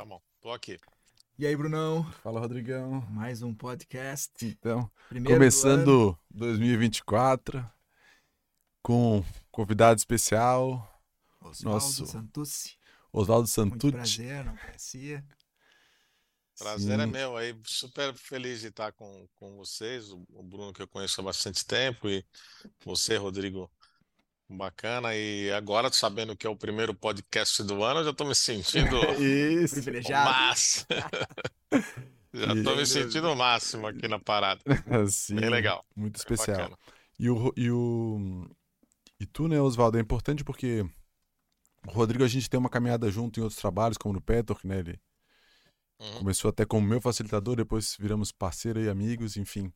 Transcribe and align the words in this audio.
Tá 0.00 0.06
bom, 0.06 0.18
tô 0.40 0.50
aqui. 0.50 0.80
E 1.38 1.46
aí, 1.46 1.54
Brunão? 1.54 2.10
Fala, 2.22 2.40
Rodrigão. 2.40 3.02
Mais 3.10 3.42
um 3.42 3.52
podcast. 3.52 4.32
Então, 4.46 4.90
Primeiro 5.10 5.36
começando 5.36 6.18
2024 6.30 7.62
com 8.82 9.22
convidado 9.50 9.98
especial, 9.98 10.90
Oswaldo 11.38 11.64
nosso- 11.84 12.06
Santucci. 12.06 12.78
Oswaldo 13.12 13.42
Muito 13.42 13.90
Santucci. 13.90 13.92
prazer, 13.92 14.42
não 14.46 14.56
conhecia. 14.56 15.22
Prazer 16.58 16.98
é 16.98 17.04
Sim. 17.04 17.12
meu 17.12 17.36
aí, 17.36 17.54
super 17.66 18.14
feliz 18.14 18.62
de 18.62 18.68
estar 18.68 18.92
com, 18.92 19.28
com 19.34 19.54
vocês, 19.58 20.10
o 20.10 20.42
Bruno 20.42 20.72
que 20.72 20.80
eu 20.80 20.88
conheço 20.88 21.20
há 21.20 21.24
bastante 21.24 21.62
tempo 21.66 22.08
e 22.08 22.24
você, 22.86 23.18
Rodrigo, 23.18 23.70
bacana. 24.56 25.14
E 25.14 25.50
agora, 25.52 25.92
sabendo 25.92 26.36
que 26.36 26.46
é 26.46 26.50
o 26.50 26.56
primeiro 26.56 26.94
podcast 26.94 27.62
do 27.62 27.82
ano, 27.82 28.00
eu 28.00 28.04
já 28.04 28.10
estou 28.10 28.26
me 28.26 28.34
sentindo 28.34 28.96
Isso. 29.20 29.74
Privilegiado. 29.76 30.30
máximo. 30.30 30.86
Já 32.32 32.52
estou 32.54 32.76
me 32.76 32.86
sentindo 32.86 33.28
o 33.28 33.34
máximo 33.34 33.88
aqui 33.88 34.06
na 34.06 34.18
parada. 34.20 34.60
Sim, 35.08 35.34
Bem 35.34 35.50
legal, 35.50 35.84
Muito 35.96 36.14
especial. 36.16 36.58
bacana. 36.58 36.78
E 37.18 37.28
o, 37.28 37.52
e 37.56 37.70
o 37.72 38.48
e 39.18 39.26
tu, 39.26 39.48
né, 39.48 39.60
Oswaldo, 39.60 39.98
é 39.98 40.00
importante 40.00 40.44
porque 40.44 40.82
o 41.86 41.90
Rodrigo 41.90 42.22
a 42.22 42.28
gente 42.28 42.48
tem 42.48 42.58
uma 42.60 42.70
caminhada 42.70 43.10
junto 43.10 43.40
em 43.40 43.42
outros 43.42 43.60
trabalhos, 43.60 43.98
como 43.98 44.14
no 44.14 44.20
Petor, 44.20 44.60
né? 44.64 44.78
Ele 44.78 45.00
Uhum. 45.98 46.18
começou 46.20 46.48
até 46.48 46.64
como 46.64 46.86
meu 46.86 47.00
facilitador, 47.00 47.56
depois 47.56 47.94
viramos 47.98 48.32
parceiro 48.32 48.80
e 48.80 48.88
amigos, 48.88 49.36
enfim. 49.36 49.70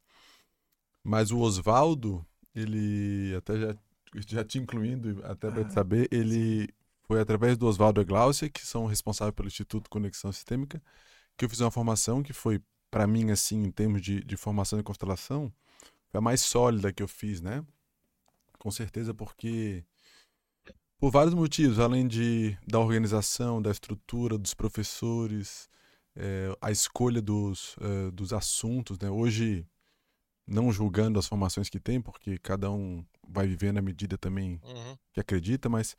Mas 1.03 1.31
o 1.31 1.39
Oswaldo, 1.41 2.25
ele 2.55 3.35
até 3.37 3.59
já 3.59 3.77
já 4.27 4.45
te 4.45 4.59
incluindo, 4.59 5.21
até 5.25 5.51
para 5.51 5.67
Ah, 5.67 5.71
saber, 5.71 6.09
ele 6.11 6.69
foi 7.07 7.21
através 7.21 7.57
do 7.57 7.67
Oswaldo 7.67 8.01
e 8.01 8.05
Glaucia, 8.05 8.49
que 8.49 8.67
são 8.67 8.87
responsáveis 8.87 9.35
pelo 9.35 9.49
Instituto 9.49 9.91
Conexão 9.91 10.33
Sistêmica, 10.33 10.83
que 11.37 11.45
eu 11.45 11.49
fiz 11.51 11.61
uma 11.61 11.71
formação 11.71 12.23
que 12.23 12.33
foi 12.33 12.61
para 12.91 13.07
mim 13.07 13.31
assim, 13.31 13.63
em 13.63 13.71
termos 13.71 14.01
de, 14.03 14.23
de 14.23 14.37
formação 14.37 14.79
de 14.79 14.85
constelação, 14.85 15.53
foi 16.09 16.19
a 16.19 16.21
mais 16.21 16.41
sólida 16.41 16.93
que 16.93 17.03
eu 17.03 17.09
fiz, 17.09 17.41
né? 17.41 17.65
Com 18.59 18.71
certeza 18.71 19.13
porque 19.13 19.85
por 20.99 21.11
vários 21.11 21.35
motivos, 21.35 21.79
além 21.79 22.07
de 22.07 22.57
da 22.67 22.79
organização, 22.79 23.61
da 23.61 23.71
estrutura, 23.71 24.39
dos 24.39 24.55
professores, 24.55 25.69
eh, 26.17 26.57
a 26.61 26.71
escolha 26.71 27.21
dos, 27.21 27.77
eh, 27.81 28.11
dos 28.13 28.33
assuntos, 28.33 28.99
né? 28.99 29.11
Hoje 29.11 29.67
não 30.47 30.71
julgando 30.73 31.19
as 31.19 31.27
formações 31.27 31.69
que 31.69 31.81
tem, 31.81 32.01
porque 32.01 32.39
cada 32.39 32.71
um 32.71 33.05
vai 33.27 33.47
viver 33.47 33.73
na 33.73 33.81
medida 33.83 34.19
também 34.19 34.61
Uhum. 34.63 34.97
que 35.13 35.21
acredita, 35.21 35.69
mas 35.69 35.97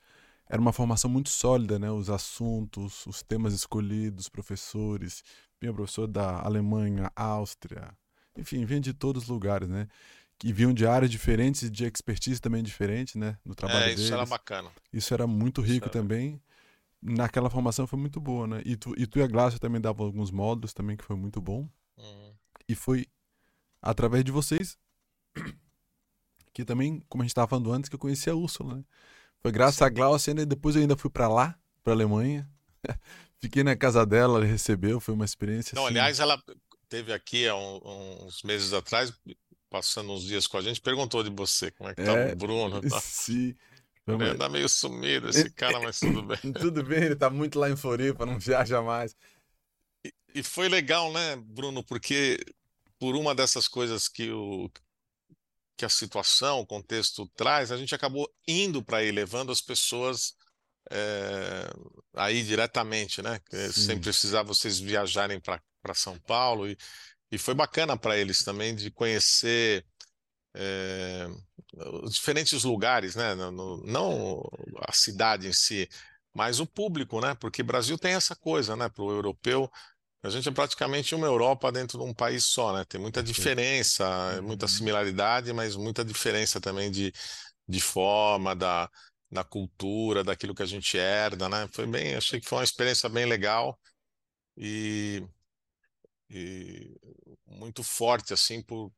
era 0.48 0.62
uma 0.62 0.72
formação 0.74 1.10
muito 1.10 1.30
sólida, 1.30 1.80
né? 1.80 1.90
Os 1.92 2.10
assuntos, 2.10 3.06
os 3.08 3.24
temas 3.24 3.54
escolhidos, 3.54 4.30
professores, 4.30 5.24
vinha 5.60 5.74
professor 5.74 6.06
da 6.08 6.42
Alemanha, 6.42 7.12
Áustria, 7.16 7.92
enfim, 8.38 8.64
vinha 8.66 8.80
de 8.80 8.94
todos 8.94 9.24
os 9.24 9.30
lugares, 9.30 9.68
né? 9.68 9.88
Que 10.38 10.52
vinham 10.54 10.74
de 10.74 10.86
áreas 10.86 11.10
diferentes 11.10 11.72
de 11.72 11.86
expertise 11.86 12.40
também 12.42 12.62
diferente, 12.62 13.18
né? 13.18 13.38
No 13.44 13.56
trabalho 13.56 13.86
É, 13.86 13.94
isso 13.94 14.08
era 14.08 14.18
deles. 14.18 14.30
bacana. 14.30 14.70
Isso 14.94 15.14
era 15.14 15.26
muito 15.26 15.62
rico 15.62 15.86
era. 15.86 15.94
também. 15.94 16.40
Naquela 17.02 17.50
formação 17.50 17.86
foi 17.88 17.98
muito 18.00 18.20
boa, 18.20 18.46
né? 18.48 18.62
E 18.66 18.76
tu, 18.76 18.94
e 18.98 19.08
tu 19.08 19.20
e 19.20 19.22
a 19.24 19.28
Glácia 19.28 19.60
também 19.60 19.80
davam 19.80 20.06
alguns 20.06 20.32
módulos 20.32 20.74
também 20.74 20.98
que 20.98 21.04
foi 21.06 21.16
muito 21.16 21.40
bom. 21.40 21.68
Uhum. 21.98 22.34
E 22.68 22.76
foi 22.76 23.06
através 23.86 24.24
de 24.24 24.32
vocês 24.32 24.78
que 26.54 26.64
também, 26.64 27.04
como 27.10 27.22
a 27.22 27.26
gente 27.26 27.32
estava 27.32 27.48
falando 27.50 27.72
antes, 27.74 27.90
que 27.90 27.96
eu 27.96 28.00
conheci 28.00 28.30
a 28.30 28.36
Úrsula, 28.36 28.76
né? 28.76 28.84
Foi 29.42 29.52
graças 29.52 29.82
a 29.82 29.90
Glaucia, 29.90 30.34
né? 30.34 30.46
Depois 30.46 30.76
eu 30.76 30.82
ainda 30.82 30.96
fui 30.96 31.10
para 31.10 31.28
lá, 31.28 31.60
para 31.84 31.92
Alemanha. 31.92 32.50
Fiquei 33.40 33.62
na 33.62 33.76
casa 33.76 34.06
dela, 34.06 34.38
ela 34.38 34.46
recebeu, 34.46 35.02
foi 35.02 35.14
uma 35.14 35.26
experiência 35.26 35.76
Não, 35.76 35.84
assim. 35.84 35.92
aliás, 35.92 36.20
ela 36.20 36.42
teve 36.88 37.12
aqui 37.12 37.46
há 37.48 37.56
um- 37.56 38.26
uns 38.26 38.42
meses 38.44 38.72
atrás, 38.72 39.12
passando 39.70 40.14
uns 40.14 40.24
dias 40.24 40.48
com 40.48 40.58
a 40.58 40.62
gente, 40.62 40.80
perguntou 40.80 41.22
de 41.22 41.30
você, 41.30 41.70
como 41.72 41.90
é 41.90 41.94
que 41.94 42.02
estava 42.02 42.20
É, 42.20 42.32
o 42.32 42.36
Bruno 42.38 42.80
e 42.84 42.90
tal. 42.90 43.02
Sim. 43.02 43.54
Ele 44.08 44.24
anda 44.24 44.48
meio 44.48 44.70
sumido 44.70 45.28
esse 45.30 45.50
cara, 45.50 45.80
mas 45.80 46.00
tudo 46.00 46.22
bem. 46.24 46.38
Tudo 46.54 46.84
bem, 46.84 47.04
ele 47.04 47.16
tá 47.16 47.30
muito 47.30 47.60
lá 47.60 47.70
em 47.70 47.76
Floripa, 47.76 48.26
não 48.26 48.40
viaja 48.40 48.82
mais. 48.82 49.16
E 50.34 50.44
foi 50.44 50.70
legal, 50.70 51.12
né, 51.12 51.36
Bruno, 51.36 51.84
porque 51.84 52.40
por 53.06 53.16
uma 53.16 53.36
dessas 53.36 53.68
coisas 53.68 54.08
que 54.08 54.32
o 54.32 54.68
que 55.78 55.86
a 55.86 55.90
situação, 55.90 56.62
o 56.62 56.66
contexto 56.66 57.30
traz, 57.36 57.72
a 57.72 57.78
gente 57.78 57.94
acabou 57.94 58.28
indo 58.48 58.84
para 58.84 58.98
aí, 58.98 59.12
levando 59.12 59.52
as 59.52 59.62
pessoas 59.62 60.34
é, 60.90 61.70
aí 62.16 62.42
diretamente, 62.44 63.22
né? 63.22 63.40
Sim. 63.52 63.72
Sem 63.72 64.00
precisar 64.00 64.42
vocês 64.42 64.80
viajarem 64.80 65.40
para 65.40 65.62
para 65.84 65.94
São 65.94 66.18
Paulo 66.22 66.68
e, 66.68 66.76
e 67.32 67.38
foi 67.38 67.54
bacana 67.54 67.96
para 67.96 68.18
eles 68.18 68.40
também 68.44 68.76
de 68.76 68.90
conhecer 68.90 69.86
é, 70.56 71.28
os 72.02 72.16
diferentes 72.16 72.64
lugares, 72.64 73.16
né? 73.16 73.36
No- 73.36 73.78
não 73.86 74.42
a 74.88 74.92
cidade 74.92 75.48
em 75.48 75.54
si, 75.54 75.88
mas 76.34 76.60
o 76.60 76.66
público, 76.66 77.22
né? 77.22 77.36
Porque 77.36 77.62
Brasil 77.62 78.00
tem 78.00 78.14
essa 78.14 78.36
coisa, 78.36 78.76
né? 78.76 78.90
Para 78.90 79.04
o 79.04 79.12
europeu, 79.12 79.70
a 80.26 80.30
gente 80.30 80.50
é 80.50 80.52
praticamente 80.52 81.14
uma 81.16 81.28
Europa 81.28 81.72
dentro 81.72 82.00
de 82.00 82.04
um 82.06 82.14
país 82.14 82.46
só, 82.46 82.74
né? 82.76 82.86
Tem 82.86 83.00
muita 83.00 83.22
diferença, 83.24 84.42
muita 84.44 84.66
Uhum. 84.66 84.70
similaridade, 84.70 85.54
mas 85.54 85.76
muita 85.76 86.04
diferença 86.06 86.60
também 86.62 86.92
de, 86.92 87.14
de 87.68 87.80
forma, 87.82 88.56
da, 88.56 88.90
da 89.32 89.44
cultura, 89.44 90.24
daquilo 90.24 90.56
que 90.56 90.64
a 90.64 90.66
gente 90.66 90.98
herda, 90.98 91.50
né? 91.50 91.68
Foi 91.74 91.88
bem, 91.88 92.16
achei 92.16 92.40
que 92.42 92.48
foi 92.48 92.60
uma 92.60 92.64
experiência 92.64 93.10
bem 93.10 93.26
legal 93.26 93.80
e, 94.58 95.24
e 96.30 96.96
muito 97.46 97.84
forte, 97.84 98.34
assim, 98.34 98.62
por, 98.62 98.92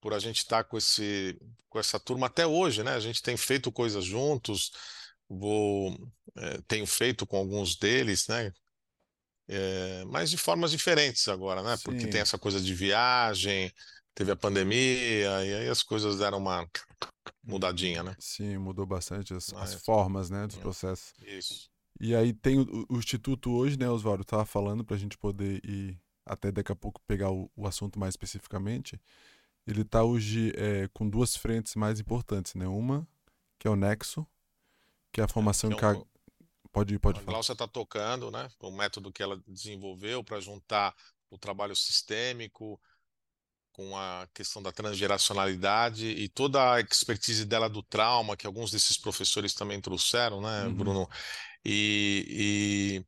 por 0.00 0.14
a 0.14 0.18
gente 0.18 0.38
estar 0.38 0.64
com 0.64 0.76
esse, 0.78 1.38
com 1.68 1.78
essa 1.78 1.98
turma 2.00 2.26
até 2.26 2.46
hoje, 2.46 2.82
né? 2.82 2.92
A 2.94 3.00
gente 3.00 3.22
tem 3.22 3.36
feito 3.36 3.72
coisas 3.72 4.04
juntos, 4.04 4.72
vou, 5.28 5.96
eh, 6.36 6.60
tenho 6.68 6.86
feito 6.86 7.26
com 7.26 7.36
alguns 7.36 7.76
deles, 7.76 8.26
né? 8.28 8.52
É, 9.48 10.04
mas 10.06 10.30
de 10.30 10.36
formas 10.38 10.70
diferentes 10.70 11.28
agora, 11.28 11.62
né? 11.62 11.76
Porque 11.84 12.00
Sim. 12.02 12.10
tem 12.10 12.20
essa 12.20 12.38
coisa 12.38 12.60
de 12.60 12.74
viagem, 12.74 13.72
teve 14.14 14.30
a 14.30 14.36
pandemia, 14.36 15.44
e 15.44 15.54
aí 15.54 15.68
as 15.68 15.82
coisas 15.82 16.18
deram 16.18 16.38
uma 16.38 16.66
mudadinha, 17.44 18.02
né? 18.02 18.14
Sim, 18.18 18.56
mudou 18.58 18.86
bastante 18.86 19.34
as, 19.34 19.52
as 19.54 19.74
Mas- 19.74 19.84
formas, 19.84 20.30
né, 20.30 20.46
dos 20.46 20.56
É. 20.56 20.60
processos. 20.60 21.12
Isso. 21.22 21.70
E 22.00 22.14
aí 22.14 22.32
tem 22.32 22.58
o, 22.58 22.86
o 22.88 22.96
Instituto 22.98 23.50
hoje, 23.52 23.78
né, 23.78 23.88
Oswaldo, 23.88 24.24
tava 24.24 24.44
falando 24.46 24.84
para 24.84 24.96
a 24.96 24.98
gente 24.98 25.18
poder 25.18 25.60
ir 25.64 26.00
até 26.24 26.50
daqui 26.52 26.72
a 26.72 26.76
pouco 26.76 27.00
pegar 27.06 27.30
o, 27.30 27.50
o 27.56 27.66
assunto 27.66 27.98
mais 27.98 28.12
especificamente. 28.12 29.00
Ele 29.66 29.82
está 29.82 30.02
hoje 30.02 30.52
é, 30.56 30.88
com 30.92 31.08
duas 31.08 31.36
frentes 31.36 31.74
mais 31.74 32.00
importantes, 32.00 32.54
né? 32.54 32.66
Uma, 32.66 33.06
que 33.58 33.68
é 33.68 33.70
o 33.70 33.76
Nexo, 33.76 34.26
que 35.12 35.20
é 35.20 35.24
a 35.24 35.28
formação 35.28 35.70
que 35.70 35.76
é 35.76 35.78
que 35.78 35.84
a... 35.84 35.90
um- 35.92 36.04
Pode, 36.72 36.98
pode 36.98 37.18
A 37.18 37.22
falar. 37.22 37.34
Glaucia 37.34 37.52
está 37.52 37.68
tocando, 37.68 38.30
né? 38.30 38.48
O 38.60 38.70
método 38.70 39.12
que 39.12 39.22
ela 39.22 39.40
desenvolveu 39.46 40.24
para 40.24 40.40
juntar 40.40 40.94
o 41.30 41.38
trabalho 41.38 41.76
sistêmico 41.76 42.80
com 43.72 43.96
a 43.96 44.28
questão 44.34 44.62
da 44.62 44.70
transgeracionalidade 44.72 46.06
e 46.06 46.28
toda 46.28 46.74
a 46.74 46.80
expertise 46.80 47.44
dela 47.46 47.68
do 47.68 47.82
trauma, 47.82 48.36
que 48.36 48.46
alguns 48.46 48.70
desses 48.70 48.98
professores 48.98 49.54
também 49.54 49.80
trouxeram, 49.80 50.40
né, 50.42 50.66
Uhum. 50.66 50.74
Bruno? 50.74 51.08
E, 51.64 53.02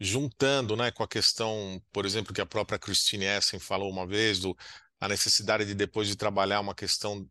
e 0.00 0.04
juntando, 0.04 0.76
né, 0.76 0.90
com 0.90 1.02
a 1.02 1.08
questão, 1.08 1.82
por 1.92 2.04
exemplo, 2.04 2.34
que 2.34 2.40
a 2.40 2.46
própria 2.46 2.78
Christine 2.78 3.24
Essen 3.24 3.58
falou 3.60 3.90
uma 3.90 4.06
vez, 4.06 4.40
do, 4.40 4.56
a 5.00 5.08
necessidade 5.08 5.64
de 5.64 5.74
depois 5.74 6.08
de 6.08 6.16
trabalhar 6.16 6.60
uma 6.60 6.74
questão 6.74 7.28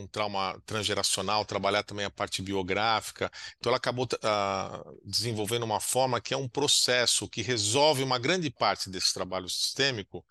um 0.00 0.06
trauma 0.06 0.60
transgeracional, 0.66 1.44
trabalhar 1.44 1.82
também 1.82 2.04
a 2.06 2.10
parte 2.10 2.42
biográfica. 2.42 3.30
Então 3.58 3.70
ela 3.70 3.76
acabou 3.76 4.06
ah, 4.22 4.82
desenvolvendo 5.04 5.64
uma 5.64 5.80
forma 5.80 6.20
que 6.20 6.34
é 6.34 6.36
um 6.36 6.48
processo 6.48 7.28
que 7.28 7.42
resolve 7.42 8.02
uma 8.02 8.18
grande 8.18 8.50
parte 8.50 8.90
desse 8.90 9.12
trabalho 9.14 9.48
sistêmico, 9.48 10.24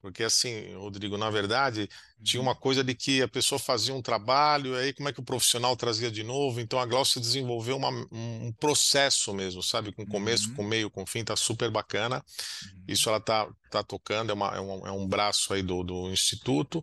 porque 0.00 0.22
assim, 0.22 0.74
Rodrigo, 0.74 1.18
na 1.18 1.28
verdade, 1.28 1.88
tinha 2.22 2.40
uma 2.40 2.54
coisa 2.54 2.84
de 2.84 2.94
que 2.94 3.20
a 3.20 3.28
pessoa 3.28 3.58
fazia 3.58 3.92
um 3.92 4.00
trabalho, 4.00 4.76
aí 4.76 4.92
como 4.92 5.08
é 5.08 5.12
que 5.12 5.18
o 5.20 5.24
profissional 5.24 5.76
trazia 5.76 6.10
de 6.10 6.22
novo? 6.22 6.60
Então 6.60 6.78
a 6.78 6.86
Glaucia 6.86 7.20
desenvolveu 7.20 7.76
uma, 7.76 7.90
um 8.12 8.52
processo 8.60 9.34
mesmo, 9.34 9.60
sabe? 9.62 9.92
Com 9.92 10.06
começo, 10.06 10.50
Uhum. 10.50 10.54
com 10.54 10.62
meio, 10.62 10.90
com 10.90 11.04
fim, 11.04 11.24
tá 11.24 11.34
super 11.34 11.70
bacana. 11.70 12.24
Uhum. 12.62 12.84
Isso 12.86 13.08
ela 13.08 13.20
tá, 13.20 13.48
tá 13.70 13.82
tocando, 13.82 14.30
é, 14.30 14.34
uma, 14.34 14.56
é, 14.56 14.60
um, 14.60 14.86
é 14.86 14.92
um 14.92 15.06
braço 15.06 15.52
aí 15.52 15.62
do, 15.62 15.82
do 15.82 16.10
Instituto, 16.10 16.82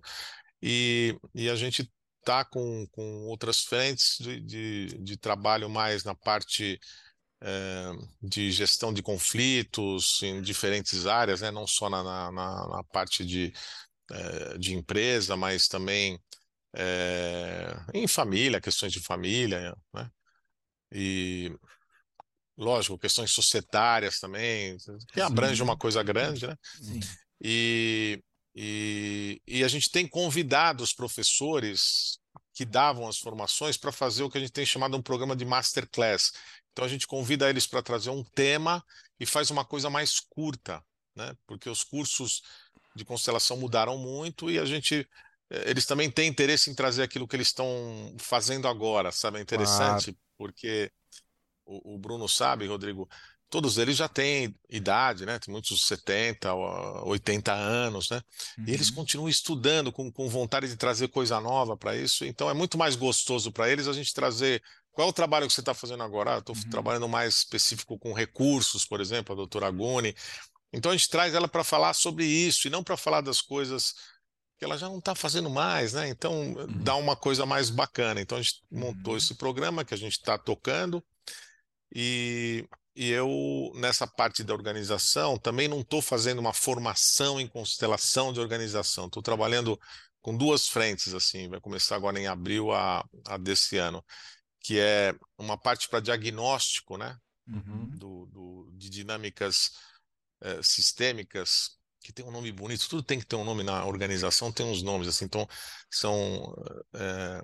e, 0.61 1.17
e 1.33 1.49
a 1.49 1.55
gente 1.55 1.89
tá 2.25 2.45
com, 2.45 2.87
com 2.91 3.27
outras 3.27 3.61
frentes 3.63 4.17
de, 4.19 4.41
de, 4.41 4.87
de 5.03 5.17
trabalho 5.17 5.69
mais 5.69 6.03
na 6.03 6.15
parte 6.15 6.79
eh, 7.41 7.91
de 8.21 8.51
gestão 8.51 8.93
de 8.93 9.03
conflitos 9.03 10.21
em 10.23 10.41
diferentes 10.41 11.05
áreas, 11.07 11.41
né? 11.41 11.51
Não 11.51 11.67
só 11.67 11.89
na, 11.89 12.03
na, 12.03 12.31
na- 12.31 12.83
parte 12.91 13.25
de, 13.25 13.53
eh, 14.11 14.57
de 14.57 14.73
empresa, 14.75 15.37
mas 15.37 15.67
também 15.67 16.19
eh, 16.75 17.75
em 17.93 18.07
família, 18.07 18.61
questões 18.61 18.93
de 18.93 19.01
família, 19.01 19.75
né? 19.93 20.09
E 20.91 21.51
lógico, 22.57 22.97
questões 22.97 23.31
societárias 23.31 24.19
também, 24.19 24.77
que 25.13 25.21
abrange 25.21 25.61
uma 25.61 25.77
coisa 25.77 26.01
grande, 26.03 26.47
né? 26.47 26.55
Sim. 26.81 26.99
E, 27.41 28.23
e, 28.55 29.41
e 29.45 29.63
a 29.63 29.67
gente 29.67 29.89
tem 29.91 30.07
convidado 30.07 30.83
os 30.83 30.93
professores 30.93 32.19
que 32.53 32.63
davam 32.63 33.07
as 33.07 33.17
formações 33.17 33.75
para 33.75 33.91
fazer 33.91 34.23
o 34.23 34.29
que 34.29 34.37
a 34.37 34.41
gente 34.41 34.53
tem 34.53 34.65
chamado 34.65 34.95
um 34.95 35.01
programa 35.01 35.35
de 35.35 35.43
masterclass. 35.43 36.31
Então 36.71 36.85
a 36.85 36.87
gente 36.87 37.05
convida 37.05 37.49
eles 37.49 37.67
para 37.67 37.83
trazer 37.83 38.09
um 38.09 38.23
tema 38.23 38.83
e 39.19 39.25
faz 39.25 39.49
uma 39.51 39.65
coisa 39.65 39.89
mais 39.89 40.21
curta, 40.21 40.81
né? 41.15 41.35
Porque 41.45 41.69
os 41.69 41.83
cursos 41.83 42.41
de 42.95 43.03
constelação 43.03 43.57
mudaram 43.57 43.97
muito 43.97 44.49
e 44.49 44.57
a 44.57 44.63
gente 44.63 45.07
eh, 45.49 45.69
eles 45.69 45.85
também 45.85 46.09
têm 46.09 46.29
interesse 46.29 46.69
em 46.69 46.75
trazer 46.75 47.03
aquilo 47.03 47.27
que 47.27 47.35
eles 47.35 47.47
estão 47.47 48.15
fazendo 48.17 48.67
agora, 48.69 49.11
sabe? 49.11 49.37
É 49.39 49.41
interessante 49.41 50.05
Claro. 50.05 50.17
porque 50.37 50.91
o, 51.65 51.95
o 51.95 51.97
Bruno 51.99 52.27
sabe, 52.29 52.67
Rodrigo, 52.67 53.09
todos 53.49 53.77
eles 53.77 53.95
já 53.97 54.07
têm 54.09 54.55
idade, 54.69 55.25
né? 55.25 55.39
Tem 55.39 55.51
muitos 55.51 55.85
70, 55.87 56.53
ou 56.53 57.09
80 57.09 57.53
anos, 57.53 58.09
né? 58.09 58.21
E 58.65 58.73
eles 58.73 58.89
Uhum. 58.89 58.95
continuam 58.95 59.29
estudando 59.29 59.91
com, 59.91 60.11
com 60.11 60.27
vontade 60.29 60.67
de 60.67 60.75
trazer 60.75 61.07
coisa 61.09 61.39
nova 61.39 61.77
para 61.77 61.95
isso. 61.95 62.25
Então 62.25 62.49
é 62.49 62.53
muito 62.53 62.77
mais 62.77 62.95
gostoso 62.95 63.51
para 63.51 63.69
eles 63.69 63.87
a 63.87 63.93
gente 63.93 64.13
trazer. 64.13 64.61
Qual 64.91 65.07
é 65.07 65.09
o 65.09 65.13
trabalho 65.13 65.47
que 65.47 65.53
você 65.53 65.59
está 65.61 65.73
fazendo 65.73 66.03
agora? 66.03 66.35
Ah, 66.35 66.39
estou 66.39 66.55
Uhum. 66.55 66.69
trabalhando 66.69 67.07
mais 67.07 67.35
específico 67.37 67.97
com 67.99 68.13
recursos, 68.13 68.85
por 68.85 68.99
exemplo, 69.01 69.33
a 69.33 69.35
doutora 69.35 69.69
Guni. 69.71 70.15
Então 70.73 70.91
a 70.91 70.97
gente 70.97 71.09
traz 71.09 71.33
ela 71.33 71.47
para 71.47 71.63
falar 71.63 71.93
sobre 71.93 72.25
isso 72.25 72.67
e 72.67 72.71
não 72.71 72.83
para 72.83 72.97
falar 72.97 73.21
das 73.21 73.41
coisas 73.41 73.93
que 74.57 74.65
ela 74.65 74.77
já 74.77 74.87
não 74.87 74.99
está 74.99 75.13
fazendo 75.15 75.49
mais, 75.49 75.93
né? 75.93 76.07
Então 76.09 76.55
dá 76.69 76.95
uma 76.95 77.15
coisa 77.15 77.45
mais 77.45 77.69
bacana. 77.69 78.21
Então 78.21 78.37
a 78.37 78.41
gente 78.41 78.63
montou 78.71 79.15
Uhum. 79.15 79.17
esse 79.17 79.35
programa 79.35 79.85
que 79.85 79.93
a 79.93 79.97
gente 79.97 80.13
está 80.13 80.37
tocando 80.37 81.03
e, 81.93 82.67
e 82.95 83.09
eu 83.11 83.71
nessa 83.75 84.07
parte 84.07 84.43
da 84.43 84.53
organização 84.53 85.37
também 85.37 85.67
não 85.67 85.81
estou 85.81 86.01
fazendo 86.01 86.39
uma 86.39 86.53
formação 86.53 87.39
em 87.39 87.47
constelação 87.47 88.31
de 88.33 88.39
organização. 88.39 89.05
Estou 89.07 89.21
trabalhando 89.23 89.79
com 90.21 90.35
duas 90.35 90.67
frentes 90.67 91.13
assim. 91.13 91.49
Vai 91.49 91.59
começar 91.61 91.95
agora 91.95 92.19
em 92.19 92.27
abril 92.27 92.71
a, 92.71 93.05
a 93.25 93.37
desse 93.37 93.77
ano, 93.77 94.03
que 94.61 94.79
é 94.79 95.13
uma 95.37 95.57
parte 95.57 95.89
para 95.89 95.99
diagnóstico, 96.01 96.97
né? 96.97 97.17
Uhum. 97.47 97.87
do, 97.97 98.25
do- 98.27 98.71
de 98.73 98.89
dinâmicas 98.89 99.71
eh, 100.41 100.61
sistêmicas, 100.63 101.77
que 102.01 102.13
tem 102.13 102.25
um 102.25 102.31
nome 102.31 102.51
bonito, 102.51 102.87
tudo 102.89 103.03
tem 103.03 103.19
que 103.19 103.25
ter 103.25 103.35
um 103.35 103.43
nome 103.43 103.63
na 103.63 103.85
organização, 103.85 104.51
tem 104.51 104.65
uns 104.65 104.81
nomes 104.83 105.07
assim, 105.07 105.25
então 105.25 105.47
são, 105.89 106.53
eh, 106.93 107.41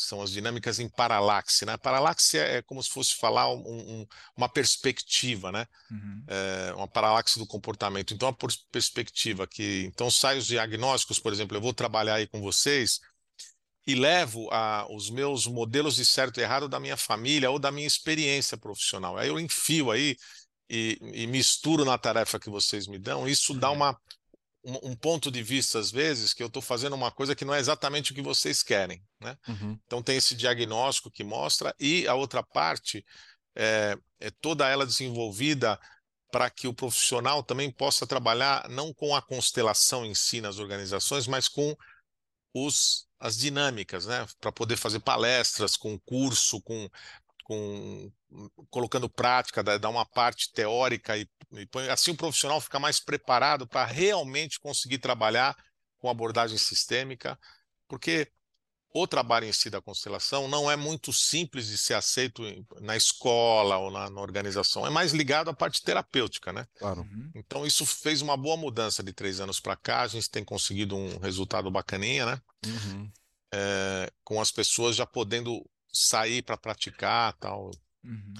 são 0.00 0.22
as 0.22 0.30
dinâmicas 0.30 0.78
em 0.78 0.88
paralaxe, 0.88 1.66
né? 1.66 1.76
Paralaxe 1.76 2.38
é, 2.38 2.58
é 2.58 2.62
como 2.62 2.82
se 2.82 2.88
fosse 2.90 3.16
falar 3.16 3.52
um- 3.52 3.62
um- 4.02 4.06
uma 4.36 4.48
perspectiva, 4.48 5.50
né? 5.50 5.66
Uhum. 5.90 6.24
É 6.28 6.72
uma 6.74 6.86
paralaxe 6.86 7.38
do 7.38 7.46
comportamento. 7.46 8.14
Então, 8.14 8.28
a 8.28 8.32
pers- 8.32 8.64
perspectiva 8.70 9.46
que. 9.46 9.84
Então, 9.86 10.10
sai 10.10 10.38
os 10.38 10.46
diagnósticos, 10.46 11.18
por 11.18 11.32
exemplo, 11.32 11.56
eu 11.56 11.60
vou 11.60 11.74
trabalhar 11.74 12.14
aí 12.14 12.26
com 12.26 12.40
vocês 12.40 13.00
e 13.86 13.94
levo 13.94 14.48
a, 14.52 14.86
os 14.90 15.10
meus 15.10 15.46
modelos 15.46 15.96
de 15.96 16.04
certo 16.04 16.38
e 16.38 16.42
errado 16.42 16.68
da 16.68 16.78
minha 16.78 16.96
família 16.96 17.50
ou 17.50 17.58
da 17.58 17.72
minha 17.72 17.86
experiência 17.86 18.56
profissional. 18.56 19.16
Aí 19.16 19.28
eu 19.28 19.40
enfio 19.40 19.90
aí 19.90 20.16
e, 20.70 20.98
e 21.14 21.26
misturo 21.26 21.84
na 21.84 21.96
tarefa 21.98 22.38
que 22.38 22.50
vocês 22.50 22.86
me 22.86 22.98
dão. 22.98 23.26
Isso 23.26 23.54
dá 23.54 23.70
uma, 23.70 23.98
um, 24.64 24.90
um 24.90 24.96
ponto 24.96 25.30
de 25.30 25.42
vista, 25.42 25.78
às 25.78 25.90
vezes, 25.90 26.34
que 26.34 26.42
eu 26.42 26.48
estou 26.48 26.62
fazendo 26.62 26.94
uma 26.94 27.10
coisa 27.10 27.34
que 27.34 27.44
não 27.44 27.54
é 27.54 27.60
exatamente 27.60 28.12
o 28.12 28.14
que 28.14 28.22
vocês 28.22 28.62
querem, 28.62 29.02
né? 29.20 29.36
Uhum. 29.48 29.78
Então 29.86 30.02
tem 30.02 30.16
esse 30.16 30.34
diagnóstico 30.34 31.10
que 31.10 31.24
mostra, 31.24 31.74
e 31.78 32.06
a 32.06 32.14
outra 32.14 32.42
parte 32.42 33.04
é, 33.56 33.96
é 34.20 34.30
toda 34.30 34.68
ela 34.68 34.86
desenvolvida 34.86 35.78
para 36.30 36.50
que 36.50 36.68
o 36.68 36.74
profissional 36.74 37.42
também 37.42 37.70
possa 37.70 38.06
trabalhar 38.06 38.68
não 38.68 38.92
com 38.92 39.16
a 39.16 39.22
constelação 39.22 40.04
em 40.04 40.14
si 40.14 40.40
nas 40.40 40.58
organizações, 40.58 41.26
mas 41.26 41.48
com 41.48 41.74
os, 42.52 43.06
as 43.18 43.36
dinâmicas, 43.36 44.06
né? 44.06 44.26
Para 44.40 44.52
poder 44.52 44.76
fazer 44.76 45.00
palestras, 45.00 45.76
com 45.76 45.98
curso, 45.98 46.60
com, 46.60 46.88
com 47.44 48.12
colocando 48.70 49.08
prática, 49.08 49.62
dá 49.62 49.88
uma 49.88 50.04
parte 50.04 50.52
teórica 50.52 51.16
e, 51.16 51.28
e 51.52 51.66
põe- 51.66 51.88
assim 51.88 52.10
o 52.10 52.16
profissional 52.16 52.60
fica 52.60 52.78
mais 52.78 53.00
preparado 53.00 53.66
para 53.66 53.84
realmente 53.84 54.60
conseguir 54.60 54.98
trabalhar 54.98 55.56
com 55.98 56.08
abordagem 56.08 56.58
sistêmica, 56.58 57.38
porque 57.88 58.30
o 58.92 59.06
trabalho 59.06 59.46
em 59.46 59.52
si 59.52 59.68
da 59.68 59.80
constelação 59.80 60.48
não 60.48 60.70
é 60.70 60.76
muito 60.76 61.12
simples 61.12 61.66
de 61.66 61.76
ser 61.76 61.94
aceito 61.94 62.42
na 62.80 62.96
escola 62.96 63.76
ou 63.78 63.90
na, 63.90 64.08
na 64.08 64.20
organização, 64.20 64.86
é 64.86 64.90
mais 64.90 65.12
ligado 65.12 65.50
à 65.50 65.54
parte 65.54 65.82
terapêutica, 65.82 66.52
né? 66.52 66.66
Claro. 66.78 67.02
Uhum. 67.02 67.30
Então 67.34 67.66
isso 67.66 67.84
fez 67.84 68.22
uma 68.22 68.36
boa 68.36 68.56
mudança 68.56 69.02
de 69.02 69.12
três 69.12 69.40
anos 69.40 69.60
para 69.60 69.76
cá, 69.76 70.02
a 70.02 70.08
gente 70.08 70.30
tem 70.30 70.44
conseguido 70.44 70.96
um 70.96 71.18
resultado 71.18 71.70
bacaninha, 71.70 72.26
né? 72.26 72.42
Uhum. 72.66 73.10
É, 73.52 74.12
com 74.24 74.40
as 74.40 74.50
pessoas 74.50 74.96
já 74.96 75.06
podendo 75.06 75.64
sair 75.92 76.42
para 76.42 76.56
praticar 76.56 77.32
tal. 77.34 77.70
Uhum. 78.08 78.34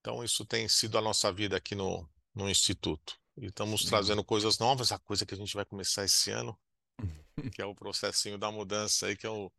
Então 0.00 0.22
isso 0.22 0.44
tem 0.44 0.68
sido 0.68 0.98
a 0.98 1.02
nossa 1.02 1.32
vida 1.32 1.56
aqui 1.56 1.74
no, 1.74 2.08
no 2.34 2.48
Instituto. 2.48 3.18
E 3.36 3.46
estamos 3.46 3.84
trazendo 3.84 4.22
coisas 4.22 4.58
novas, 4.58 4.92
a 4.92 4.98
coisa 4.98 5.24
que 5.24 5.34
a 5.34 5.36
gente 5.36 5.54
vai 5.54 5.64
começar 5.64 6.04
esse 6.04 6.30
ano, 6.30 6.58
que 7.54 7.62
é 7.62 7.64
o 7.64 7.74
processinho 7.74 8.36
da 8.36 8.50
mudança 8.50 9.06
aí, 9.06 9.16
que 9.16 9.26
é 9.26 9.30
o 9.30 9.50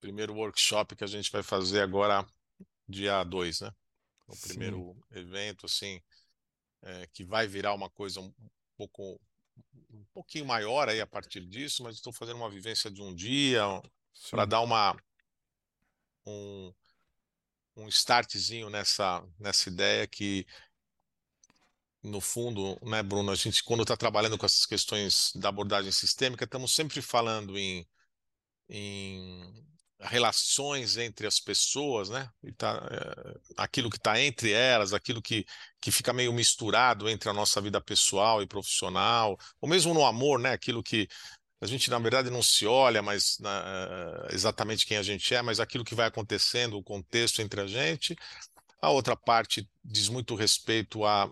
primeiro 0.00 0.34
workshop 0.34 0.96
que 0.96 1.04
a 1.04 1.06
gente 1.06 1.30
vai 1.30 1.42
fazer 1.42 1.80
agora, 1.80 2.26
dia 2.88 3.22
2, 3.22 3.60
né? 3.60 3.72
O 4.26 4.34
Sim. 4.34 4.48
primeiro 4.48 4.96
evento, 5.10 5.66
assim, 5.66 6.00
é, 6.82 7.06
que 7.12 7.24
vai 7.24 7.46
virar 7.46 7.74
uma 7.74 7.90
coisa 7.90 8.20
um 8.20 8.32
pouco, 8.76 9.20
um 9.90 10.04
pouquinho 10.12 10.46
maior 10.46 10.88
aí 10.88 11.00
a 11.00 11.06
partir 11.06 11.46
disso, 11.46 11.82
mas 11.82 11.96
estou 11.96 12.12
fazendo 12.12 12.36
uma 12.36 12.50
vivência 12.50 12.90
de 12.90 13.02
um 13.02 13.14
dia 13.14 13.62
para 14.30 14.44
dar 14.46 14.60
uma 14.62 14.96
um, 16.26 16.72
um 17.76 17.88
startzinho 17.88 18.68
nessa 18.70 19.24
nessa 19.38 19.68
ideia 19.68 20.06
que 20.06 20.46
no 22.02 22.20
fundo, 22.20 22.78
né, 22.82 23.02
Bruno, 23.02 23.30
a 23.30 23.34
gente 23.34 23.62
quando 23.62 23.82
está 23.82 23.96
trabalhando 23.96 24.36
com 24.36 24.44
essas 24.44 24.66
questões 24.66 25.32
da 25.36 25.48
abordagem 25.48 25.92
sistêmica, 25.92 26.44
estamos 26.44 26.74
sempre 26.74 27.00
falando 27.00 27.56
em, 27.56 27.86
em 28.68 29.64
relações 30.00 30.96
entre 30.96 31.26
as 31.26 31.38
pessoas, 31.38 32.10
né? 32.10 32.28
E 32.42 32.52
tá, 32.52 32.82
é, 32.90 33.40
aquilo 33.56 33.88
que 33.88 33.98
está 33.98 34.20
entre 34.20 34.50
elas, 34.50 34.92
aquilo 34.92 35.22
que, 35.22 35.46
que 35.80 35.92
fica 35.92 36.12
meio 36.12 36.32
misturado 36.32 37.08
entre 37.08 37.28
a 37.30 37.32
nossa 37.32 37.60
vida 37.60 37.80
pessoal 37.80 38.42
e 38.42 38.46
profissional, 38.46 39.38
ou 39.60 39.68
mesmo 39.68 39.94
no 39.94 40.04
amor, 40.04 40.40
né? 40.40 40.52
Aquilo 40.52 40.82
que 40.82 41.08
a 41.62 41.66
gente, 41.66 41.90
na 41.90 41.98
verdade, 41.98 42.30
não 42.30 42.42
se 42.42 42.66
olha 42.66 43.02
mas 43.02 43.38
na- 43.40 44.26
exatamente 44.32 44.86
quem 44.86 44.96
a 44.98 45.02
gente 45.02 45.34
é, 45.34 45.42
mas 45.42 45.60
aquilo 45.60 45.84
que 45.84 45.94
vai 45.94 46.06
acontecendo, 46.08 46.76
o 46.78 46.82
contexto 46.82 47.40
entre 47.42 47.60
a 47.60 47.66
gente. 47.66 48.16
A 48.80 48.90
outra 48.90 49.16
parte 49.16 49.68
diz 49.84 50.08
muito 50.08 50.34
respeito 50.34 51.04
a, 51.04 51.30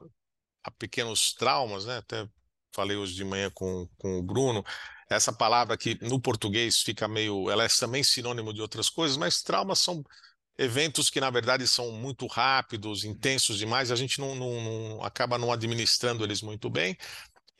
a 0.64 0.70
pequenos 0.72 1.32
traumas, 1.34 1.86
né? 1.86 1.98
Até 1.98 2.28
falei 2.74 2.96
hoje 2.96 3.14
de 3.14 3.24
manhã 3.24 3.50
com, 3.54 3.88
com 3.98 4.18
o 4.18 4.22
Bruno. 4.22 4.64
Essa 5.10 5.32
palavra 5.32 5.76
que 5.76 5.98
no 6.02 6.20
português 6.20 6.82
fica 6.82 7.08
meio. 7.08 7.50
Ela 7.50 7.64
é 7.64 7.68
também 7.68 8.02
sinônimo 8.04 8.52
de 8.54 8.60
outras 8.62 8.88
coisas, 8.88 9.16
mas 9.16 9.42
traumas 9.42 9.80
são 9.80 10.04
eventos 10.58 11.10
que, 11.10 11.20
na 11.20 11.30
verdade, 11.30 11.66
são 11.66 11.90
muito 11.92 12.26
rápidos, 12.26 13.04
intensos 13.04 13.58
demais, 13.58 13.90
a 13.90 13.96
gente 13.96 14.20
não, 14.20 14.34
não- 14.34 14.62
não- 14.62 15.02
acaba 15.04 15.38
não 15.38 15.50
administrando 15.52 16.22
eles 16.24 16.42
muito 16.42 16.68
bem. 16.70 16.96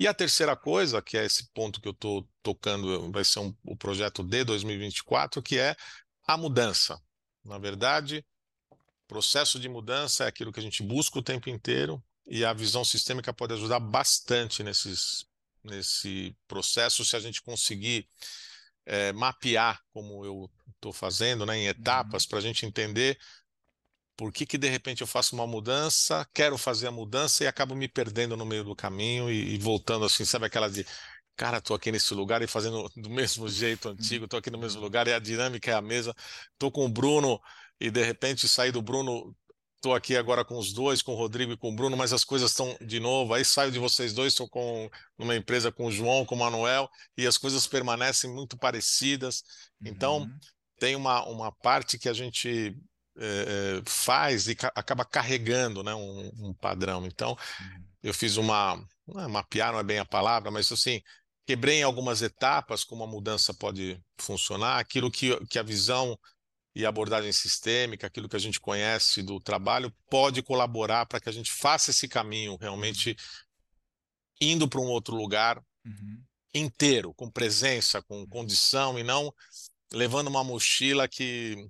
E 0.00 0.08
a 0.08 0.14
terceira 0.14 0.56
coisa, 0.56 1.02
que 1.02 1.18
é 1.18 1.26
esse 1.26 1.50
ponto 1.52 1.78
que 1.78 1.86
eu 1.86 1.92
estou 1.92 2.26
tocando, 2.42 3.12
vai 3.12 3.22
ser 3.22 3.40
um- 3.40 3.54
o 3.62 3.76
projeto 3.76 4.24
de 4.24 4.42
2024, 4.44 5.42
que 5.42 5.58
é 5.58 5.76
a 6.26 6.38
mudança. 6.38 6.98
Na 7.44 7.58
verdade, 7.58 8.24
processo 9.06 9.60
de 9.60 9.68
mudança 9.68 10.24
é 10.24 10.26
aquilo 10.26 10.50
que 10.52 10.58
a 10.58 10.62
gente 10.62 10.82
busca 10.82 11.18
o 11.18 11.22
tempo 11.22 11.50
inteiro 11.50 12.02
e 12.26 12.46
a 12.46 12.54
visão 12.54 12.82
sistêmica 12.82 13.30
pode 13.34 13.52
ajudar 13.52 13.78
bastante 13.78 14.62
nesses, 14.62 15.26
nesse 15.62 16.34
processo 16.48 17.04
se 17.04 17.14
a 17.14 17.20
gente 17.20 17.42
conseguir 17.42 18.08
eh, 18.86 19.12
mapear, 19.12 19.82
como 19.92 20.24
eu 20.24 20.50
estou 20.74 20.94
fazendo, 20.94 21.44
né, 21.44 21.58
em 21.58 21.66
etapas, 21.66 22.24
para 22.24 22.38
a 22.38 22.42
gente 22.42 22.64
entender 22.64 23.18
por 24.20 24.30
que 24.30 24.44
que 24.44 24.58
de 24.58 24.68
repente 24.68 25.00
eu 25.00 25.06
faço 25.06 25.34
uma 25.34 25.46
mudança, 25.46 26.28
quero 26.34 26.58
fazer 26.58 26.88
a 26.88 26.90
mudança 26.90 27.42
e 27.42 27.46
acabo 27.46 27.74
me 27.74 27.88
perdendo 27.88 28.36
no 28.36 28.44
meio 28.44 28.62
do 28.62 28.76
caminho 28.76 29.30
e, 29.30 29.54
e 29.54 29.58
voltando 29.58 30.04
assim, 30.04 30.26
sabe 30.26 30.44
aquela 30.44 30.68
de 30.68 30.84
cara, 31.34 31.58
tô 31.58 31.72
aqui 31.72 31.90
nesse 31.90 32.12
lugar 32.12 32.42
e 32.42 32.46
fazendo 32.46 32.86
do 32.96 33.08
mesmo 33.08 33.48
jeito 33.48 33.88
antigo, 33.88 34.28
tô 34.28 34.36
aqui 34.36 34.50
no 34.50 34.58
mesmo 34.58 34.78
lugar 34.82 35.08
e 35.08 35.12
a 35.14 35.18
dinâmica 35.18 35.70
é 35.70 35.74
a 35.74 35.80
mesma. 35.80 36.14
Tô 36.58 36.70
com 36.70 36.84
o 36.84 36.88
Bruno 36.90 37.40
e 37.80 37.90
de 37.90 38.02
repente 38.04 38.46
saí 38.46 38.70
do 38.70 38.82
Bruno, 38.82 39.34
tô 39.80 39.94
aqui 39.94 40.14
agora 40.16 40.44
com 40.44 40.58
os 40.58 40.70
dois, 40.74 41.00
com 41.00 41.12
o 41.12 41.16
Rodrigo 41.16 41.52
e 41.52 41.56
com 41.56 41.70
o 41.70 41.74
Bruno, 41.74 41.96
mas 41.96 42.12
as 42.12 42.22
coisas 42.24 42.50
estão 42.50 42.76
de 42.82 43.00
novo. 43.00 43.32
Aí 43.32 43.42
saio 43.42 43.72
de 43.72 43.78
vocês 43.78 44.12
dois, 44.12 44.34
estou 44.34 44.50
com 44.50 44.90
numa 45.18 45.34
empresa 45.34 45.72
com 45.72 45.86
o 45.86 45.90
João, 45.92 46.26
com 46.26 46.34
o 46.34 46.38
Manuel 46.38 46.90
e 47.16 47.26
as 47.26 47.38
coisas 47.38 47.66
permanecem 47.66 48.30
muito 48.30 48.58
parecidas. 48.58 49.42
Então, 49.82 50.18
Uhum. 50.18 50.38
tem 50.78 50.94
uma, 50.94 51.24
uma 51.26 51.50
parte 51.52 51.98
que 51.98 52.08
a 52.08 52.12
gente 52.12 52.76
é, 53.16 53.78
é, 53.80 53.82
faz 53.86 54.48
e 54.48 54.54
ca 54.56 54.72
acaba 54.74 55.04
carregando, 55.04 55.82
né, 55.82 55.94
um, 55.94 56.30
um 56.50 56.54
padrão. 56.54 57.06
Então, 57.06 57.36
Uhum. 57.58 57.84
eu 58.02 58.14
fiz 58.14 58.36
uma, 58.36 58.76
não 59.06 59.20
é, 59.22 59.28
mapear 59.28 59.72
não 59.72 59.80
é 59.80 59.84
bem 59.84 59.98
a 59.98 60.04
palavra, 60.06 60.50
mas 60.50 60.70
assim, 60.72 61.02
quebrei 61.46 61.80
em 61.80 61.82
algumas 61.82 62.22
etapas 62.22 62.84
como 62.84 63.04
a 63.04 63.06
mudança 63.06 63.54
pode 63.54 64.00
funcionar, 64.20 64.78
aquilo 64.78 65.10
que, 65.10 65.38
que 65.46 65.58
a 65.58 65.62
visão 65.62 66.18
e 66.74 66.86
a 66.86 66.88
abordagem 66.88 67.32
sistêmica, 67.32 68.06
aquilo 68.06 68.28
que 68.28 68.36
a 68.36 68.40
gente 68.40 68.60
conhece 68.60 69.22
do 69.22 69.40
trabalho, 69.40 69.92
pode 70.08 70.42
colaborar 70.42 71.06
para 71.06 71.20
que 71.20 71.28
a 71.28 71.32
gente 71.32 71.50
faça 71.50 71.90
esse 71.90 72.08
caminho 72.08 72.56
realmente 72.60 73.16
indo 74.40 74.68
para 74.68 74.80
um 74.80 74.86
outro 74.88 75.16
lugar 75.16 75.62
Uhum. 75.84 76.22
inteiro, 76.54 77.14
com 77.14 77.30
presença, 77.30 78.02
com 78.02 78.26
condição 78.26 78.98
e 78.98 79.02
não 79.02 79.32
levando 79.92 80.28
uma 80.28 80.44
mochila 80.44 81.08
que 81.08 81.68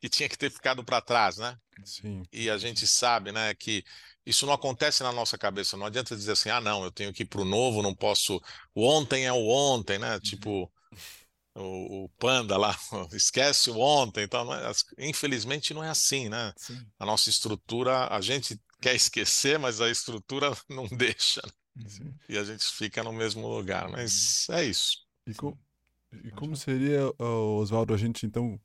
que 0.00 0.08
tinha 0.08 0.28
que 0.28 0.38
ter 0.38 0.50
ficado 0.50 0.84
para 0.84 1.00
trás, 1.00 1.38
né? 1.38 1.56
Sim. 1.84 2.22
E 2.32 2.50
a 2.50 2.58
gente 2.58 2.86
sabe, 2.86 3.32
né, 3.32 3.54
que 3.54 3.84
isso 4.26 4.46
não 4.46 4.52
acontece 4.52 5.02
na 5.02 5.12
nossa 5.12 5.38
cabeça. 5.38 5.76
Não 5.76 5.86
adianta 5.86 6.16
dizer 6.16 6.32
assim, 6.32 6.50
ah, 6.50 6.60
não, 6.60 6.84
eu 6.84 6.92
tenho 6.92 7.12
que 7.12 7.22
ir 7.22 7.26
para 7.26 7.40
o 7.40 7.44
novo, 7.44 7.82
não 7.82 7.94
posso. 7.94 8.40
O 8.74 8.86
ontem 8.86 9.26
é 9.26 9.32
o 9.32 9.46
ontem, 9.48 9.98
né? 9.98 10.20
Tipo 10.20 10.70
o, 11.54 12.04
o 12.04 12.08
panda 12.18 12.56
lá, 12.56 12.76
esquece 13.12 13.70
o 13.70 13.78
ontem. 13.78 14.24
Então, 14.24 14.44
não 14.44 14.54
é- 14.54 14.72
infelizmente, 14.98 15.74
não 15.74 15.82
é 15.82 15.88
assim, 15.88 16.28
né? 16.28 16.52
Sim. 16.56 16.86
A 16.98 17.06
nossa 17.06 17.30
estrutura, 17.30 18.08
a 18.14 18.20
gente 18.20 18.60
quer 18.80 18.94
esquecer, 18.94 19.58
mas 19.58 19.80
a 19.80 19.90
estrutura 19.90 20.50
não 20.68 20.86
deixa. 20.86 21.40
Uhum. 21.76 21.88
Sim. 21.88 22.14
E 22.28 22.36
a 22.38 22.44
gente 22.44 22.64
fica 22.64 23.02
no 23.02 23.12
mesmo 23.12 23.46
lugar. 23.48 23.88
Mas 23.88 24.48
é 24.50 24.64
isso. 24.64 24.98
E, 25.26 25.32
Sim. 25.32 25.38
co- 25.38 25.58
e 26.24 26.30
como 26.32 26.56
seria, 26.56 27.00
ó, 27.18 27.58
Oswaldo, 27.60 27.94
a 27.94 27.96
gente 27.96 28.26
então, 28.26 28.60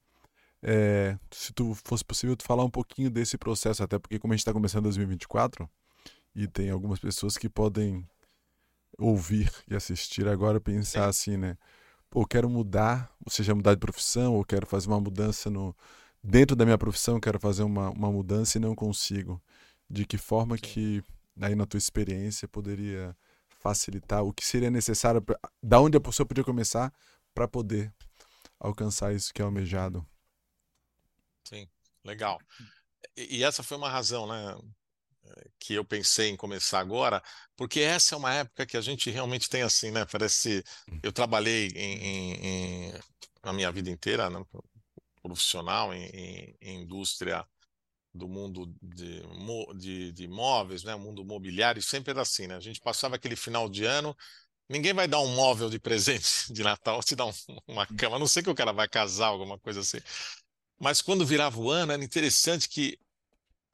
é, 0.63 1.17
se 1.29 1.51
tu 1.51 1.75
fosse 1.83 2.05
possível, 2.05 2.35
tu 2.37 2.45
falar 2.45 2.63
um 2.63 2.69
pouquinho 2.69 3.09
desse 3.09 3.37
processo, 3.37 3.83
até 3.83 3.99
porque 3.99 4.17
como 4.17 4.33
a 4.33 4.35
gente 4.35 4.41
está 4.41 4.53
começando 4.53 4.83
2024 4.83 5.69
e 6.33 6.47
tem 6.47 6.69
algumas 6.69 6.99
pessoas 6.99 7.37
que 7.37 7.49
podem 7.49 8.07
ouvir 8.97 9.51
e 9.69 9.75
assistir 9.75 10.27
agora 10.27 10.61
pensar 10.61 11.07
assim, 11.07 11.37
né? 11.37 11.57
Pô, 12.09 12.21
eu 12.21 12.27
quero 12.27 12.49
mudar, 12.49 13.11
ou 13.25 13.31
seja, 13.31 13.53
mudar 13.53 13.73
de 13.73 13.79
profissão, 13.79 14.35
ou 14.35 14.45
quero 14.45 14.65
fazer 14.65 14.87
uma 14.87 14.99
mudança 15.01 15.49
no 15.49 15.75
dentro 16.23 16.55
da 16.55 16.63
minha 16.63 16.77
profissão, 16.77 17.19
quero 17.19 17.39
fazer 17.39 17.63
uma, 17.63 17.89
uma 17.89 18.11
mudança 18.11 18.57
e 18.57 18.61
não 18.61 18.75
consigo. 18.75 19.41
De 19.89 20.05
que 20.05 20.17
forma 20.17 20.57
que, 20.57 21.03
aí 21.41 21.55
na 21.55 21.65
tua 21.65 21.77
experiência, 21.77 22.47
poderia 22.47 23.15
facilitar? 23.59 24.23
O 24.23 24.31
que 24.31 24.45
seria 24.45 24.71
necessário? 24.71 25.21
Pra, 25.21 25.37
da 25.61 25.81
onde 25.81 25.97
a 25.97 26.01
pessoa 26.01 26.25
podia 26.25 26.43
começar 26.43 26.93
para 27.33 27.47
poder 27.47 27.91
alcançar 28.59 29.13
isso 29.13 29.33
que 29.33 29.41
é 29.41 29.45
almejado? 29.45 30.05
Legal. 32.03 32.41
E, 33.17 33.39
e 33.39 33.43
essa 33.43 33.63
foi 33.63 33.77
uma 33.77 33.89
razão, 33.89 34.27
né, 34.27 34.55
que 35.59 35.73
eu 35.73 35.85
pensei 35.85 36.29
em 36.29 36.37
começar 36.37 36.79
agora, 36.79 37.21
porque 37.55 37.79
essa 37.81 38.15
é 38.15 38.17
uma 38.17 38.33
época 38.33 38.65
que 38.65 38.77
a 38.77 38.81
gente 38.81 39.09
realmente 39.09 39.49
tem 39.49 39.61
assim, 39.61 39.91
né? 39.91 40.05
Parece. 40.05 40.63
Eu 41.01 41.11
trabalhei 41.11 41.67
em, 41.75 42.89
em- 42.89 42.93
na 43.43 43.53
minha 43.53 43.71
vida 43.71 43.89
inteira, 43.89 44.29
né, 44.29 44.39
profissional, 45.21 45.93
em, 45.93 46.05
em- 46.61 46.81
indústria 46.83 47.45
do 48.13 48.27
mundo 48.27 48.73
de, 48.81 49.21
de, 49.77 50.11
de 50.13 50.23
imóveis, 50.25 50.83
né? 50.83 50.95
Mundo 50.95 51.25
mobiliário, 51.25 51.81
sempre 51.83 52.11
era 52.11 52.21
assim, 52.23 52.47
né? 52.47 52.55
A 52.57 52.59
gente 52.61 52.79
passava 52.81 53.15
aquele 53.15 53.35
final 53.35 53.69
de 53.69 53.85
ano. 53.85 54.15
Ninguém 54.69 54.93
vai 54.93 55.07
dar 55.07 55.19
um 55.21 55.29
móvel 55.35 55.69
de 55.69 55.79
presente 55.79 56.27
de 56.53 56.63
Natal, 56.63 57.03
te 57.03 57.15
dar 57.15 57.27
um- 57.27 57.33
uma 57.67 57.87
cama, 57.87 58.17
a 58.17 58.19
não 58.19 58.27
sei 58.27 58.43
que 58.43 58.49
o 58.51 58.55
cara 58.55 58.73
vai 58.73 58.87
casar, 58.89 59.27
alguma 59.27 59.59
coisa 59.59 59.81
assim. 59.81 59.99
Mas 60.83 61.01
quando 61.01 61.25
virava 61.25 61.57
o 61.59 61.71
ano, 61.71 61.93
era 61.93 62.03
interessante 62.03 62.67
que 62.67 62.99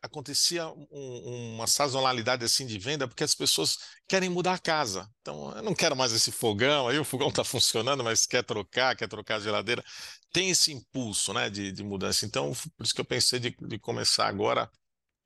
acontecia 0.02 0.68
um- 0.68 1.56
uma 1.56 1.68
sazonalidade 1.68 2.46
assim 2.46 2.66
de 2.68 2.78
venda, 2.80 3.08
porque 3.08 3.24
as 3.24 3.36
pessoas 3.36 3.78
querem 4.08 4.30
mudar 4.30 4.54
a 4.54 4.60
casa. 4.60 5.10
Então, 5.22 5.52
eu 5.58 5.64
não 5.64 5.74
quero 5.76 5.96
mais 5.96 6.14
esse 6.14 6.32
fogão, 6.32 6.88
aí 6.88 7.00
o 7.00 7.04
fogão 7.04 7.30
está 7.30 7.44
funcionando, 7.44 8.04
mas 8.04 8.28
quer 8.28 8.44
trocar, 8.44 8.96
quer 8.96 9.08
trocar 9.10 9.38
a 9.38 9.40
geladeira. 9.40 9.84
Tem 10.32 10.52
esse 10.52 10.72
impulso, 10.72 11.34
né, 11.34 11.50
de, 11.50 11.72
de 11.72 11.84
mudança. 11.84 12.26
Então, 12.26 12.54
por 12.78 12.84
isso 12.86 12.94
que 12.94 13.02
eu 13.02 13.06
pensei 13.06 13.40
de, 13.40 13.56
de 13.60 13.80
começar 13.80 14.28
agora, 14.28 14.70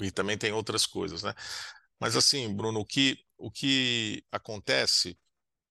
e 0.02 0.12
também 0.12 0.38
tem 0.38 0.52
outras 0.54 0.86
coisas, 0.88 1.24
né? 1.24 1.34
Mas 2.00 2.16
assim, 2.16 2.54
Bruno, 2.56 2.80
o 2.82 2.86
que, 2.86 3.18
o 3.38 3.52
que 3.52 4.24
acontece 4.32 5.18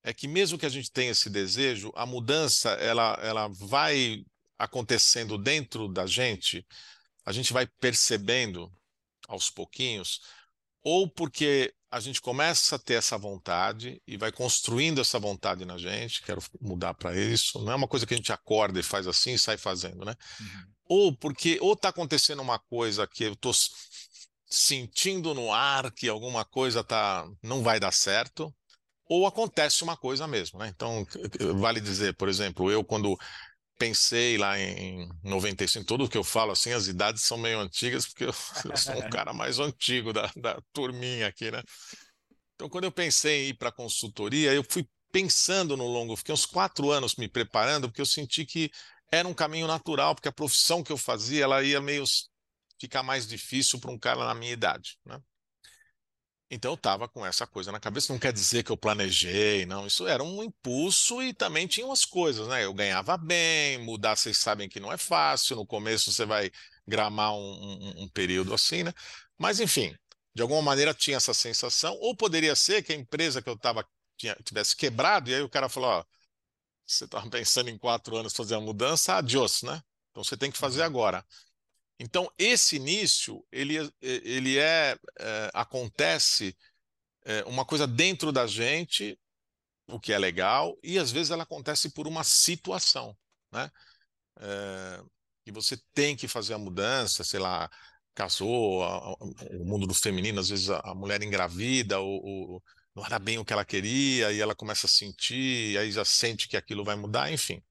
é 0.03 0.13
que 0.15 0.29
mesmo 0.29 0.59
que 0.59 0.67
a 0.67 0.69
gente 0.69 0.91
tenha 0.93 1.13
esse 1.13 1.31
desejo, 1.31 1.93
a 1.95 2.07
mudança, 2.07 2.71
ela, 2.73 3.19
ela 3.23 3.49
vai 3.49 4.25
acontecendo 4.59 5.39
dentro 5.39 5.89
da 5.89 6.07
gente, 6.07 6.67
a 7.25 7.33
gente 7.33 7.53
vai 7.53 7.67
percebendo 7.81 8.73
aos 9.29 9.51
pouquinhos, 9.51 10.21
ou 10.83 11.09
porque 11.09 11.75
a 11.91 12.01
gente 12.01 12.21
começa 12.21 12.77
a 12.77 12.79
ter 12.79 12.95
essa 12.95 13.19
vontade 13.19 14.03
e 14.07 14.17
vai 14.17 14.33
construindo 14.33 15.01
essa 15.01 15.19
vontade 15.19 15.65
na 15.65 15.77
gente, 15.77 16.23
quero 16.23 16.43
mudar 16.61 16.95
para 16.95 17.15
isso, 17.17 17.63
não 17.63 17.73
é 17.73 17.75
uma 17.75 17.87
coisa 17.87 18.07
que 18.07 18.15
a 18.15 18.17
gente 18.17 18.33
acorda 18.33 18.81
e 18.81 18.83
faz 18.83 19.07
assim 19.07 19.35
e 19.35 19.39
sai 19.39 19.59
fazendo, 19.59 20.05
né? 20.05 20.15
Uhum. 20.41 20.73
Ou 20.89 21.17
porque 21.17 21.59
ou 21.61 21.75
está 21.75 21.91
acontecendo 21.91 22.41
uma 22.41 22.59
coisa 22.59 23.07
que 23.07 23.25
eu 23.25 23.35
estou 23.35 23.53
sentindo 24.47 25.35
no 25.35 25.53
ar 25.53 25.91
que 25.93 26.09
alguma 26.09 26.45
coisa 26.45 26.83
tá, 26.83 27.27
não 27.43 27.63
vai 27.63 27.79
dar 27.79 27.93
certo, 27.93 28.55
ou 29.07 29.27
acontece 29.27 29.85
uma 29.85 29.97
coisa 29.97 30.27
mesmo, 30.27 30.59
né? 30.59 30.69
Então, 30.75 31.07
vale 31.57 31.81
dizer, 31.81 32.15
por 32.15 32.29
exemplo, 32.29 32.71
eu 32.71 32.83
quando 32.83 33.19
pensei 33.83 34.39
lá 34.39 34.57
em 34.61 35.09
95, 35.25 35.85
tudo 35.85 36.09
que 36.09 36.17
eu 36.17 36.23
falo 36.23 36.53
assim, 36.53 36.73
as 36.73 36.87
idades 36.87 37.25
são 37.25 37.37
meio 37.37 37.59
antigas, 37.59 38.07
porque 38.07 38.25
eu, 38.25 38.29
eu 38.71 38.77
sou 38.77 38.95
um 38.95 39.11
cara 39.11 39.33
mais 39.33 39.59
antigo 39.59 40.13
da, 40.13 40.31
da 40.37 40.63
turminha 40.73 41.27
aqui, 41.27 41.51
né? 41.51 41.61
Então, 42.55 42.69
quando 42.69 42.85
eu 42.85 42.93
pensei 42.93 43.47
em 43.47 43.49
ir 43.49 43.55
para 43.55 43.71
a 43.71 43.73
consultoria, 43.73 44.53
eu 44.53 44.65
fui 44.69 44.87
pensando 45.11 45.77
no 45.77 45.87
longo, 45.89 46.17
fiquei 46.17 46.33
uns 46.33 46.47
quatro 46.47 46.93
anos 46.93 47.17
me 47.17 47.29
preparando, 47.29 47.89
porque 47.89 48.01
eu 48.01 48.07
senti 48.07 48.47
que 48.47 48.71
era 49.11 49.27
um 49.27 49.35
caminho 49.35 49.67
natural, 49.67 50.15
porque 50.15 50.29
a 50.29 50.33
profissão 50.33 50.85
que 50.85 50.93
eu 50.93 50.97
fazia, 50.97 51.43
ela 51.43 51.61
ia 51.61 51.81
meio 51.81 52.05
ficar 52.81 53.03
mais 53.03 53.27
difícil 53.27 53.81
para 53.81 53.91
um 53.91 53.99
cara 53.99 54.25
na 54.25 54.35
minha 54.35 54.53
idade, 54.53 54.97
né? 55.05 55.21
Então 56.55 56.73
eu 56.73 56.75
estava 56.75 57.09
com 57.09 57.25
essa 57.25 57.47
coisa 57.47 57.73
na 57.73 57.81
cabeça, 57.81 58.13
não 58.13 58.21
quer 58.21 58.33
dizer 58.33 58.63
que 58.63 58.71
eu 58.71 58.77
planejei, 58.77 59.65
não, 59.65 59.87
isso 59.87 60.07
era 60.07 60.23
um 60.23 60.43
impulso 60.43 61.23
e 61.23 61.33
também 61.33 61.67
tinha 61.67 61.87
umas 61.87 62.05
coisas, 62.05 62.47
né? 62.47 62.65
Eu 62.65 62.75
ganhava 62.75 63.17
bem, 63.17 63.79
mudar, 63.79 64.17
vocês 64.17 64.37
sabem 64.37 64.69
que 64.69 64.79
não 64.79 64.93
é 64.93 64.99
fácil, 64.99 65.57
no 65.57 65.67
começo 65.67 66.13
você 66.13 66.27
vai 66.27 66.51
gramar 66.87 67.33
um, 67.35 67.39
um- 68.01 68.03
um 68.05 68.09
período 68.11 68.53
assim, 68.53 68.83
né? 68.83 68.93
Mas 69.39 69.61
enfim, 69.61 69.97
de 70.35 70.43
alguma 70.43 70.61
maneira 70.61 70.93
tinha 70.93 71.17
essa 71.17 71.33
sensação, 71.33 71.95
ou 72.01 72.15
poderia 72.15 72.55
ser 72.55 72.83
que 72.83 72.93
a 72.93 72.97
empresa 72.97 73.41
que 73.41 73.49
eu 73.49 73.55
estava 73.55 73.87
tivesse 74.45 74.77
quebrado, 74.77 75.31
e 75.31 75.35
aí 75.35 75.43
o 75.43 75.49
cara 75.49 75.69
falou, 75.71 75.89
ó, 75.91 76.05
você 76.87 77.05
estava 77.05 77.29
pensando 77.31 77.71
em 77.71 77.79
quatro 77.79 78.17
anos 78.17 78.35
fazer 78.35 78.55
a 78.57 78.61
mudança, 78.61 79.17
adiós, 79.17 79.63
né? 79.63 79.83
Então 80.11 80.25
você 80.25 80.37
tem 80.37 80.51
que 80.51 80.59
fazer 80.59 80.83
agora. 80.83 81.25
Então, 82.03 82.31
esse 82.39 82.77
início, 82.77 83.45
ele, 83.53 83.77
ele 84.01 84.59
é, 84.59 84.97
é, 85.21 85.51
acontece 85.55 86.57
é, 87.25 87.45
uma 87.45 87.65
coisa 87.65 87.87
dentro 87.87 88.33
da 88.33 88.47
gente, 88.47 89.19
o 89.89 90.01
que 90.01 90.13
é 90.13 90.19
legal, 90.19 90.79
e 90.83 90.99
às 90.99 91.13
vezes 91.13 91.31
ela 91.33 91.45
acontece 91.45 91.91
por 91.91 92.07
uma 92.09 92.25
situação, 92.25 93.17
né? 93.53 93.71
É, 94.41 95.03
e 95.47 95.53
você 95.53 95.79
tem 95.95 96.17
que 96.17 96.29
fazer 96.29 96.55
a 96.55 96.59
mudança, 96.59 97.25
sei 97.25 97.41
lá, 97.41 97.71
casou, 98.15 98.83
a- 98.85 99.13
a- 99.13 99.17
o 99.59 99.65
mundo 99.65 99.87
do 99.87 99.95
feminino, 99.95 100.41
às 100.41 100.49
vezes 100.51 100.71
a, 100.71 100.81
a 100.81 100.95
mulher 100.95 101.23
engravida, 101.23 102.01
ou, 102.01 102.23
ou 102.25 102.63
não 102.95 103.05
era 103.05 103.19
bem 103.19 103.39
o 103.39 103.45
que 103.45 103.53
ela 103.53 103.65
queria, 103.65 104.33
e 104.33 104.41
ela 104.41 104.55
começa 104.55 104.87
a 104.87 104.91
sentir, 104.91 105.73
e 105.73 105.79
aí 105.79 105.91
já 105.93 106.05
sente 106.05 106.49
que 106.49 106.57
aquilo 106.57 106.85
vai 106.85 106.97
mudar, 106.97 107.33
enfim. 107.33 107.63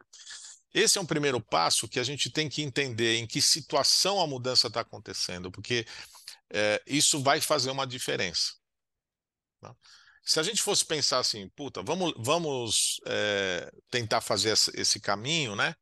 Esse 0.73 0.97
é 0.97 1.01
um 1.01 1.05
primeiro 1.05 1.41
passo 1.41 1.87
que 1.87 1.99
a 1.99 2.03
gente 2.03 2.29
tem 2.29 2.47
que 2.47 2.61
entender 2.61 3.17
em 3.17 3.27
que 3.27 3.41
situação 3.41 4.21
a 4.21 4.27
mudança 4.27 4.67
está 4.67 4.81
acontecendo, 4.81 5.51
porque 5.51 5.85
é, 6.49 6.81
isso 6.87 7.21
vai 7.21 7.41
fazer 7.41 7.71
uma 7.71 7.85
diferença. 7.85 8.53
tá? 9.59 9.75
Se 10.23 10.39
a 10.39 10.43
gente 10.43 10.61
fosse 10.61 10.85
pensar 10.85 11.19
assim, 11.19 11.49
puta, 11.49 11.81
vamos, 11.81 12.13
vamos 12.17 13.01
é, 13.05 13.71
tentar 13.89 14.21
fazer 14.21 14.51
esse, 14.75 14.99
caminho, 14.99 15.55
né? 15.55 15.75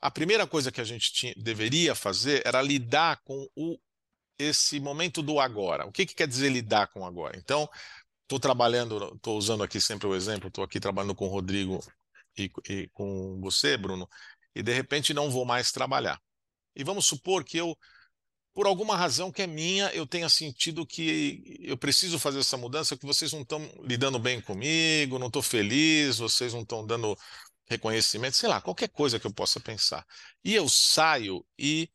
A 0.00 0.10
primeira 0.10 0.46
coisa 0.46 0.70
que 0.70 0.80
a 0.80 0.84
gente 0.84 1.12
tinha- 1.12 1.34
deveria 1.36 1.94
fazer 1.94 2.42
era 2.44 2.60
lidar 2.60 3.20
com 3.24 3.48
o, 3.56 3.78
esse 4.38 4.78
momento 4.78 5.22
do 5.22 5.40
agora. 5.40 5.86
O 5.86 5.92
que, 5.92 6.06
que 6.06 6.14
quer 6.14 6.28
dizer 6.28 6.50
lidar 6.50 6.88
com 6.88 7.04
agora? 7.04 7.36
Então, 7.36 7.68
estou 8.22 8.38
trabalhando, 8.38 9.14
estou 9.14 9.38
usando 9.38 9.62
aqui 9.62 9.80
sempre 9.80 10.06
o 10.06 10.14
exemplo, 10.14 10.48
estou 10.48 10.64
aqui 10.64 10.78
trabalhando 10.78 11.14
com 11.14 11.26
o 11.26 11.30
Rodrigo 11.30 11.80
e, 12.44 12.52
e 12.72 12.88
com 12.88 13.40
você, 13.40 13.76
Bruno, 13.76 14.08
e 14.54 14.62
de 14.62 14.72
repente 14.72 15.14
não 15.14 15.30
vou 15.30 15.44
mais 15.44 15.72
trabalhar. 15.72 16.20
E 16.74 16.84
vamos 16.84 17.06
supor 17.06 17.44
que 17.44 17.56
eu, 17.56 17.76
por 18.52 18.66
alguma 18.66 18.96
razão 18.96 19.30
que 19.30 19.42
é 19.42 19.46
minha, 19.46 19.88
eu 19.92 20.06
tenha 20.06 20.28
sentido 20.28 20.86
que 20.86 21.58
eu 21.60 21.76
preciso 21.76 22.18
fazer 22.18 22.40
essa 22.40 22.56
mudança, 22.56 22.96
que 22.96 23.06
vocês 23.06 23.32
não 23.32 23.42
estão 23.42 23.60
lidando 23.82 24.18
bem 24.18 24.40
comigo, 24.40 25.18
não 25.18 25.26
estou 25.28 25.42
feliz, 25.42 26.18
vocês 26.18 26.54
não 26.54 26.62
estão 26.62 26.86
dando 26.86 27.16
reconhecimento, 27.68 28.36
sei 28.36 28.48
lá, 28.48 28.60
qualquer 28.60 28.88
coisa 28.88 29.20
que 29.20 29.26
eu 29.26 29.32
possa 29.32 29.60
pensar. 29.60 30.04
E 30.42 30.54
eu 30.54 30.68
saio 30.68 31.44
e 31.58 31.90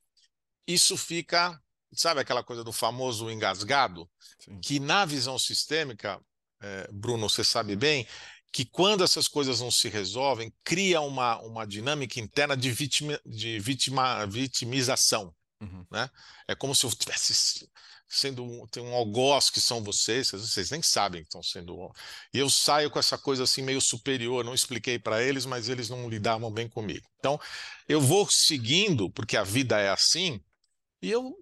isso 0.67 0.95
fica, 0.95 1.59
sabe 1.93 2.21
aquela 2.21 2.43
coisa 2.43 2.63
do 2.63 2.71
famoso 2.71 3.29
engasgado? 3.29 4.09
Sim. 4.39 4.59
Que 4.59 4.79
na 4.79 5.03
visão 5.05 5.37
sistêmica, 5.37 6.21
é, 6.61 6.87
Bruno, 6.91 7.29
você 7.29 7.43
sabe 7.43 7.75
bem, 7.75 8.07
que 8.53 8.63
quando 8.63 9.03
essas 9.03 9.27
coisas 9.27 9.59
não 9.59 9.71
se 9.71 9.89
resolvem, 9.89 10.53
cria 10.63 11.01
uma, 11.01 11.39
uma 11.41 11.65
dinâmica 11.65 12.19
interna 12.19 12.55
de, 12.55 12.71
vitima, 12.71 13.19
de 13.25 13.59
vitima, 13.59 14.27
vitimização. 14.27 15.33
Uhum. 15.59 15.83
Né? 15.89 16.07
É 16.47 16.53
como 16.53 16.75
se 16.75 16.85
eu 16.85 16.91
tivesse 16.91 17.67
sendo 18.07 18.43
um, 18.43 18.67
tem 18.67 18.83
um 18.83 18.93
algoz 18.93 19.49
que 19.49 19.59
são 19.59 19.83
vocês, 19.83 20.29
vocês 20.29 20.69
nem 20.69 20.83
sabem 20.83 21.21
que 21.21 21.29
estão 21.29 21.41
sendo. 21.41 21.91
E 22.31 22.37
eu 22.37 22.47
saio 22.47 22.91
com 22.91 22.99
essa 22.99 23.17
coisa 23.17 23.43
assim 23.43 23.63
meio 23.63 23.81
superior, 23.81 24.45
não 24.45 24.53
expliquei 24.53 24.99
para 24.99 25.23
eles, 25.23 25.47
mas 25.47 25.67
eles 25.67 25.89
não 25.89 26.07
lidavam 26.07 26.51
bem 26.51 26.69
comigo. 26.69 27.07
Então, 27.17 27.41
eu 27.89 27.99
vou 27.99 28.29
seguindo, 28.29 29.09
porque 29.09 29.35
a 29.35 29.43
vida 29.43 29.79
é 29.79 29.89
assim, 29.89 30.39
e 31.01 31.09
eu 31.09 31.35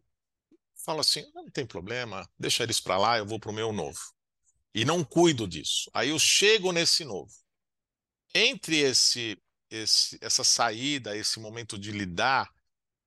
falo 0.86 1.01
assim, 1.01 1.30
não 1.36 1.50
tem 1.50 1.65
problema, 1.65 2.25
deixa 2.39 2.63
eles 2.63 2.80
para 2.80 2.98
lá, 2.98 3.18
eu 3.18 3.25
vou 3.25 3.38
para 3.38 3.51
o 3.51 3.53
meu 3.53 3.74
novo. 3.74 4.00
E 4.74 4.86
não 4.86 5.04
cuido 5.04 5.48
disso. 5.48 5.90
Aí 5.94 6.10
eu 6.10 6.20
chego 6.20 6.72
nesse 6.72 7.04
novo. 7.04 7.32
Entre 8.34 8.78
esse, 8.78 9.38
esse 9.70 10.18
essa 10.22 10.44
saída, 10.44 11.16
esse 11.18 11.40
momento 11.40 11.78
de 11.78 11.92
lidar 11.92 12.50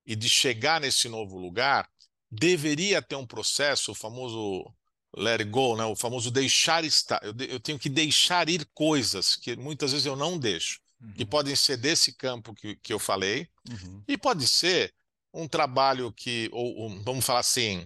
e 0.05 0.15
de 0.15 0.29
chegar 0.29 0.79
nesse 0.79 1.09
novo 1.09 1.37
lugar, 1.37 1.89
deveria 2.29 3.01
ter 3.01 3.15
um 3.15 3.25
processo, 3.25 3.91
o 3.91 3.95
famoso 3.95 4.71
let 5.17 5.39
it 5.41 5.49
go, 5.49 5.75
né? 5.75 5.85
o 5.85 5.95
famoso 5.95 6.29
deixar 6.29 6.83
estar. 6.83 7.19
Eu, 7.23 7.33
eu 7.47 7.59
tenho 7.59 7.79
que 7.79 7.89
deixar 7.89 8.49
ir 8.49 8.65
coisas 8.73 9.35
que 9.35 9.55
muitas 9.55 9.91
vezes 9.91 10.05
eu 10.05 10.15
não 10.15 10.37
deixo, 10.37 10.79
Uhum. 11.01 11.13
que 11.13 11.25
podem 11.25 11.55
ser 11.55 11.75
desse 11.77 12.13
campo 12.13 12.53
que, 12.53 12.75
que 12.77 12.93
eu 12.93 12.99
falei, 12.99 13.49
Uhum. 13.69 14.03
e 14.07 14.17
pode 14.17 14.47
ser 14.47 14.93
um 15.33 15.47
trabalho 15.47 16.11
que, 16.13 16.49
ou, 16.53 16.75
ou, 16.77 17.03
vamos 17.03 17.25
falar 17.25 17.39
assim, 17.39 17.85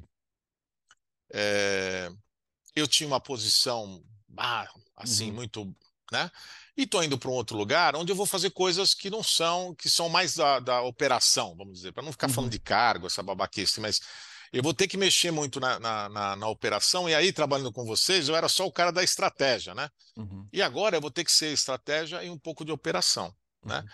é, 1.31 2.11
eu 2.79 2.87
tinha 2.87 3.07
uma 3.07 3.19
posição 3.19 4.03
ah, 4.37 4.67
assim 4.95 5.29
Uhum. 5.29 5.35
muito, 5.35 5.75
né? 6.11 6.31
E 6.77 6.83
estou 6.83 7.03
indo 7.03 7.17
para 7.17 7.29
um 7.29 7.33
outro 7.33 7.57
lugar 7.57 7.95
onde 7.95 8.11
eu 8.11 8.15
vou 8.15 8.25
fazer 8.25 8.51
coisas 8.51 8.93
que 8.93 9.09
não 9.09 9.21
são, 9.21 9.75
que 9.75 9.89
são 9.89 10.07
mais 10.09 10.35
da, 10.35 10.59
da 10.59 10.81
operação, 10.81 11.55
vamos 11.55 11.73
dizer, 11.73 11.91
para 11.91 12.03
não 12.03 12.11
ficar 12.11 12.27
Uhum. 12.27 12.33
falando 12.33 12.51
de 12.51 12.59
cargo, 12.59 13.07
essa 13.07 13.21
babaquice, 13.21 13.79
mas 13.81 13.99
eu 14.51 14.63
vou 14.63 14.73
ter 14.73 14.87
que 14.87 14.97
mexer 14.97 15.31
muito 15.31 15.59
na, 15.59 15.79
na, 15.79 16.09
na, 16.09 16.35
na 16.35 16.47
operação, 16.47 17.07
e 17.07 17.13
aí, 17.13 17.31
trabalhando 17.31 17.71
com 17.71 17.85
vocês, 17.85 18.27
eu 18.29 18.35
era 18.35 18.49
só 18.49 18.65
o 18.65 18.71
cara 18.71 18.91
da 18.91 19.03
estratégia, 19.03 19.75
né? 19.75 19.89
Uhum. 20.17 20.47
E 20.51 20.61
agora 20.61 20.97
eu 20.97 21.01
vou 21.01 21.11
ter 21.11 21.23
que 21.23 21.31
ser 21.31 21.53
estratégia 21.53 22.23
e 22.23 22.29
um 22.29 22.37
pouco 22.37 22.65
de 22.65 22.71
operação, 22.71 23.35
né? 23.63 23.79
Uhum. 23.79 23.87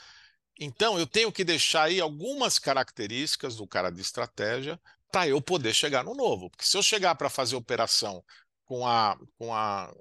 Então, 0.57 0.97
eu 0.97 1.05
tenho 1.05 1.31
que 1.31 1.43
deixar 1.43 1.83
aí 1.83 1.99
algumas 1.99 2.57
características 2.57 3.57
do 3.57 3.67
cara 3.67 3.89
de 3.91 3.99
estratégia 3.99 4.79
para 5.11 5.27
eu 5.27 5.41
poder 5.41 5.73
chegar 5.73 6.03
no 6.03 6.13
novo. 6.15 6.49
Porque 6.49 6.65
se 6.65 6.77
eu 6.77 6.83
chegar 6.83 7.15
para 7.15 7.29
fazer 7.29 7.55
operação 7.57 8.23
com, 8.65 8.85
a, 8.87 9.17
com, 9.37 9.53
a, 9.53 9.93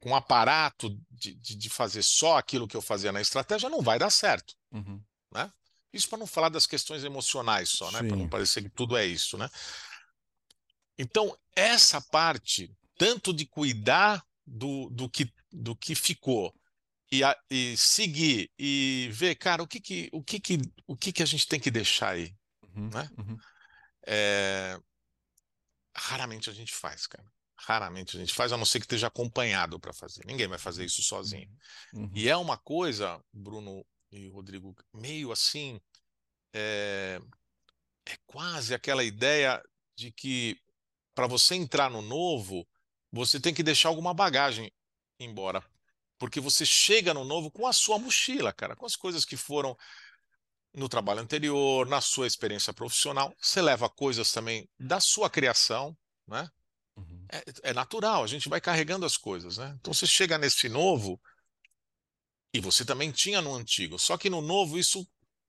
com 0.00 0.10
um 0.10 0.14
aparato 0.14 0.90
de, 1.10 1.34
de, 1.34 1.54
de 1.56 1.68
fazer 1.70 2.02
só 2.02 2.36
aquilo 2.38 2.68
que 2.68 2.76
eu 2.76 2.82
fazia 2.82 3.10
na 3.12 3.20
estratégia, 3.20 3.68
não 3.68 3.82
vai 3.82 3.98
dar 3.98 4.10
certo. 4.10 4.54
Uhum. 4.70 5.02
Né? 5.32 5.50
Isso 5.92 6.08
para 6.08 6.18
não 6.18 6.26
falar 6.26 6.48
das 6.48 6.66
questões 6.66 7.04
emocionais 7.04 7.70
só, 7.70 7.90
né? 7.90 8.02
Para 8.02 8.16
não 8.16 8.28
parecer 8.28 8.62
que 8.62 8.70
tudo 8.70 8.96
é 8.96 9.04
isso, 9.04 9.36
né? 9.36 9.48
Então, 10.98 11.36
essa 11.56 12.00
parte, 12.00 12.70
tanto 12.96 13.32
de 13.32 13.46
cuidar 13.46 14.24
do, 14.46 14.88
do, 14.90 15.08
que, 15.08 15.32
do 15.50 15.74
que 15.74 15.94
ficou 15.94 16.54
e, 17.10 17.24
a- 17.24 17.38
e 17.50 17.76
seguir 17.76 18.50
e 18.58 19.08
ver, 19.12 19.34
cara, 19.36 19.62
o 19.62 19.66
que 19.66 19.80
que, 19.80 20.08
o 20.12 20.22
que 20.22 20.40
que, 20.40 20.58
o 20.86 20.96
que 20.96 21.12
que 21.12 21.22
a 21.22 21.26
gente 21.26 21.46
tem 21.46 21.60
que 21.60 21.70
deixar 21.70 22.10
aí? 22.10 22.34
Uhum. 22.74 22.88
Né? 22.90 23.10
Uhum. 23.18 23.38
É, 24.06 24.78
Raramente 25.94 26.48
a 26.48 26.52
gente 26.54 26.72
faz, 26.72 27.06
cara. 27.06 27.30
Raramente 27.64 28.16
a 28.16 28.20
gente 28.20 28.34
faz, 28.34 28.52
a 28.52 28.56
não 28.56 28.64
ser 28.64 28.80
que 28.80 28.86
esteja 28.86 29.06
acompanhado 29.06 29.78
para 29.78 29.92
fazer. 29.92 30.24
Ninguém 30.26 30.48
vai 30.48 30.58
fazer 30.58 30.84
isso 30.84 31.02
sozinho. 31.02 31.48
Uhum. 31.94 32.10
E 32.14 32.28
é 32.28 32.36
uma 32.36 32.58
coisa, 32.58 33.22
Bruno 33.32 33.86
e 34.10 34.28
Rodrigo, 34.28 34.74
meio 34.92 35.30
assim, 35.30 35.80
é, 36.52 37.20
é 38.06 38.16
quase 38.26 38.74
aquela 38.74 39.04
ideia 39.04 39.62
de 39.96 40.10
que 40.10 40.60
para 41.14 41.26
você 41.26 41.54
entrar 41.54 41.90
no 41.90 42.02
novo, 42.02 42.66
você 43.12 43.38
tem 43.38 43.54
que 43.54 43.62
deixar 43.62 43.88
alguma 43.88 44.12
bagagem 44.12 44.72
embora. 45.20 45.64
Porque 46.18 46.40
você 46.40 46.64
chega 46.64 47.14
no 47.14 47.24
novo 47.24 47.50
com 47.50 47.66
a 47.66 47.72
sua 47.72 47.98
mochila, 47.98 48.52
cara, 48.52 48.74
com 48.74 48.86
as 48.86 48.96
coisas 48.96 49.24
que 49.24 49.36
foram 49.36 49.76
no 50.74 50.88
trabalho 50.88 51.20
anterior, 51.20 51.86
na 51.86 52.00
sua 52.00 52.26
experiência 52.26 52.72
profissional. 52.72 53.34
Você 53.38 53.60
leva 53.60 53.88
coisas 53.88 54.32
também 54.32 54.68
da 54.78 55.00
sua 55.00 55.28
criação, 55.28 55.96
né? 56.26 56.48
Uhum. 56.96 57.26
É, 57.30 57.70
é 57.70 57.72
natural, 57.72 58.22
a 58.22 58.26
gente 58.26 58.48
vai 58.48 58.60
carregando 58.60 59.06
as 59.06 59.16
coisas, 59.16 59.58
né? 59.58 59.74
Então 59.80 59.92
você 59.92 60.06
chega 60.06 60.36
nesse 60.38 60.68
novo 60.68 61.20
e 62.54 62.60
você 62.60 62.84
também 62.84 63.10
tinha 63.10 63.40
no 63.40 63.54
antigo, 63.54 63.98
só 63.98 64.18
que 64.18 64.28
no 64.28 64.40
novo 64.40 64.78
isso 64.78 65.06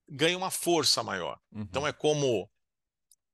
ganha 0.08 0.36
uma 0.36 0.50
força 0.50 1.02
maior. 1.02 1.38
Uhum. 1.52 1.62
Então 1.62 1.86
é 1.86 1.92
como. 1.92 2.50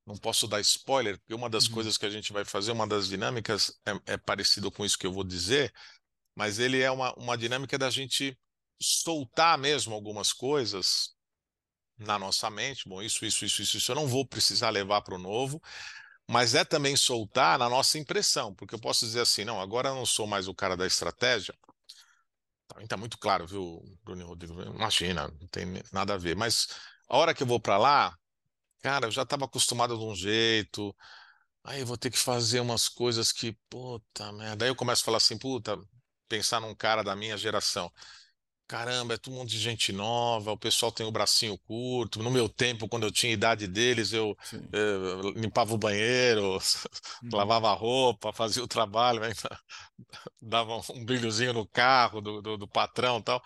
Não 0.05 0.17
posso 0.17 0.47
dar 0.47 0.59
spoiler, 0.61 1.19
porque 1.19 1.33
uma 1.33 1.49
das 1.49 1.67
Uhum. 1.67 1.73
coisas 1.75 1.97
que 1.97 2.05
a 2.05 2.09
gente 2.09 2.33
vai 2.33 2.43
fazer, 2.43 2.71
uma 2.71 2.87
das 2.87 3.07
dinâmicas, 3.07 3.79
é, 3.85 4.13
é 4.13 4.17
parecido 4.17 4.71
com 4.71 4.83
isso 4.83 4.97
que 4.97 5.05
eu 5.05 5.13
vou 5.13 5.23
dizer, 5.23 5.71
mas 6.35 6.57
ele 6.57 6.81
é 6.81 6.89
uma, 6.89 7.13
uma 7.13 7.37
dinâmica 7.37 7.77
da 7.77 7.89
gente 7.89 8.37
soltar 8.81 9.57
mesmo 9.59 9.93
algumas 9.93 10.33
coisas 10.33 11.13
na 11.97 12.17
nossa 12.17 12.49
mente. 12.49 12.89
Bom, 12.89 13.01
isso, 13.01 13.23
isso, 13.25 13.45
isso, 13.45 13.61
isso, 13.61 13.77
isso 13.77 13.91
eu 13.91 13.95
não 13.95 14.07
vou 14.07 14.25
precisar 14.25 14.71
levar 14.71 15.01
para 15.01 15.15
o 15.15 15.19
novo, 15.19 15.61
mas 16.31 16.55
é 16.55 16.63
também 16.63 16.95
soltar 16.95 17.59
na 17.59 17.69
nossa 17.69 17.99
impressão, 17.99 18.55
porque 18.55 18.73
eu 18.73 18.79
posso 18.79 19.05
dizer 19.05 19.19
assim, 19.21 19.43
não, 19.43 19.59
agora 19.59 19.89
eu 19.89 19.95
não 19.95 20.05
sou 20.05 20.25
mais 20.25 20.47
o 20.47 20.55
cara 20.55 20.77
da 20.77 20.87
estratégia. 20.87 21.53
Também 22.67 22.85
está 22.85 22.95
muito 22.95 23.17
claro, 23.17 23.45
viu, 23.45 23.81
Bruno 24.01 24.25
Rodrigo? 24.25 24.61
Imagina, 24.61 25.27
não 25.27 25.47
tem 25.47 25.65
nada 25.91 26.13
a 26.13 26.17
ver. 26.17 26.35
Mas 26.37 26.67
a 27.09 27.17
hora 27.17 27.33
que 27.33 27.43
eu 27.43 27.47
vou 27.47 27.59
para 27.59 27.77
lá, 27.77 28.15
cara, 28.81 29.07
eu 29.07 29.11
já 29.11 29.23
estava 29.23 29.43
acostumado 29.43 29.97
de 29.97 30.03
um 30.05 30.15
jeito, 30.15 30.95
aí 31.63 31.81
eu 31.81 31.85
vou 31.85 31.97
ter 31.97 32.09
que 32.09 32.17
fazer 32.17 32.61
umas 32.61 32.87
coisas 32.87 33.33
que, 33.33 33.57
puta 33.69 34.31
merda. 34.31 34.65
Aí 34.65 34.71
eu 34.71 34.75
começo 34.75 35.01
a 35.01 35.05
falar 35.05 35.17
assim, 35.17 35.37
puta, 35.37 35.77
pensar 36.29 36.61
num 36.61 36.73
cara 36.73 37.03
da 37.03 37.13
minha 37.13 37.37
geração. 37.37 37.91
Caramba, 38.71 39.15
é 39.15 39.17
todo 39.17 39.33
mundo 39.33 39.49
de 39.49 39.59
gente 39.59 39.91
nova, 39.91 40.53
o 40.53 40.57
pessoal 40.57 40.93
tem 40.93 41.05
o 41.05 41.11
bracinho 41.11 41.57
curto. 41.57 42.23
No 42.23 42.31
meu 42.31 42.47
tempo, 42.47 42.87
quando 42.87 43.03
eu 43.05 43.11
tinha 43.11 43.29
a 43.29 43.33
idade 43.33 43.67
deles, 43.67 44.13
eu 44.13 44.33
eh, 44.71 45.31
limpava 45.35 45.73
o 45.73 45.77
banheiro, 45.77 46.57
Uhum. 47.21 47.31
lavava 47.33 47.69
a 47.69 47.73
roupa, 47.73 48.31
fazia 48.31 48.63
o 48.63 48.67
trabalho, 48.69 49.23
ainda 49.23 49.59
dava 50.41 50.81
um 50.93 51.03
brilhozinho 51.03 51.51
no 51.51 51.67
carro 51.67 52.21
do, 52.21 52.41
do, 52.41 52.57
do 52.59 52.65
patrão 52.65 53.19
e 53.19 53.23
tal. 53.23 53.43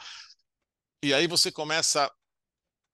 E 1.02 1.12
aí 1.12 1.26
você 1.26 1.52
começa, 1.52 2.08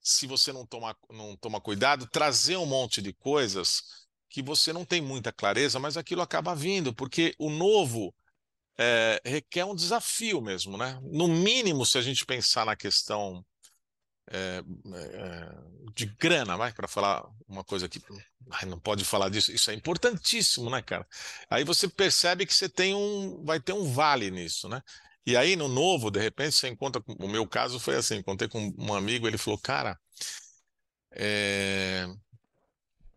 se 0.01 0.25
você 0.25 0.53
não 0.53 0.65
toma, 0.65 0.95
não 1.09 1.35
toma 1.35 1.59
cuidado, 1.59 2.07
trazer 2.07 2.55
um 2.55 2.65
monte 2.65 3.01
de 3.01 3.11
coisas 3.11 4.07
que 4.29 4.41
você 4.41 4.71
não 4.71 4.85
tem 4.85 5.01
muita 5.01 5.33
clareza, 5.33 5.81
mas 5.81 5.97
aquilo 5.97 6.21
acaba 6.21 6.55
vindo, 6.55 6.95
porque 6.95 7.35
o 7.37 7.49
novo 7.49 8.15
é, 8.77 9.21
requer 9.25 9.65
um 9.65 9.75
desafio 9.75 10.41
mesmo, 10.41 10.77
né? 10.77 10.99
No 11.03 11.27
mínimo, 11.27 11.85
se 11.85 11.97
a 11.97 12.01
gente 12.01 12.25
pensar 12.25 12.65
na 12.65 12.75
questão 12.75 13.45
é, 14.31 14.63
é, 14.95 15.49
de 15.93 16.05
grana, 16.05 16.55
vai, 16.57 16.71
para 16.73 16.87
falar 16.87 17.23
uma 17.47 17.63
coisa 17.63 17.89
que 17.89 18.01
ai, 18.51 18.65
não 18.65 18.79
pode 18.79 19.03
falar 19.03 19.29
disso, 19.29 19.51
isso 19.51 19.69
é 19.71 19.73
importantíssimo, 19.73 20.69
né, 20.69 20.81
cara? 20.81 21.07
Aí 21.49 21.63
você 21.63 21.87
percebe 21.87 22.45
que 22.45 22.53
você 22.53 22.69
tem 22.69 22.93
um, 22.95 23.43
vai 23.43 23.59
ter 23.59 23.73
um 23.73 23.91
vale 23.91 24.31
nisso, 24.31 24.69
né? 24.69 24.81
E 25.25 25.37
aí 25.37 25.55
no 25.55 25.67
novo, 25.67 26.09
de 26.09 26.19
repente, 26.19 26.55
você 26.55 26.67
encontra, 26.67 27.03
o 27.19 27.27
meu 27.27 27.47
caso 27.47 27.79
foi 27.79 27.95
assim, 27.95 28.15
encontrei 28.17 28.49
com 28.49 28.73
um 28.77 28.93
amigo, 28.93 29.27
ele 29.27 29.37
falou, 29.37 29.59
cara, 29.59 29.99
é, 31.11 32.07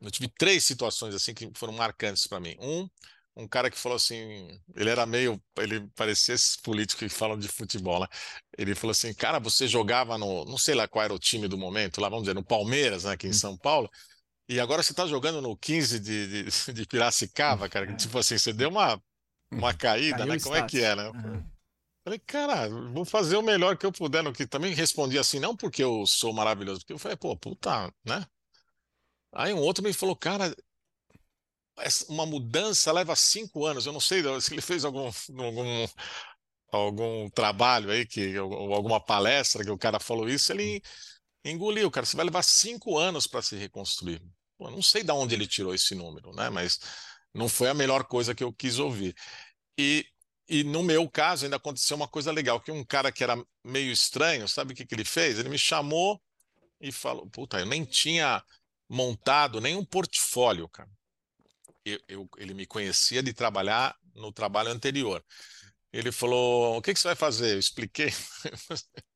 eu 0.01 0.11
tive 0.11 0.29
três 0.29 0.65
situações 0.65 1.15
assim 1.15 1.33
que 1.33 1.51
foram 1.55 1.73
marcantes 1.73 2.27
para 2.27 2.41
mim. 2.41 2.57
Um, 2.61 2.89
um 3.37 3.49
cara 3.49 3.71
que 3.71 3.79
falou 3.79 3.97
assim, 3.97 4.49
ele 4.77 4.91
era 4.91 5.05
meio, 5.05 5.43
ele 5.59 5.89
parecia 5.95 6.35
esses 6.35 6.57
políticos 6.57 7.09
que 7.09 7.19
falam 7.19 7.39
de 7.39 7.49
futebol, 7.49 8.01
né? 8.01 8.07
Ele 8.57 8.75
falou 8.75 8.93
assim, 8.93 9.13
cara, 9.13 9.41
você 9.41 9.67
jogava 9.67 10.17
no, 10.17 10.45
não 10.45 10.57
sei 10.57 10.75
lá 10.75 10.87
qual 10.87 11.05
era 11.05 11.15
o 11.15 11.19
time 11.19 11.49
do 11.49 11.59
momento, 11.59 12.01
lá 12.01 12.09
vamos 12.09 12.25
dizer, 12.25 12.35
no 12.35 12.45
Palmeiras, 12.45 13.05
né, 13.05 13.13
aqui 13.13 13.27
em 13.27 13.33
São 13.33 13.57
Paulo, 13.57 13.91
e 14.49 14.61
agora 14.61 14.83
você 14.83 14.95
tá 14.95 15.07
jogando 15.07 15.41
no 15.43 15.57
15 15.57 15.99
de, 15.99 16.45
de, 16.45 16.73
de 16.73 16.87
Piracicaba, 16.87 17.69
cara, 17.69 17.87
que, 17.87 17.97
tipo 17.97 18.17
assim, 18.19 18.39
você 18.39 18.53
deu 18.53 18.69
uma, 18.69 19.03
uma 19.51 19.75
caída, 19.75 20.19
Caiu 20.19 20.33
né? 20.33 20.41
Como 20.41 20.57
é 20.57 20.63
que 20.67 20.83
é, 20.83 20.95
né? 20.95 21.11
Falei, 22.05 22.19
cara, 22.19 22.69
vou 22.69 23.05
fazer 23.05 23.37
o 23.37 23.43
melhor 23.43 23.79
que 23.79 23.87
eu 23.87 23.91
puder 23.91 24.23
no 24.23 24.33
que 24.33 24.47
também 24.47 24.75
respondi 24.75 25.19
assim, 25.19 25.41
não 25.41 25.57
porque 25.57 25.83
eu 25.83 26.07
sou 26.07 26.35
maravilhoso, 26.35 26.81
porque 26.81 26.93
eu 26.93 26.99
falei, 26.99 27.17
pô, 27.17 27.35
puta, 27.35 27.91
né? 28.05 28.25
Aí 29.33 29.53
um 29.55 29.59
outro 29.59 29.83
me 29.83 29.93
falou, 29.93 30.15
cara, 30.15 30.55
uma 32.09 32.27
mudança 32.27 32.93
leva 32.93 33.15
cinco 33.17 33.67
anos. 33.67 33.87
Eu 33.87 33.93
não 33.93 34.01
sei 34.01 34.23
se 34.41 34.55
ele 34.55 34.63
fez 34.63 34.85
algum, 34.85 35.11
algum, 35.39 35.87
algum 36.73 37.31
trabalho 37.31 37.91
aí, 37.91 38.07
que, 38.07 38.39
ou 38.39 38.75
alguma 38.75 39.01
palestra 39.01 39.65
que 39.65 39.71
o 39.71 39.79
cara 39.79 39.99
falou 40.01 40.29
isso, 40.29 40.53
ele 40.53 40.83
engoliu, 41.45 41.91
cara. 41.91 42.07
Você 42.07 42.17
vai 42.17 42.25
levar 42.27 42.43
cinco 42.43 42.99
anos 42.99 43.27
para 43.27 43.43
se 43.43 43.57
reconstruir. 43.57 44.23
Pô, 44.57 44.71
não 44.71 44.83
sei 44.83 45.03
de 45.03 45.13
onde 45.13 45.35
ele 45.35 45.47
tirou 45.47 45.75
esse 45.75 45.95
número, 45.95 46.33
né? 46.33 46.49
Mas 46.49 46.79
não 47.33 47.49
foi 47.49 47.69
a 47.69 47.75
melhor 47.75 48.05
coisa 48.05 48.35
que 48.35 48.45
eu 48.45 48.53
quis 48.53 48.79
ouvir. 48.79 49.15
E, 49.79 50.07
e 50.49 50.63
no 50.63 50.83
meu 50.83 51.09
caso 51.11 51.45
ainda 51.45 51.57
aconteceu 51.57 51.97
uma 51.97 52.09
coisa 52.09 52.31
legal, 52.31 52.61
que 52.61 52.71
um 52.71 52.85
cara 52.85 53.11
que 53.11 53.25
era 53.25 53.37
meio 53.65 53.93
estranho, 53.93 54.47
sabe 54.49 54.73
o 54.73 54.77
que, 54.77 54.87
que 54.87 54.95
ele 54.95 55.05
fez? 55.05 55.39
Ele 55.39 55.49
me 55.49 55.59
chamou 55.59 56.21
e 56.81 56.93
falou, 56.93 57.29
puta, 57.29 57.59
eu 57.59 57.67
nem 57.67 57.85
tinha 57.85 58.43
montado 58.89 59.61
nenhum 59.61 59.85
portfólio, 59.85 60.69
cara. 60.69 60.91
Eu, 61.85 62.01
eu, 62.09 62.29
ele 62.39 62.55
me 62.55 62.67
conhecia 62.67 63.23
de 63.23 63.33
trabalhar 63.33 63.97
no 64.15 64.33
trabalho 64.33 64.71
anterior. 64.71 65.25
Ele 65.93 66.11
falou: 66.11 66.77
O 66.77 66.83
que, 66.83 66.95
que 66.95 67.01
você 67.01 67.09
vai 67.09 67.17
fazer? 67.17 67.55
Eu 67.55 67.59
expliquei. 67.59 68.11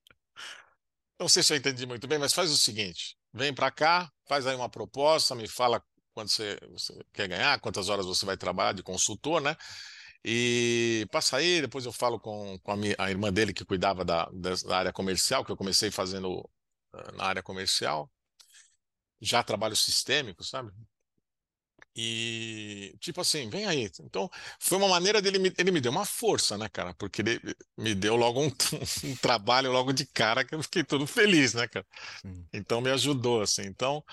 Não 1.19 1.29
sei 1.29 1.43
se 1.43 1.53
eu 1.53 1.57
entendi 1.57 1.85
muito 1.87 2.07
bem, 2.07 2.19
mas 2.19 2.33
faz 2.33 2.51
o 2.51 2.57
seguinte: 2.57 3.17
vem 3.33 3.53
para 3.55 3.71
cá, 3.71 4.11
faz 4.27 4.47
aí 4.47 4.55
uma 4.55 4.69
proposta, 4.69 5.35
me 5.35 5.49
fala 5.49 5.83
quanto 6.13 6.31
você, 6.33 6.59
você, 6.71 7.05
quer 7.13 7.29
ganhar, 7.29 7.61
quantas 7.61 7.89
horas 7.89 8.07
você 8.07 8.27
vai 8.27 8.37
trabalhar 8.37 8.73
de 8.73 8.83
consultor, 8.83 9.41
né? 9.41 9.57
E 10.25 11.07
passa 11.11 11.37
aí, 11.37 11.61
depois 11.61 11.85
eu 11.87 11.93
falo 11.93 12.19
com, 12.21 12.59
com 12.61 12.73
a, 12.73 12.77
minha, 12.77 12.95
a 12.99 13.11
irmã 13.11 13.33
dele 13.33 13.53
que 13.53 13.65
cuidava 13.65 14.05
da, 14.05 14.29
da 14.33 14.77
área 14.77 14.93
comercial, 14.93 15.45
que 15.45 15.53
eu 15.53 15.57
comecei 15.57 15.91
fazendo 15.91 16.41
uh, 16.41 17.13
na 17.17 17.25
área 17.25 17.43
comercial. 17.43 18.11
Já 19.21 19.43
trabalho 19.43 19.77
sistêmico, 19.77 20.45
sabe? 20.45 20.73
E, 22.01 22.97
tipo 23.01 23.21
assim, 23.21 23.51
vem 23.51 23.67
aí. 23.67 23.91
Então, 24.03 24.31
foi 24.61 24.79
uma 24.79 24.87
maneira 24.87 25.21
dele, 25.21 25.37
me, 25.37 25.53
ele 25.59 25.73
me 25.73 25.81
deu 25.81 25.91
uma 25.91 26.05
força, 26.05 26.57
né, 26.57 26.69
cara? 26.69 26.95
Porque 26.95 27.23
ele 27.23 27.41
me 27.77 27.93
deu 27.93 28.15
logo 28.15 28.41
um, 28.41 28.47
um 29.03 29.17
trabalho 29.17 29.73
logo 29.73 29.93
de 29.93 30.07
cara 30.07 30.45
que 30.45 30.55
eu 30.55 30.63
fiquei 30.63 30.85
todo 30.85 31.09
feliz, 31.09 31.55
né, 31.55 31.67
cara? 31.67 31.85
Sim. 32.23 32.47
Então, 32.53 32.81
me 32.81 32.89
ajudou, 32.91 33.43
assim. 33.43 33.63
Então, 33.63 34.05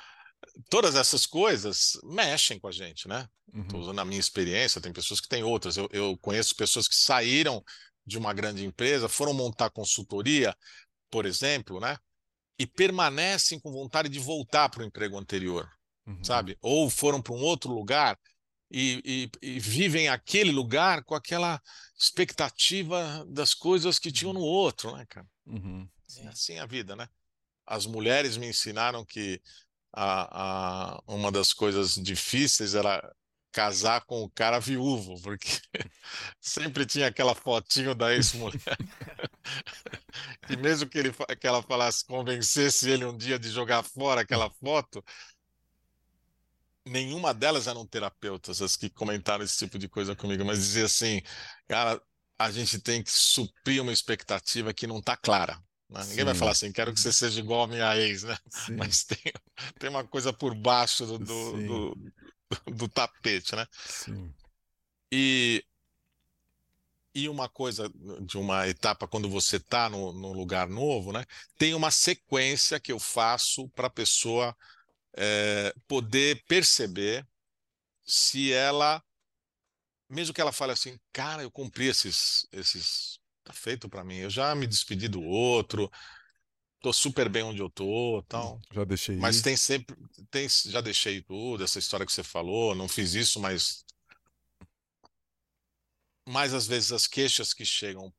todas 0.67 0.95
essas 0.95 1.28
coisas 1.28 1.91
mexem 2.04 2.60
com 2.60 2.67
a 2.67 2.71
gente, 2.71 3.08
né? 3.08 3.30
Estou 3.54 3.76
uhum. 3.76 3.84
usando 3.84 4.00
a 4.00 4.06
minha 4.06 4.19
experiência, 4.19 4.82
tem 4.82 4.91
pessoas 4.91 5.21
que 5.21 5.28
têm 5.28 5.43
outras. 5.43 5.78
Eu, 5.78 5.88
eu 5.91 6.17
conheço 6.17 6.56
pessoas 6.56 6.88
que 6.88 6.95
saíram 6.95 7.63
de 8.04 8.17
uma 8.17 8.34
grande 8.34 8.65
empresa, 8.65 9.08
foram 9.08 9.32
montar 9.32 9.69
consultoria, 9.69 10.58
por 11.12 11.28
exemplo, 11.28 11.80
né? 11.80 12.00
E 12.58 12.65
permanecem 12.65 13.60
com 13.60 13.71
vontade 13.71 14.10
de 14.10 14.17
voltar 14.17 14.69
para 14.69 14.82
o 14.82 14.86
emprego 14.86 15.19
anterior 15.19 15.69
uhum. 16.06 16.24
sabe? 16.24 16.58
Ou 16.62 16.89
foram 16.89 17.22
para 17.22 17.34
um 17.34 17.41
outro 17.41 17.72
lugar 17.72 18.20
e, 18.72 19.30
e, 19.41 19.48
e, 19.56 19.60
vivem 19.60 20.08
aquele 20.10 20.52
lugar 20.52 21.04
com 21.04 21.15
aquela 21.15 21.62
expectativa 21.98 23.26
das 23.28 23.54
coisas 23.54 24.00
que 24.00 24.12
tinham 24.12 24.34
no 24.34 24.39
uhum. 24.39 24.46
outro, 24.46 24.96
né, 24.96 25.06
cara? 25.08 25.28
Uhum. 25.46 25.88
É 26.18 26.28
assim 26.28 26.60
a 26.60 26.65
vida, 26.65 26.96
né? 26.96 27.08
As 27.65 27.86
mulheres 27.86 28.38
me 28.38 28.48
ensinaram 28.48 29.06
que 29.06 29.41
a, 29.94 30.98
a, 30.98 31.04
uma 31.08 31.32
das 31.32 31.54
coisas 31.54 31.96
difíceis 31.96 32.76
era 32.76 33.02
casar 33.56 34.02
com 34.02 34.22
o 34.22 34.30
cara 34.30 34.60
viúvo, 34.60 35.20
porque 35.22 35.48
sempre 36.41 36.86
tinha 36.86 37.08
aquela 37.08 37.34
fotinho 37.34 37.96
da 37.96 38.13
ex-mulher. 38.13 38.60
e 40.50 40.58
mesmo 40.58 40.89
que, 40.89 40.98
ele, 40.98 41.13
que 41.39 41.48
ela 41.48 41.63
falasse, 41.63 42.04
convencesse 42.06 42.89
ele 42.89 43.06
um 43.06 43.15
dia 43.15 43.39
de 43.39 43.50
jogar 43.50 43.82
fora 43.82 44.22
aquela 44.22 44.50
foto, 44.50 45.02
nenhuma 46.86 47.34
delas 47.34 47.67
eram 47.67 47.86
terapeutas, 47.86 48.62
as 48.62 48.78
que 48.78 48.89
comentaram 48.89 49.43
esse 49.43 49.58
tipo 49.58 49.80
de 49.80 49.89
coisa 49.89 50.15
comigo, 50.15 50.45
mas 50.45 50.60
dizia 50.60 50.86
assim, 50.86 51.21
cara, 51.67 52.02
a 52.38 52.52
gente 52.52 52.80
tem 52.80 53.02
que 53.02 53.12
suprir 53.12 53.82
uma 53.82 53.91
expectativa 53.91 54.74
que 54.74 54.86
não 54.86 55.00
está 55.00 55.17
clara. 55.17 55.62
Né? 55.89 56.04
Ninguém 56.06 56.26
vai 56.26 56.36
falar 56.36 56.52
assim, 56.52 56.71
quero 56.71 56.93
que 56.93 57.00
você 57.00 57.12
seja 57.12 57.39
igual 57.39 57.63
a 57.63 57.67
minha 57.67 57.98
ex, 57.98 58.24
né? 58.24 58.38
Sim. 58.50 58.76
Mas 58.76 59.04
tem, 59.04 59.34
tem 59.80 59.89
uma 59.89 60.04
coisa 60.04 60.32
por 60.32 60.54
baixo 60.56 61.06
do, 61.06 61.17
do, 61.19 61.58
do, 61.65 62.12
do 62.74 62.88
tapete, 62.88 63.56
né? 63.56 63.65
Sim. 63.86 64.34
E, 65.12 65.63
e 67.13 67.30
uma 67.30 67.48
coisa 67.48 67.89
de 68.21 68.38
uma 68.38 68.67
etapa 68.67 69.08
quando 69.08 69.30
você 69.30 69.58
está 69.58 69.89
no, 69.89 70.12
no 70.12 70.34
lugar 70.34 70.67
novo, 70.67 71.12
né? 71.12 71.24
Tem 71.58 71.74
uma 71.74 71.89
sequência 71.89 72.80
que 72.80 72.91
eu 72.91 73.00
faço 73.00 73.69
para 73.69 73.88
a 73.88 73.91
pessoa 73.91 74.56
é, 75.17 75.73
poder 75.88 76.43
perceber 76.47 77.25
se 78.06 78.51
ela, 78.51 79.04
mesmo 80.10 80.34
que 80.34 80.41
ela 80.41 80.51
fale 80.51 80.71
assim, 80.71 80.99
cara, 81.12 81.43
eu 81.43 81.51
cumpri 81.51 81.88
esses, 81.88 82.47
esses, 82.51 83.19
tá 83.43 83.54
feito 83.54 83.89
para 83.89 84.04
mim, 84.04 84.17
eu 84.17 84.30
já 84.30 84.54
me 84.54 84.67
despedi 84.67 85.08
do 85.08 85.21
outro, 85.23 85.91
tô 86.80 86.93
super 86.93 87.30
bem 87.30 87.43
onde 87.43 87.62
eu 87.62 87.69
tô, 87.69 88.23
tal. 88.28 88.60
Já 88.71 88.84
deixei. 88.84 89.15
Mas 89.15 89.39
ir. 89.39 89.43
tem 89.43 89.58
sempre, 89.58 89.95
tem, 90.30 90.47
já 90.47 90.82
deixei 90.82 91.21
tudo, 91.21 91.63
essa 91.63 91.80
história 91.80 92.06
que 92.06 92.13
você 92.13 92.23
falou, 92.23 92.75
não 92.75 92.88
fiz 92.88 93.13
isso, 93.13 93.39
mas 93.39 93.84
mas 96.28 96.56
às 96.56 96.65
vezes 96.65 96.91
as 96.91 97.06
queixas 97.06 97.54
que 97.54 97.63
chegam 97.63 98.12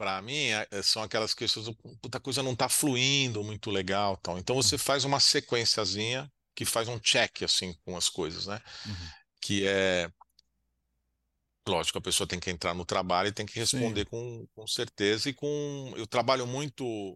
para 0.00 0.22
mim 0.22 0.46
é, 0.46 0.66
é, 0.70 0.80
são 0.80 1.02
aquelas 1.02 1.34
questões 1.34 1.66
do 1.66 1.74
puta 1.74 2.18
coisa 2.18 2.42
não 2.42 2.56
tá 2.56 2.70
fluindo 2.70 3.44
muito 3.44 3.70
legal 3.70 4.16
tal 4.16 4.38
então 4.38 4.56
você 4.56 4.76
uhum. 4.76 4.78
faz 4.78 5.04
uma 5.04 5.20
sequenciazinha 5.20 6.32
que 6.54 6.64
faz 6.64 6.88
um 6.88 6.98
check 6.98 7.42
assim 7.42 7.74
com 7.84 7.94
as 7.94 8.08
coisas 8.08 8.46
né 8.46 8.62
uhum. 8.86 9.08
que 9.42 9.66
é 9.66 10.10
lógico 11.68 11.98
a 11.98 12.00
pessoa 12.00 12.26
tem 12.26 12.40
que 12.40 12.50
entrar 12.50 12.72
no 12.72 12.86
trabalho 12.86 13.28
e 13.28 13.32
tem 13.32 13.44
que 13.44 13.58
responder 13.58 14.06
com, 14.06 14.46
com 14.54 14.66
certeza 14.66 15.28
e 15.28 15.34
com 15.34 15.92
eu 15.94 16.06
trabalho 16.06 16.46
muito 16.46 17.14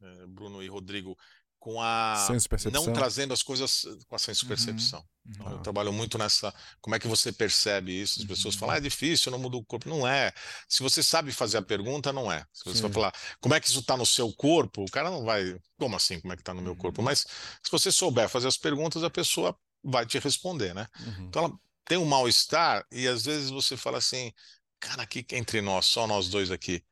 é, 0.00 0.26
Bruno 0.28 0.62
e 0.62 0.68
Rodrigo 0.68 1.18
com 1.58 1.80
a 1.82 2.26
não 2.72 2.92
trazendo 2.92 3.32
as 3.32 3.42
coisas 3.42 3.84
com 4.06 4.14
a 4.14 4.18
senso 4.18 4.46
percepção. 4.46 5.00
Uhum. 5.00 5.32
Então, 5.34 5.52
eu 5.52 5.58
trabalho 5.58 5.92
muito 5.92 6.16
nessa, 6.16 6.54
como 6.80 6.96
é 6.96 6.98
que 6.98 7.08
você 7.08 7.32
percebe 7.32 7.92
isso? 8.00 8.20
As 8.20 8.26
pessoas 8.26 8.54
falam, 8.54 8.74
ah, 8.74 8.78
é 8.78 8.80
difícil, 8.80 9.30
não 9.30 9.38
muda 9.38 9.56
o 9.56 9.64
corpo. 9.64 9.88
Não 9.88 10.06
é. 10.06 10.32
Se 10.68 10.82
você 10.82 11.02
sabe 11.02 11.32
fazer 11.32 11.58
a 11.58 11.62
pergunta, 11.62 12.12
não 12.12 12.30
é. 12.30 12.46
Se 12.52 12.64
você 12.64 12.76
Sim. 12.76 12.82
vai 12.82 12.92
falar, 12.92 13.14
como 13.40 13.54
é 13.54 13.60
que 13.60 13.68
isso 13.68 13.80
está 13.80 13.96
no 13.96 14.06
seu 14.06 14.32
corpo? 14.32 14.84
O 14.84 14.90
cara 14.90 15.10
não 15.10 15.24
vai, 15.24 15.58
como 15.78 15.96
assim, 15.96 16.20
como 16.20 16.32
é 16.32 16.36
que 16.36 16.42
está 16.42 16.54
no 16.54 16.62
meu 16.62 16.76
corpo? 16.76 17.00
Uhum. 17.00 17.04
Mas 17.06 17.20
se 17.20 17.70
você 17.70 17.92
souber 17.92 18.28
fazer 18.28 18.48
as 18.48 18.56
perguntas, 18.56 19.02
a 19.02 19.10
pessoa 19.10 19.56
vai 19.82 20.06
te 20.06 20.18
responder, 20.18 20.74
né? 20.74 20.86
Uhum. 21.00 21.26
Então 21.26 21.44
ela 21.44 21.54
tem 21.84 21.98
um 21.98 22.04
mal-estar 22.04 22.86
e 22.90 23.06
às 23.08 23.24
vezes 23.24 23.50
você 23.50 23.76
fala 23.76 23.98
assim, 23.98 24.32
cara, 24.78 25.02
aqui 25.02 25.26
entre 25.32 25.60
nós, 25.60 25.86
só 25.86 26.06
nós 26.06 26.28
dois 26.28 26.50
aqui, 26.50 26.82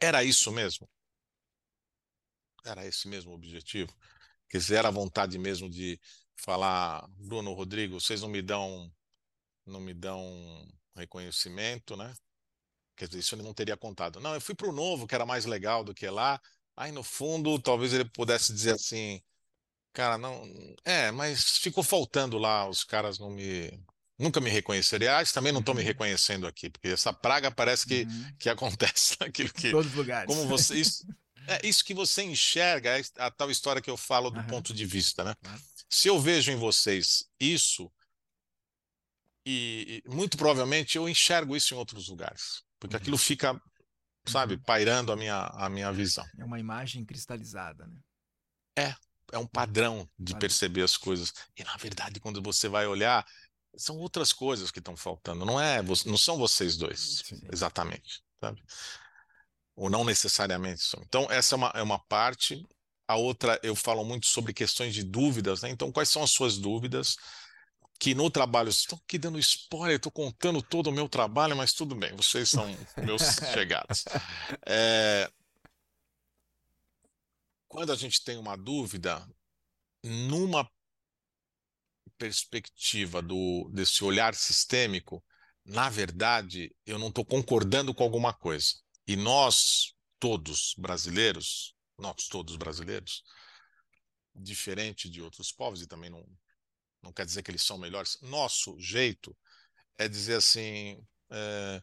era 0.00 0.22
isso 0.22 0.52
mesmo? 0.52 0.88
Era 2.64 2.86
esse 2.86 3.08
mesmo 3.08 3.32
o 3.32 3.34
objetivo? 3.34 3.94
Quer 4.48 4.58
dizer, 4.58 4.76
era 4.76 4.88
a 4.88 4.92
vontade 4.92 5.38
mesmo 5.38 5.68
de 5.70 6.00
falar, 6.36 7.06
Bruno, 7.18 7.52
Rodrigo, 7.52 8.00
vocês 8.00 8.20
não 8.20 8.28
me 8.28 8.42
dão, 8.42 8.90
não 9.66 9.80
me 9.80 9.94
dão 9.94 10.22
reconhecimento, 10.96 11.96
né? 11.96 12.12
Quer 12.96 13.06
dizer, 13.06 13.20
isso 13.20 13.34
ele 13.34 13.42
não 13.42 13.54
teria 13.54 13.76
contado. 13.76 14.20
Não, 14.20 14.34
eu 14.34 14.40
fui 14.40 14.54
para 14.54 14.68
o 14.68 14.72
novo, 14.72 15.06
que 15.06 15.14
era 15.14 15.24
mais 15.24 15.44
legal 15.44 15.84
do 15.84 15.94
que 15.94 16.08
lá. 16.08 16.40
Aí 16.76 16.92
no 16.92 17.02
fundo, 17.02 17.58
talvez 17.58 17.92
ele 17.92 18.04
pudesse 18.04 18.52
dizer 18.52 18.74
assim, 18.74 19.22
cara, 19.92 20.18
não, 20.18 20.42
é, 20.84 21.10
mas 21.10 21.58
ficou 21.58 21.82
faltando 21.82 22.38
lá, 22.38 22.68
os 22.68 22.84
caras 22.84 23.18
não 23.18 23.30
me, 23.30 23.70
nunca 24.18 24.40
me 24.40 24.50
reconheceram. 24.50 25.06
Aliás, 25.06 25.32
também 25.32 25.52
não 25.52 25.60
estou 25.60 25.74
me 25.74 25.80
uhum. 25.80 25.86
reconhecendo 25.86 26.46
aqui, 26.46 26.68
porque 26.68 26.88
essa 26.88 27.12
praga 27.12 27.50
parece 27.50 27.86
que, 27.86 28.02
uhum. 28.02 28.32
que 28.38 28.48
acontece 28.48 29.16
naquilo 29.20 29.52
que. 29.52 29.70
Todos 29.70 29.90
os 29.90 29.96
lugares. 29.96 30.26
Como 30.26 30.46
você, 30.46 30.76
isso, 30.76 31.06
é 31.46 31.66
isso 31.66 31.84
que 31.84 31.94
você 31.94 32.22
enxerga, 32.22 32.98
é 32.98 33.02
a 33.18 33.30
tal 33.30 33.50
história 33.50 33.82
que 33.82 33.90
eu 33.90 33.96
falo 33.96 34.30
do 34.30 34.40
uhum. 34.40 34.46
ponto 34.46 34.74
de 34.74 34.84
vista, 34.84 35.24
né? 35.24 35.34
Se 35.88 36.08
eu 36.08 36.20
vejo 36.20 36.52
em 36.52 36.56
vocês 36.56 37.24
isso, 37.38 37.90
e, 39.44 40.02
e, 40.04 40.08
muito 40.08 40.36
provavelmente 40.36 40.96
eu 40.96 41.08
enxergo 41.08 41.56
isso 41.56 41.74
em 41.74 41.76
outros 41.76 42.08
lugares, 42.08 42.62
porque 42.78 42.96
uhum. 42.96 43.02
aquilo 43.02 43.18
fica, 43.18 43.60
sabe, 44.26 44.54
uhum. 44.54 44.62
pairando 44.62 45.12
a 45.12 45.16
minha, 45.16 45.46
a 45.46 45.68
minha 45.68 45.92
visão. 45.92 46.26
É 46.38 46.44
uma 46.44 46.60
imagem 46.60 47.04
cristalizada, 47.04 47.86
né? 47.86 47.98
É, 48.78 48.94
é 49.32 49.38
um 49.38 49.46
padrão 49.46 50.08
de 50.18 50.36
perceber 50.36 50.82
as 50.82 50.96
coisas. 50.96 51.32
E 51.56 51.64
na 51.64 51.76
verdade, 51.76 52.20
quando 52.20 52.40
você 52.42 52.68
vai 52.68 52.86
olhar, 52.86 53.26
são 53.76 53.96
outras 53.98 54.32
coisas 54.32 54.70
que 54.70 54.78
estão 54.78 54.96
faltando. 54.96 55.44
Não 55.44 55.60
é, 55.60 55.82
não 55.82 56.16
são 56.16 56.36
vocês 56.36 56.76
dois, 56.76 57.22
Sim. 57.24 57.40
exatamente, 57.52 58.22
sabe? 58.40 58.62
Ou 59.80 59.88
não 59.88 60.04
necessariamente 60.04 60.82
são. 60.82 61.02
Então, 61.06 61.26
essa 61.30 61.54
é 61.54 61.56
uma, 61.56 61.72
é 61.74 61.82
uma 61.82 61.98
parte. 61.98 62.68
A 63.08 63.16
outra, 63.16 63.58
eu 63.62 63.74
falo 63.74 64.04
muito 64.04 64.26
sobre 64.26 64.52
questões 64.52 64.92
de 64.92 65.02
dúvidas, 65.02 65.62
né? 65.62 65.70
Então, 65.70 65.90
quais 65.90 66.10
são 66.10 66.22
as 66.22 66.30
suas 66.30 66.58
dúvidas? 66.58 67.16
Que 67.98 68.14
no 68.14 68.30
trabalho, 68.30 68.68
estou 68.68 69.00
aqui 69.02 69.16
dando 69.16 69.38
spoiler, 69.38 69.96
estou 69.96 70.12
contando 70.12 70.60
todo 70.60 70.88
o 70.88 70.92
meu 70.92 71.08
trabalho, 71.08 71.56
mas 71.56 71.72
tudo 71.72 71.94
bem, 71.94 72.14
vocês 72.14 72.50
são 72.50 72.66
meus 73.02 73.22
chegados. 73.54 74.04
É... 74.66 75.30
Quando 77.66 77.90
a 77.90 77.96
gente 77.96 78.22
tem 78.22 78.36
uma 78.36 78.56
dúvida, 78.56 79.26
numa 80.04 80.70
perspectiva 82.18 83.22
do, 83.22 83.70
desse 83.72 84.04
olhar 84.04 84.34
sistêmico, 84.34 85.24
na 85.64 85.88
verdade, 85.88 86.70
eu 86.84 86.98
não 86.98 87.08
estou 87.08 87.24
concordando 87.24 87.94
com 87.94 88.02
alguma 88.02 88.34
coisa. 88.34 88.74
E 89.06 89.16
nós, 89.16 89.94
todos 90.18 90.74
brasileiros, 90.78 91.74
nós 91.98 92.28
todos 92.28 92.56
brasileiros, 92.56 93.22
diferente 94.34 95.08
de 95.08 95.20
outros 95.20 95.52
povos, 95.52 95.82
e 95.82 95.86
também 95.86 96.10
não, 96.10 96.24
não 97.02 97.12
quer 97.12 97.26
dizer 97.26 97.42
que 97.42 97.50
eles 97.50 97.62
são 97.62 97.78
melhores. 97.78 98.18
Nosso 98.22 98.78
jeito 98.78 99.36
é 99.98 100.08
dizer 100.08 100.36
assim. 100.36 101.02
É, 101.30 101.82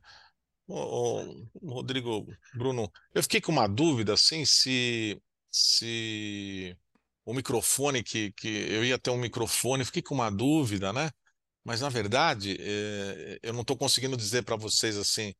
Rodrigo, 1.64 2.28
Bruno, 2.54 2.92
eu 3.14 3.24
fiquei 3.24 3.40
com 3.40 3.54
uma 3.54 3.68
dúvida 3.68 4.14
assim 4.14 4.44
se 4.44 5.22
se 5.50 6.78
o 7.26 7.34
microfone 7.34 8.04
que, 8.04 8.32
que 8.34 8.48
eu 8.48 8.86
ia 8.86 9.00
ter 9.00 9.10
um 9.12 9.18
microfone, 9.18 9.86
fiquei 9.86 10.02
com 10.02 10.16
uma 10.16 10.30
dúvida, 10.30 10.94
né? 10.94 11.10
Mas 11.64 11.82
na 11.82 11.90
verdade, 11.90 12.58
é, 12.60 13.40
eu 13.44 13.54
não 13.54 13.62
estou 13.62 13.78
conseguindo 13.78 14.16
dizer 14.18 14.44
para 14.44 14.56
vocês 14.56 14.98
assim, 14.98 15.34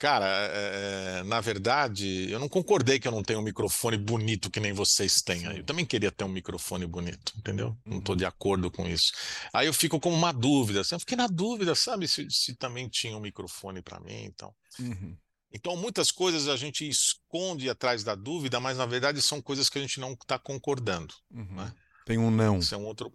Cara, 0.00 0.24
é, 0.26 1.18
é, 1.18 1.22
na 1.24 1.42
verdade, 1.42 2.30
eu 2.30 2.38
não 2.38 2.48
concordei 2.48 2.98
que 2.98 3.06
eu 3.06 3.12
não 3.12 3.22
tenho 3.22 3.38
um 3.38 3.42
microfone 3.42 3.98
bonito 3.98 4.50
que 4.50 4.58
nem 4.58 4.72
vocês 4.72 5.20
têm. 5.20 5.44
Eu 5.44 5.62
também 5.62 5.84
queria 5.84 6.10
ter 6.10 6.24
um 6.24 6.28
microfone 6.28 6.86
bonito, 6.86 7.34
entendeu? 7.36 7.76
Uhum. 7.84 7.92
Não 7.92 7.98
estou 7.98 8.16
de 8.16 8.24
acordo 8.24 8.70
com 8.70 8.88
isso. 8.88 9.12
Aí 9.52 9.66
eu 9.66 9.74
fico 9.74 10.00
com 10.00 10.10
uma 10.10 10.32
dúvida. 10.32 10.80
Assim, 10.80 10.94
eu 10.94 11.00
fiquei 11.00 11.18
na 11.18 11.26
dúvida, 11.26 11.74
sabe, 11.74 12.08
se, 12.08 12.26
se 12.30 12.54
também 12.54 12.88
tinha 12.88 13.14
um 13.14 13.20
microfone 13.20 13.82
para 13.82 14.00
mim, 14.00 14.24
então. 14.24 14.54
Uhum. 14.78 15.14
Então, 15.52 15.76
muitas 15.76 16.10
coisas 16.10 16.48
a 16.48 16.56
gente 16.56 16.88
esconde 16.88 17.68
atrás 17.68 18.02
da 18.02 18.14
dúvida, 18.14 18.58
mas 18.58 18.78
na 18.78 18.86
verdade 18.86 19.20
são 19.20 19.42
coisas 19.42 19.68
que 19.68 19.78
a 19.78 19.82
gente 19.82 20.00
não 20.00 20.14
está 20.14 20.38
concordando. 20.38 21.14
Uhum. 21.30 21.56
Né? 21.56 21.74
Tem 22.06 22.16
um 22.16 22.30
não. 22.30 22.60
Isso 22.60 22.74
é 22.74 22.78
um 22.78 22.86
outro. 22.86 23.12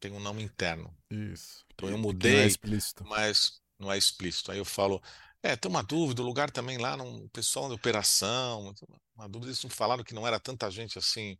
Tem 0.00 0.10
um 0.12 0.20
não 0.20 0.40
interno. 0.40 0.96
Isso. 1.10 1.62
Então 1.74 1.90
eu 1.90 1.98
mudei, 1.98 2.46
é 2.46 3.04
mas 3.04 3.60
não 3.78 3.92
é 3.92 3.98
explícito. 3.98 4.50
Aí 4.50 4.56
eu 4.56 4.64
falo, 4.64 5.02
é, 5.46 5.56
tem 5.56 5.70
uma 5.70 5.82
dúvida, 5.82 6.22
o 6.22 6.24
lugar 6.24 6.50
também 6.50 6.76
lá, 6.78 6.96
no 6.96 7.28
pessoal 7.30 7.68
de 7.68 7.74
operação, 7.74 8.74
uma 9.14 9.28
dúvida, 9.28 9.52
eles 9.52 9.74
falaram 9.74 10.02
que 10.02 10.14
não 10.14 10.26
era 10.26 10.40
tanta 10.40 10.70
gente 10.70 10.98
assim, 10.98 11.38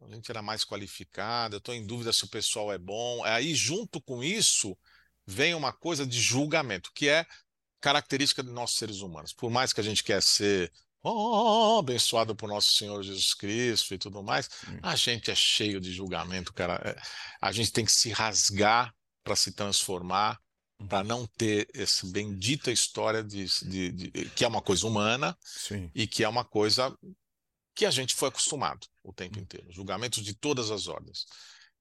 a 0.00 0.08
gente 0.14 0.30
era 0.30 0.42
mais 0.42 0.64
qualificada, 0.64 1.54
eu 1.54 1.58
estou 1.58 1.74
em 1.74 1.86
dúvida 1.86 2.12
se 2.12 2.24
o 2.24 2.28
pessoal 2.28 2.72
é 2.72 2.78
bom. 2.78 3.24
Aí, 3.24 3.54
junto 3.54 4.00
com 4.00 4.22
isso, 4.22 4.76
vem 5.26 5.54
uma 5.54 5.72
coisa 5.72 6.06
de 6.06 6.20
julgamento, 6.20 6.90
que 6.92 7.08
é 7.08 7.24
característica 7.80 8.42
de 8.42 8.50
nós 8.50 8.72
seres 8.72 9.00
humanos. 9.00 9.32
Por 9.32 9.50
mais 9.50 9.72
que 9.72 9.80
a 9.80 9.84
gente 9.84 10.02
quer 10.02 10.22
ser 10.22 10.72
oh, 11.02 11.78
abençoado 11.78 12.34
por 12.34 12.48
nosso 12.48 12.74
Senhor 12.74 13.02
Jesus 13.02 13.32
Cristo 13.32 13.94
e 13.94 13.98
tudo 13.98 14.22
mais, 14.22 14.50
a 14.82 14.96
gente 14.96 15.30
é 15.30 15.34
cheio 15.34 15.80
de 15.80 15.92
julgamento, 15.92 16.52
cara. 16.52 16.80
É, 16.84 16.96
a 17.40 17.52
gente 17.52 17.72
tem 17.72 17.84
que 17.84 17.92
se 17.92 18.10
rasgar 18.10 18.94
para 19.22 19.36
se 19.36 19.52
transformar 19.52 20.40
para 20.88 21.02
não 21.02 21.26
ter 21.26 21.68
essa 21.74 22.06
bendita 22.06 22.70
história 22.70 23.22
de, 23.22 23.46
de, 23.62 23.92
de, 23.92 24.10
que 24.30 24.44
é 24.44 24.48
uma 24.48 24.60
coisa 24.60 24.86
humana 24.86 25.36
Sim. 25.40 25.90
e 25.94 26.06
que 26.06 26.22
é 26.22 26.28
uma 26.28 26.44
coisa 26.44 26.96
que 27.74 27.86
a 27.86 27.90
gente 27.90 28.14
foi 28.14 28.28
acostumado 28.28 28.86
o 29.02 29.12
tempo 29.12 29.38
inteiro, 29.38 29.70
julgamentos 29.70 30.22
de 30.22 30.34
todas 30.34 30.70
as 30.70 30.86
ordens. 30.86 31.26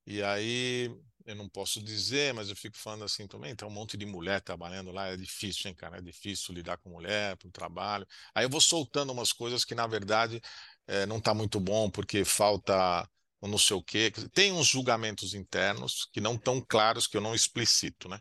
E 0.06 0.22
aí 0.22 0.92
eu 1.26 1.36
não 1.36 1.50
posso 1.50 1.82
dizer, 1.82 2.34
mas 2.34 2.50
eu 2.50 2.56
fico 2.56 2.78
falando 2.78 3.04
assim 3.04 3.28
também, 3.28 3.56
tem 3.56 3.68
um 3.68 3.72
monte 3.72 3.98
de 3.98 4.06
mulher 4.06 4.42
trabalhando 4.42 4.92
lá, 4.92 5.08
é 5.08 5.18
difícil, 5.18 5.70
hein, 5.70 5.76
cara, 5.76 5.98
é 5.98 6.02
difícil 6.02 6.54
lidar 6.54 6.78
com 6.78 6.90
mulher, 6.90 7.36
para 7.38 7.48
o 7.48 7.52
trabalho. 7.52 8.08
Aí 8.34 8.46
eu 8.46 8.50
vou 8.50 8.62
soltando 8.62 9.12
umas 9.12 9.34
coisas 9.34 9.66
que 9.66 9.74
na 9.74 9.88
verdade 9.88 10.40
é, 10.88 11.06
não 11.06 11.18
está 11.18 11.34
muito 11.34 11.60
bom 11.60 11.90
porque 11.90 12.24
falta 12.24 13.10
não 13.48 13.58
sei 13.58 13.76
o 13.76 13.84
quê. 13.84 14.12
Tem 14.34 14.52
uns 14.52 14.68
julgamentos 14.68 15.34
internos 15.34 16.08
que 16.12 16.22
não 16.22 16.36
estão 16.36 16.62
claros, 16.62 17.08
que 17.08 17.18
eu 17.18 17.22
não 17.22 17.36
explicito, 17.36 18.10
né? 18.10 18.20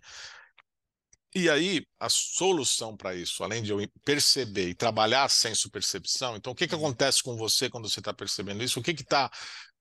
E 1.37 1.51
aí, 1.51 1.85
a 1.99 2.09
solução 2.09 2.97
para 2.97 3.13
isso, 3.13 3.43
além 3.43 3.61
de 3.61 3.73
eu 3.73 3.79
perceber 4.05 4.69
e 4.69 4.75
trabalhar 4.75 5.29
sem 5.29 5.53
percepção, 5.73 6.37
então 6.37 6.53
o 6.53 6.55
que, 6.55 6.69
que 6.69 6.75
uhum. 6.77 6.83
acontece 6.83 7.25
com 7.25 7.37
você 7.37 7.69
quando 7.69 7.89
você 7.89 7.99
está 7.99 8.15
percebendo 8.15 8.63
isso? 8.63 8.79
O 8.79 8.83
que 8.83 8.93
está. 8.93 9.29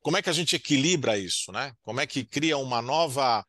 Como 0.01 0.17
é 0.17 0.21
que 0.21 0.31
a 0.31 0.33
gente 0.33 0.55
equilibra 0.55 1.17
isso, 1.17 1.51
né? 1.51 1.71
Como 1.83 2.01
é 2.01 2.07
que 2.07 2.25
cria 2.25 2.57
uma 2.57 2.81
nova. 2.81 3.45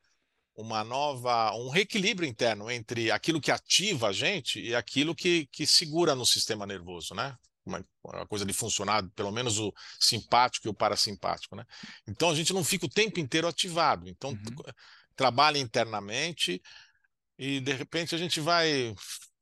Uma 0.57 0.85
nova, 0.85 1.53
um 1.57 1.69
reequilíbrio 1.69 2.29
interno 2.29 2.71
entre 2.71 3.11
aquilo 3.11 3.40
que 3.40 3.51
ativa 3.51 4.11
a 4.11 4.12
gente 4.12 4.61
e 4.61 4.73
aquilo 4.73 5.12
que, 5.12 5.49
que 5.51 5.67
segura 5.67 6.14
no 6.14 6.25
sistema 6.25 6.64
nervoso, 6.64 7.12
né? 7.12 7.35
Uma, 7.67 7.85
uma 8.05 8.25
coisa 8.25 8.45
de 8.45 8.53
funcionar, 8.53 9.03
pelo 9.17 9.33
menos 9.33 9.59
o 9.59 9.75
simpático 9.99 10.69
e 10.69 10.71
o 10.71 10.75
parasimpático, 10.75 11.57
né? 11.57 11.64
Então 12.07 12.31
a 12.31 12.37
gente 12.37 12.53
não 12.53 12.62
fica 12.62 12.87
o 12.87 12.88
tempo 12.88 13.19
inteiro 13.19 13.49
ativado. 13.49 14.09
Então 14.09 14.31
uhum. 14.31 14.73
trabalha 15.17 15.59
internamente, 15.59 16.62
e 17.38 17.61
de 17.61 17.73
repente 17.73 18.14
a 18.14 18.18
gente 18.18 18.40
vai, 18.40 18.94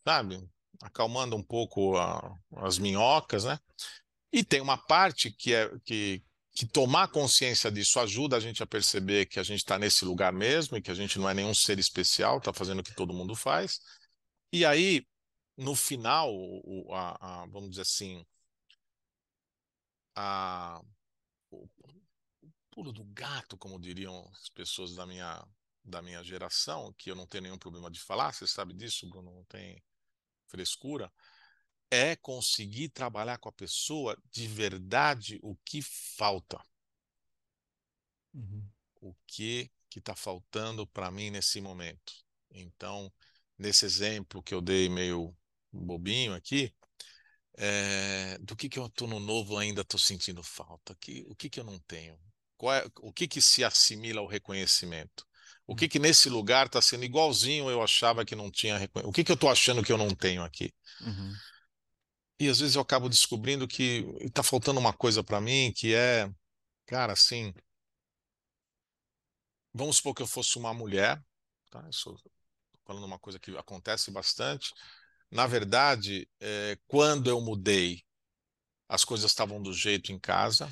sabe, 0.05 0.43
acalmando 0.81 1.37
um 1.37 1.43
pouco 1.43 1.97
a, 1.97 2.37
as 2.57 2.79
minhocas, 2.79 3.45
né? 3.45 3.59
E 4.33 4.43
tem 4.43 4.61
uma 4.61 4.79
parte 4.79 5.31
que 5.31 5.55
é 5.55 5.71
que, 5.85 6.23
que 6.53 6.67
tomar 6.67 7.09
consciência 7.09 7.71
disso 7.71 8.01
ajuda 8.01 8.37
a 8.37 8.41
gente 8.41 8.63
a 8.63 8.67
perceber 8.67 9.27
que 9.27 9.39
a 9.39 9.43
gente 9.43 9.59
está 9.59 9.79
nesse 9.79 10.05
lugar 10.05 10.33
mesmo 10.33 10.77
e 10.77 10.83
que 10.83 10.91
a 10.91 10.95
gente 10.95 11.19
não 11.19 11.29
é 11.29 11.35
nenhum 11.35 11.55
ser 11.55 11.79
especial, 11.79 12.39
está 12.39 12.53
fazendo 12.53 12.81
o 12.81 12.83
que 12.83 12.95
todo 12.95 13.15
mundo 13.15 13.35
faz. 13.35 13.81
E 14.51 14.65
aí, 14.65 15.07
no 15.57 15.75
final, 15.75 16.31
o, 16.35 16.93
a, 16.93 17.43
a, 17.43 17.47
vamos 17.47 17.71
dizer 17.71 17.83
assim, 17.83 18.25
a, 20.17 20.81
o, 21.51 21.69
o 22.43 22.51
pulo 22.71 22.93
do 22.93 23.05
gato, 23.05 23.57
como 23.57 23.79
diriam 23.79 24.29
as 24.33 24.49
pessoas 24.49 24.95
da 24.95 25.07
minha 25.07 25.47
da 25.85 26.01
minha 26.03 26.23
geração, 26.23 26.93
que 26.95 27.11
eu 27.11 27.17
não 27.17 27.27
tenho 27.27 27.45
nenhum 27.45 27.59
problema 27.59 27.91
de 27.91 28.01
falar, 28.01 28.33
você 28.33 28.47
sabe 28.47 28.75
disso, 28.75 29.09
Bruno, 29.09 29.33
não 29.33 29.45
tem 29.45 29.83
frescura, 30.47 31.13
é 31.91 32.17
conseguir 32.17 32.89
trabalhar 32.89 33.39
com 33.39 33.49
a 33.49 33.53
pessoa 33.53 34.17
de 34.31 34.47
verdade 34.47 35.39
o 35.43 35.57
que 35.65 35.83
falta. 35.83 36.65
Uhum. 38.33 38.67
O 39.01 39.15
que 39.27 39.71
que 39.93 39.99
está 39.99 40.17
faltando 40.17 40.87
para 40.87 41.11
mim 41.11 41.31
nesse 41.31 41.61
momento. 41.61 42.15
Então, 42.51 43.13
nesse 43.59 43.85
exemplo 43.85 44.43
que 44.43 44.55
eu 44.55 44.63
dei 44.63 44.89
meio 44.89 45.37
bobinho 45.71 46.33
aqui, 46.33 46.75
é, 47.59 48.39
do 48.39 48.57
que 48.57 48.71
que 48.71 48.79
eu 48.79 48.87
estou 48.87 49.07
no 49.07 49.21
novo 49.21 49.59
ainda 49.59 49.83
estou 49.83 50.01
sentindo 50.01 50.43
falta? 50.43 50.95
Que, 50.95 51.25
o 51.29 51.35
que 51.35 51.51
que 51.51 51.61
eu 51.61 51.65
não 51.65 51.79
tenho? 51.81 52.19
É, 52.63 52.91
o 53.01 53.13
que 53.13 53.29
que 53.29 53.43
se 53.43 53.63
assimila 53.63 54.21
ao 54.21 54.27
reconhecimento? 54.27 55.27
O 55.67 55.77
que 55.77 55.89
que 55.89 55.99
nesse 55.99 56.29
lugar 56.29 56.67
está 56.67 56.83
sendo 56.83 57.05
igualzinho 57.05 57.71
eu 57.71 57.83
achava 57.83 58.25
que 58.25 58.35
não 58.35 58.51
tinha 58.51 58.77
reconhecimento? 58.77 59.11
O 59.11 59.13
que 59.13 59.25
que 59.25 59.31
eu 59.31 59.35
estou 59.35 59.51
achando 59.51 59.83
que 59.83 59.93
eu 59.93 59.99
não 59.99 60.11
tenho 60.11 60.43
aqui? 60.43 60.73
Uhum. 61.01 61.35
E 62.41 62.49
às 62.49 62.59
vezes 62.59 62.75
eu 62.75 62.83
acabo 62.83 63.09
descobrindo 63.09 63.69
que 63.69 64.05
está 64.21 64.43
faltando 64.43 64.81
uma 64.81 64.93
coisa 64.93 65.23
para 65.23 65.41
mim 65.41 65.73
que 65.73 65.95
é, 65.95 66.29
cara, 66.87 67.13
assim, 67.13 67.55
vamos 69.73 69.97
supor 69.97 70.15
que 70.15 70.23
eu 70.23 70.27
fosse 70.27 70.59
uma 70.59 70.75
mulher, 70.75 71.23
tá? 71.71 71.89
Estou 71.89 72.19
falando 72.85 73.05
uma 73.05 73.19
coisa 73.19 73.39
que 73.39 73.57
acontece 73.57 74.11
bastante. 74.11 74.75
Na 75.31 75.47
verdade, 75.47 76.29
é, 76.41 76.77
quando 76.87 77.31
eu 77.31 77.41
mudei, 77.41 78.03
as 78.89 79.05
coisas 79.05 79.31
estavam 79.31 79.63
do 79.63 79.73
jeito 79.73 80.13
em 80.13 80.19
casa, 80.19 80.71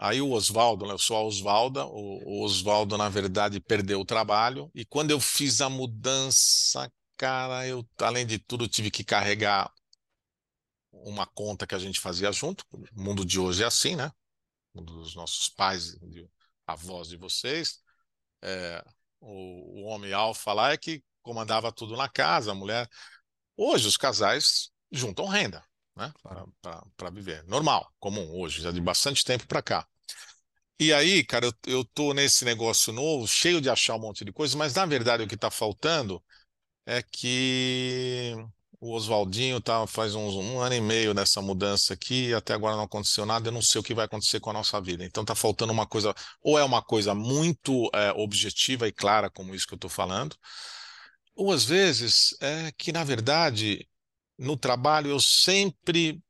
Aí 0.00 0.20
o 0.22 0.30
Oswaldo, 0.30 0.86
né, 0.86 0.92
eu 0.92 0.98
sou 0.98 1.16
a 1.16 1.22
Oswalda, 1.22 1.84
o, 1.84 2.44
Oswaldo, 2.44 2.96
na 2.96 3.08
verdade, 3.08 3.60
perdeu 3.60 4.00
o 4.00 4.04
trabalho. 4.04 4.70
E 4.72 4.84
quando 4.84 5.10
eu 5.10 5.18
fiz 5.18 5.60
a 5.60 5.68
mudança, 5.68 6.90
cara, 7.16 7.66
eu, 7.66 7.84
além 7.98 8.24
de 8.24 8.38
tudo, 8.38 8.68
tive 8.68 8.92
que 8.92 9.02
carregar 9.02 9.72
uma 10.92 11.26
conta 11.26 11.66
que 11.66 11.74
a 11.74 11.78
gente 11.80 11.98
fazia 11.98 12.30
junto. 12.30 12.64
O 12.70 12.84
mundo 12.94 13.24
de 13.24 13.40
hoje 13.40 13.64
é 13.64 13.66
assim, 13.66 13.96
né? 13.96 14.12
Um 14.72 14.84
dos 14.84 15.16
nossos 15.16 15.48
pais, 15.48 15.96
avós 16.64 17.08
de 17.08 17.16
vocês. 17.16 17.80
É, 18.40 18.84
o, 19.20 19.82
o 19.82 19.84
homem 19.86 20.12
alfa 20.12 20.52
lá 20.52 20.72
é 20.72 20.76
que 20.76 21.02
comandava 21.22 21.72
tudo 21.72 21.96
na 21.96 22.08
casa, 22.08 22.52
a 22.52 22.54
mulher. 22.54 22.88
Hoje 23.56 23.88
os 23.88 23.96
casais 23.96 24.70
juntam 24.92 25.26
renda 25.26 25.64
né? 25.98 26.12
Para 26.96 27.10
viver. 27.10 27.44
Normal, 27.44 27.92
comum, 27.98 28.40
hoje, 28.40 28.62
já 28.62 28.70
de 28.70 28.80
bastante 28.80 29.24
tempo 29.24 29.46
para 29.46 29.60
cá. 29.60 29.86
E 30.80 30.92
aí, 30.92 31.24
cara, 31.24 31.46
eu, 31.46 31.52
eu 31.66 31.84
tô 31.84 32.14
nesse 32.14 32.44
negócio 32.44 32.92
novo, 32.92 33.26
cheio 33.26 33.60
de 33.60 33.68
achar 33.68 33.96
um 33.96 33.98
monte 33.98 34.24
de 34.24 34.32
coisa, 34.32 34.56
mas 34.56 34.74
na 34.74 34.86
verdade 34.86 35.24
o 35.24 35.28
que 35.28 35.34
está 35.34 35.50
faltando 35.50 36.22
é 36.86 37.02
que 37.02 38.32
o 38.80 38.94
Oswaldinho 38.94 39.60
tá, 39.60 39.86
faz 39.88 40.14
uns, 40.14 40.34
um 40.34 40.60
ano 40.60 40.76
e 40.76 40.80
meio 40.80 41.12
nessa 41.12 41.42
mudança 41.42 41.94
aqui, 41.94 42.28
e 42.28 42.34
até 42.34 42.54
agora 42.54 42.76
não 42.76 42.84
aconteceu 42.84 43.26
nada, 43.26 43.48
eu 43.48 43.52
não 43.52 43.60
sei 43.60 43.80
o 43.80 43.84
que 43.84 43.92
vai 43.92 44.04
acontecer 44.04 44.38
com 44.38 44.50
a 44.50 44.52
nossa 44.52 44.80
vida. 44.80 45.04
Então 45.04 45.24
tá 45.24 45.34
faltando 45.34 45.72
uma 45.72 45.84
coisa, 45.86 46.14
ou 46.40 46.56
é 46.56 46.62
uma 46.62 46.80
coisa 46.80 47.12
muito 47.12 47.90
é, 47.92 48.12
objetiva 48.12 48.86
e 48.86 48.92
clara, 48.92 49.28
como 49.28 49.54
isso 49.56 49.66
que 49.66 49.74
eu 49.74 49.76
estou 49.76 49.90
falando, 49.90 50.36
ou 51.34 51.52
às 51.52 51.64
vezes 51.64 52.36
é 52.40 52.72
que, 52.78 52.92
na 52.92 53.02
verdade, 53.02 53.88
no 54.38 54.56
trabalho 54.56 55.10
eu 55.10 55.20
sempre 55.20 56.22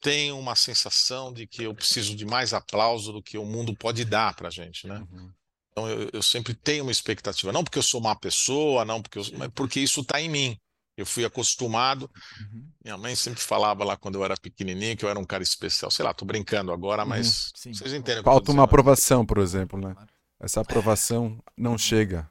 tenho 0.00 0.38
uma 0.38 0.54
sensação 0.54 1.32
de 1.32 1.46
que 1.46 1.64
eu 1.64 1.74
preciso 1.74 2.14
de 2.14 2.24
mais 2.24 2.54
aplauso 2.54 3.12
do 3.12 3.22
que 3.22 3.36
o 3.38 3.44
mundo 3.44 3.74
pode 3.76 4.04
dar 4.04 4.34
para 4.34 4.48
a 4.48 4.50
gente, 4.50 4.86
né? 4.86 5.04
Uhum. 5.10 5.32
Então 5.72 5.88
eu, 5.88 6.08
eu, 6.12 6.22
sempre 6.22 6.54
tenho 6.54 6.84
uma 6.84 6.92
expectativa, 6.92 7.52
não 7.52 7.64
porque 7.64 7.78
eu 7.78 7.82
sou 7.82 8.00
uma 8.00 8.14
pessoa, 8.16 8.84
não 8.84 9.02
porque 9.02 9.18
eu, 9.18 9.24
mas 9.36 9.50
porque 9.54 9.80
isso 9.80 10.00
está 10.00 10.20
em 10.20 10.28
mim. 10.28 10.58
Eu 10.96 11.04
fui 11.04 11.24
acostumado. 11.26 12.10
Uhum. 12.40 12.70
Minha 12.82 12.96
mãe 12.96 13.14
sempre 13.14 13.42
falava 13.42 13.84
lá 13.84 13.96
quando 13.98 14.14
eu 14.14 14.24
era 14.24 14.34
pequenininho 14.36 14.96
que 14.96 15.04
eu 15.04 15.10
era 15.10 15.18
um 15.18 15.26
cara 15.26 15.42
especial. 15.42 15.90
Sei 15.90 16.02
lá, 16.04 16.14
tô 16.14 16.24
brincando 16.24 16.72
agora, 16.72 17.02
Uhum. 17.02 17.08
mas 17.10 17.52
Sim. 17.54 17.74
vocês 17.74 17.92
entendem 17.92 18.20
o 18.22 18.24
que 18.24 18.30
eu 18.30 18.34
tô 18.34 18.40
Falta 18.40 18.52
uma 18.52 18.64
dizendo, 18.64 18.64
né? 18.64 18.64
aprovação, 18.64 19.26
por 19.26 19.38
exemplo, 19.38 19.78
né? 19.78 19.94
Essa 20.40 20.60
aprovação 20.62 21.42
não 21.56 21.76
chega. 21.76 22.30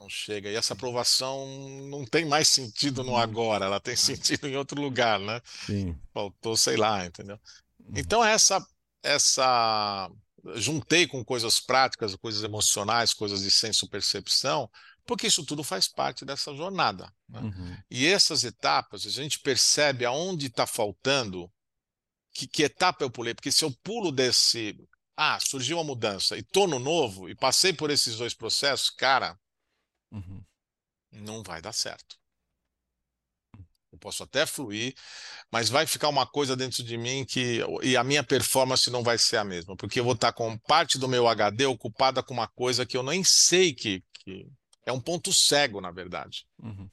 Não 0.00 0.08
chega. 0.08 0.48
E 0.48 0.56
essa 0.56 0.72
aprovação 0.72 1.46
não 1.90 2.06
tem 2.06 2.24
mais 2.24 2.48
sentido 2.48 3.04
no 3.04 3.12
Uhum. 3.12 3.18
agora, 3.18 3.66
ela 3.66 3.78
tem 3.78 3.94
sentido 3.94 4.48
em 4.48 4.56
outro 4.56 4.80
lugar, 4.80 5.20
né? 5.20 5.40
Sim. 5.66 5.96
Faltou, 6.12 6.56
sei 6.56 6.76
lá, 6.76 7.04
entendeu? 7.04 7.38
Uhum. 7.78 7.92
Então 7.94 8.24
essa 8.24 8.64
essa 9.02 10.10
juntei 10.54 11.06
com 11.06 11.24
coisas 11.24 11.60
práticas, 11.60 12.16
coisas 12.16 12.42
emocionais, 12.42 13.12
coisas 13.12 13.42
de 13.42 13.50
senso 13.50 13.88
percepção, 13.88 14.70
porque 15.04 15.26
isso 15.26 15.44
tudo 15.44 15.62
faz 15.62 15.86
parte 15.88 16.24
dessa 16.24 16.54
jornada. 16.54 17.12
né? 17.28 17.40
Uhum. 17.40 17.76
E 17.90 18.06
essas 18.06 18.44
etapas, 18.44 19.06
a 19.06 19.10
gente 19.10 19.38
percebe 19.40 20.04
aonde 20.04 20.46
está 20.46 20.66
faltando, 20.66 21.50
que, 22.32 22.46
que 22.46 22.62
etapa 22.62 23.04
eu 23.04 23.10
pulei, 23.10 23.34
porque 23.34 23.52
se 23.52 23.64
eu 23.64 23.72
pulo 23.82 24.12
desse, 24.12 24.76
ah, 25.16 25.38
surgiu 25.40 25.76
uma 25.78 25.84
mudança 25.84 26.36
e 26.38 26.42
tô 26.42 26.66
no 26.66 26.78
novo 26.78 27.28
e 27.28 27.34
passei 27.34 27.72
por 27.72 27.90
esses 27.90 28.16
dois 28.16 28.32
processos, 28.34 28.88
cara, 28.88 29.38
Uhum. 30.12 30.42
não 31.12 31.42
vai 31.42 31.62
dar 31.62 31.72
certo. 31.72 32.18
Eu 33.92 33.98
posso 33.98 34.22
até 34.22 34.46
fluir, 34.46 34.94
mas 35.50 35.68
vai 35.68 35.84
ficar 35.84 36.08
uma 36.08 36.24
coisa 36.24 36.56
dentro 36.56 36.82
de 36.84 36.96
mim 36.96 37.24
que 37.24 37.60
e 37.82 37.96
a 37.96 38.04
minha 38.04 38.22
performance 38.22 38.88
não 38.88 39.02
vai 39.02 39.18
ser 39.18 39.36
a 39.38 39.44
mesma, 39.44 39.76
porque 39.76 39.98
eu 39.98 40.04
vou 40.04 40.12
estar 40.14 40.32
com 40.32 40.56
parte 40.58 40.96
do 40.96 41.08
meu 41.08 41.26
HD 41.26 41.66
ocupada 41.66 42.22
com 42.22 42.32
uma 42.32 42.46
coisa 42.46 42.86
que 42.86 42.96
eu 42.96 43.02
nem 43.02 43.24
sei 43.24 43.74
que, 43.74 44.04
que 44.14 44.46
é 44.86 44.92
um 44.92 45.00
ponto 45.00 45.32
cego, 45.32 45.80
na 45.80 45.90
verdade. 45.90 46.46
Uhum. 46.62 46.88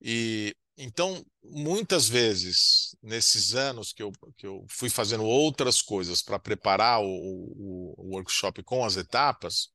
E 0.00 0.54
então, 0.78 1.24
muitas 1.42 2.06
vezes, 2.06 2.94
nesses 3.02 3.54
anos 3.54 3.92
que 3.92 4.02
eu, 4.02 4.12
que 4.36 4.46
eu 4.46 4.66
fui 4.68 4.90
fazendo 4.90 5.24
outras 5.24 5.80
coisas 5.80 6.22
para 6.22 6.38
preparar 6.38 7.00
o, 7.00 7.06
o, 7.06 7.94
o 7.96 8.14
workshop 8.14 8.62
com 8.62 8.84
as 8.84 8.96
etapas, 8.96 9.70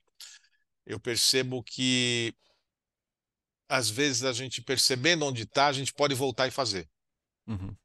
eu 0.86 1.00
percebo 1.00 1.64
que 1.64 2.34
às 3.70 3.90
vezes 3.90 4.24
a 4.24 4.34
gente 4.34 4.62
percebendo 4.62 5.26
onde 5.26 5.44
está, 5.44 5.68
a 5.68 5.74
gente 5.74 5.94
pode 5.94 6.14
voltar 6.14 6.48
e 6.48 6.52
fazer. 6.52 6.90
Uhum. 7.48 7.76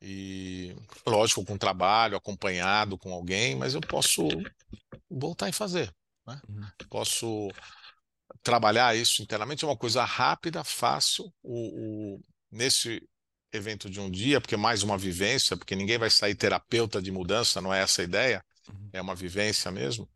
E 0.00 0.76
lógico, 1.06 1.44
com 1.44 1.56
trabalho, 1.56 2.16
acompanhado 2.16 2.98
com 2.98 3.12
alguém, 3.12 3.56
mas 3.56 3.74
eu 3.74 3.80
posso 3.80 4.28
voltar 5.08 5.48
e 5.48 5.52
fazer. 5.52 5.92
Né? 6.26 6.40
Uhum. 6.48 6.66
Posso 6.90 7.48
trabalhar 8.42 8.94
isso 8.96 9.22
internamente, 9.22 9.64
é 9.64 9.68
uma 9.68 9.76
coisa 9.76 10.04
rápida, 10.04 10.62
fácil. 10.62 11.32
O, 11.42 12.14
o- 12.16 12.20
nesse 12.50 13.02
evento 13.52 13.88
de 13.88 13.98
um 14.00 14.10
dia, 14.10 14.40
porque 14.40 14.54
é 14.54 14.58
mais 14.58 14.82
uma 14.82 14.98
vivência, 14.98 15.56
porque 15.56 15.74
ninguém 15.74 15.98
vai 15.98 16.10
sair 16.10 16.34
terapeuta 16.34 17.00
de 17.00 17.10
mudança, 17.10 17.60
não 17.60 17.72
é 17.72 17.80
essa 17.80 18.02
a 18.02 18.04
ideia, 18.04 18.44
Uhum. 18.68 18.90
é 18.92 19.00
uma 19.00 19.14
vivência 19.14 19.70
mesmo. 19.70 20.08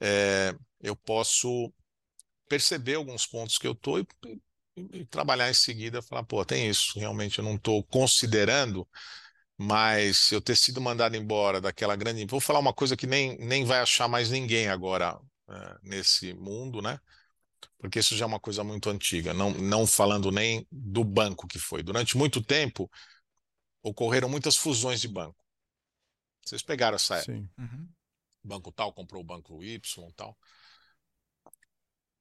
É, 0.00 0.54
eu 0.80 0.96
posso 0.96 1.72
perceber 2.48 2.96
alguns 2.96 3.26
pontos 3.26 3.58
que 3.58 3.66
eu 3.66 3.72
estou 3.72 4.00
e, 4.00 4.06
e- 4.76 5.00
e 5.00 5.06
trabalhar 5.06 5.50
em 5.50 5.54
seguida, 5.54 6.02
falar, 6.02 6.24
pô, 6.24 6.44
tem 6.44 6.68
isso, 6.68 6.98
realmente 6.98 7.38
eu 7.38 7.44
não 7.44 7.56
estou 7.56 7.84
considerando, 7.84 8.88
mas 9.58 10.32
eu 10.32 10.40
ter 10.40 10.56
sido 10.56 10.80
mandado 10.80 11.16
embora 11.16 11.60
daquela 11.60 11.96
grande. 11.96 12.26
Vou 12.26 12.40
falar 12.40 12.60
uma 12.60 12.74
coisa 12.74 12.96
que 12.96 13.06
nem, 13.06 13.38
nem 13.38 13.64
vai 13.64 13.80
achar 13.80 14.08
mais 14.08 14.30
ninguém 14.30 14.68
agora 14.68 15.18
eh, 15.50 15.76
nesse 15.82 16.34
mundo, 16.34 16.82
né? 16.82 16.98
Porque 17.78 17.98
isso 18.00 18.16
já 18.16 18.24
é 18.24 18.28
uma 18.28 18.40
coisa 18.40 18.64
muito 18.64 18.90
antiga, 18.90 19.34
não, 19.34 19.50
não 19.52 19.86
falando 19.86 20.30
nem 20.30 20.66
do 20.70 21.04
banco 21.04 21.46
que 21.48 21.58
foi. 21.58 21.82
Durante 21.82 22.16
muito 22.16 22.42
tempo 22.42 22.90
ocorreram 23.82 24.28
muitas 24.28 24.56
fusões 24.56 25.00
de 25.00 25.08
banco. 25.08 25.36
Vocês 26.44 26.62
pegaram 26.62 26.96
essa 26.96 27.16
época 27.16 27.32
Sim. 27.32 27.48
Uhum. 27.58 27.88
Banco 28.42 28.72
tal 28.72 28.92
comprou 28.92 29.22
o 29.22 29.24
banco 29.26 29.62
Y 29.64 29.80
tal. 30.16 30.36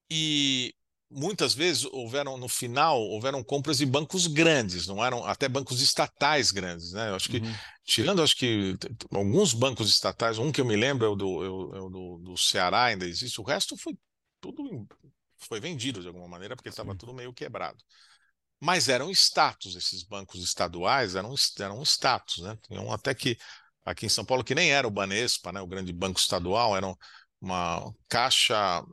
E 0.09 0.73
muitas 1.09 1.53
vezes 1.53 1.85
houveram, 1.85 2.37
no 2.37 2.47
final, 2.47 2.99
houveram 3.01 3.43
compras 3.43 3.77
de 3.77 3.85
bancos 3.85 4.27
grandes, 4.27 4.87
não 4.87 5.03
eram 5.03 5.25
até 5.25 5.47
bancos 5.47 5.81
estatais 5.81 6.51
grandes, 6.51 6.91
né? 6.93 7.09
Eu 7.09 7.15
acho 7.15 7.29
que, 7.29 7.41
Uhum. 7.41 7.61
tirando, 7.85 8.21
acho 8.21 8.35
que 8.35 8.75
alguns 9.11 9.53
bancos 9.53 9.89
estatais, 9.89 10.37
um 10.37 10.51
que 10.51 10.61
eu 10.61 10.65
me 10.65 10.75
lembro 10.75 11.05
é 11.05 11.09
o 11.09 11.15
do, 11.15 11.43
é 11.45 11.49
o- 11.81 11.89
do, 11.89 12.17
do 12.19 12.37
Ceará, 12.37 12.85
ainda 12.85 13.05
existe, 13.05 13.39
o 13.41 13.43
resto 13.43 13.75
foi 13.77 13.97
tudo, 14.41 14.87
foi 15.37 15.59
vendido 15.59 16.01
de 16.01 16.07
alguma 16.07 16.27
maneira, 16.27 16.55
porque 16.55 16.69
estava 16.69 16.95
tudo 16.95 17.13
meio 17.13 17.33
quebrado. 17.33 17.83
Mas 18.59 18.89
eram 18.89 19.09
status, 19.11 19.75
esses 19.75 20.03
bancos 20.03 20.43
estaduais 20.43 21.15
eram, 21.15 21.33
eram 21.59 21.81
status, 21.83 22.39
né? 22.39 22.57
Tinham 22.67 22.91
até 22.91 23.15
que 23.15 23.37
aqui 23.91 24.05
em 24.05 24.09
São 24.09 24.25
Paulo, 24.25 24.43
que 24.43 24.55
nem 24.55 24.71
era 24.71 24.87
o 24.87 24.91
Banespa, 24.91 25.51
né, 25.51 25.61
o 25.61 25.67
grande 25.67 25.91
banco 25.93 26.19
estadual, 26.19 26.75
era 26.75 26.87
uma 27.41 27.93
caixa 28.07 28.83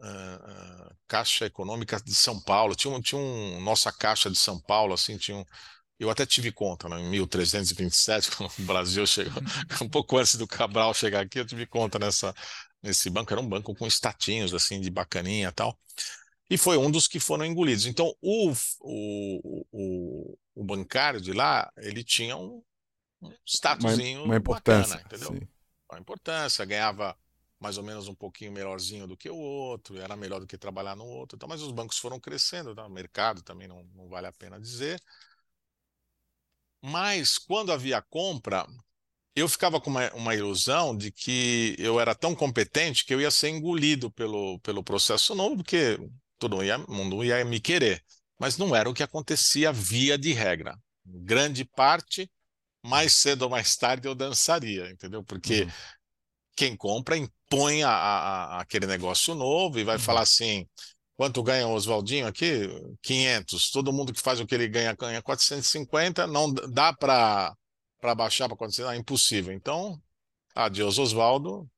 ah, 0.00 0.92
caixa 1.08 1.46
econômica 1.46 2.00
de 2.04 2.14
São 2.14 2.40
Paulo. 2.42 2.74
Tinha 2.74 2.92
um, 2.94 3.00
tinha 3.00 3.20
um 3.20 3.60
nossa 3.62 3.92
caixa 3.92 4.30
de 4.30 4.36
São 4.38 4.60
Paulo, 4.60 4.94
assim, 4.94 5.16
tinha 5.16 5.36
um, 5.36 5.44
eu 5.98 6.10
até 6.10 6.26
tive 6.26 6.52
conta, 6.52 6.88
né, 6.88 7.00
em 7.00 7.10
1327, 7.10 8.30
quando 8.36 8.50
o 8.58 8.62
Brasil 8.62 9.06
chegou, 9.06 9.42
um 9.82 9.88
pouco 9.88 10.18
antes 10.18 10.36
do 10.36 10.46
Cabral 10.46 10.92
chegar 10.94 11.22
aqui, 11.22 11.40
eu 11.40 11.46
tive 11.46 11.66
conta 11.66 11.98
nessa 11.98 12.34
nesse 12.82 13.10
banco, 13.10 13.32
era 13.32 13.40
um 13.40 13.48
banco 13.48 13.74
com 13.74 13.86
statinhos 13.86 14.54
assim 14.54 14.80
de 14.80 14.90
bacaninha 14.90 15.48
e 15.48 15.52
tal. 15.52 15.78
E 16.48 16.56
foi 16.56 16.76
um 16.78 16.90
dos 16.90 17.08
que 17.08 17.18
foram 17.18 17.44
engolidos. 17.44 17.86
Então, 17.86 18.14
o, 18.20 18.52
o, 18.80 19.66
o, 19.72 20.38
o 20.54 20.64
bancário 20.64 21.20
de 21.20 21.32
lá, 21.32 21.68
ele 21.78 22.04
tinha 22.04 22.36
um, 22.36 22.62
um 23.22 23.34
Uma, 23.78 23.92
statusinho 23.92 24.24
uma 24.24 24.36
importância. 24.36 24.98
bacana, 24.98 25.02
entendeu? 25.04 25.38
Sim. 25.38 25.48
a 25.92 25.98
importância, 25.98 26.64
ganhava 26.64 27.16
mais 27.60 27.78
ou 27.78 27.84
menos 27.84 28.08
um 28.08 28.14
pouquinho 28.14 28.52
melhorzinho 28.52 29.06
do 29.06 29.16
que 29.16 29.30
o 29.30 29.36
outro, 29.36 29.98
era 29.98 30.16
melhor 30.16 30.40
do 30.40 30.46
que 30.46 30.58
trabalhar 30.58 30.94
no 30.96 31.06
outro, 31.06 31.36
então, 31.36 31.48
mas 31.48 31.62
os 31.62 31.72
bancos 31.72 31.98
foram 31.98 32.20
crescendo, 32.20 32.74
tá? 32.74 32.86
o 32.86 32.90
mercado 32.90 33.42
também 33.42 33.66
não, 33.68 33.82
não 33.94 34.08
vale 34.08 34.26
a 34.26 34.32
pena 34.32 34.60
dizer. 34.60 35.02
Mas 36.82 37.38
quando 37.38 37.72
havia 37.72 38.00
compra, 38.02 38.66
eu 39.34 39.48
ficava 39.48 39.80
com 39.80 39.90
uma, 39.90 40.12
uma 40.14 40.34
ilusão 40.34 40.96
de 40.96 41.12
que 41.12 41.76
eu 41.78 42.00
era 42.00 42.14
tão 42.14 42.34
competente 42.34 43.04
que 43.04 43.14
eu 43.14 43.20
ia 43.20 43.30
ser 43.30 43.50
engolido 43.50 44.10
pelo, 44.12 44.58
pelo 44.60 44.84
processo 44.84 45.34
novo, 45.34 45.56
porque 45.58 45.98
todo 46.38 46.58
mundo 46.88 47.24
ia 47.24 47.44
me 47.44 47.60
querer. 47.60 48.04
Mas 48.38 48.58
não 48.58 48.76
era 48.76 48.88
o 48.88 48.94
que 48.94 49.02
acontecia 49.02 49.72
via 49.72 50.18
de 50.18 50.32
regra. 50.32 50.78
Grande 51.04 51.64
parte, 51.64 52.30
mais 52.86 53.12
cedo 53.14 53.42
ou 53.42 53.50
mais 53.50 53.76
tarde 53.76 54.08
eu 54.08 54.14
dançaria, 54.14 54.90
entendeu? 54.90 55.22
Porque 55.24 55.62
Uhum. 55.62 55.70
quem 56.56 56.76
compra 56.76 57.16
impõe 57.16 57.82
a, 57.82 57.90
a- 57.90 58.56
a- 58.58 58.60
aquele 58.60 58.86
negócio 58.86 59.34
novo 59.34 59.78
e 59.78 59.84
vai 59.84 59.96
Uhum. 59.96 60.02
falar 60.02 60.22
assim: 60.22 60.66
quanto 61.16 61.42
ganha 61.42 61.66
o 61.66 61.72
Oswaldinho 61.74 62.26
aqui? 62.26 62.68
500. 63.02 63.70
Todo 63.70 63.92
mundo 63.92 64.12
que 64.12 64.20
faz 64.20 64.40
o 64.40 64.46
que 64.46 64.54
ele 64.54 64.68
ganha 64.68 64.94
ganha 64.94 65.22
450. 65.22 66.26
Não 66.26 66.52
dá 66.52 66.92
para 66.92 67.54
baixar 68.16 68.48
para 68.48 68.56
400? 68.56 68.90
Ah, 68.92 68.96
impossível. 68.96 69.52
Então, 69.52 70.00
adeus, 70.54 70.98
Oswaldo. 70.98 71.68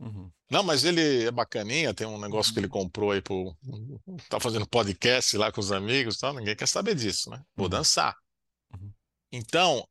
Uhum. 0.00 0.30
Não, 0.50 0.62
mas 0.62 0.84
ele 0.84 1.24
é 1.26 1.30
bacaninha, 1.30 1.92
tem 1.92 2.06
um 2.06 2.18
negócio 2.20 2.52
que 2.54 2.60
ele 2.60 2.68
comprou 2.68 3.10
aí 3.10 3.20
pro. 3.20 3.54
Tá 4.30 4.38
fazendo 4.40 4.66
podcast 4.66 5.36
lá 5.36 5.50
com 5.52 5.60
os 5.60 5.72
amigos 5.72 6.14
e 6.16 6.18
tal. 6.20 6.32
Ninguém 6.34 6.56
quer 6.56 6.68
saber 6.68 6.94
disso, 6.94 7.28
né? 7.30 7.42
Vou 7.56 7.66
Uhum. 7.66 7.70
dançar. 7.70 8.14
Uhum. 8.72 8.92
Então, 9.32 9.86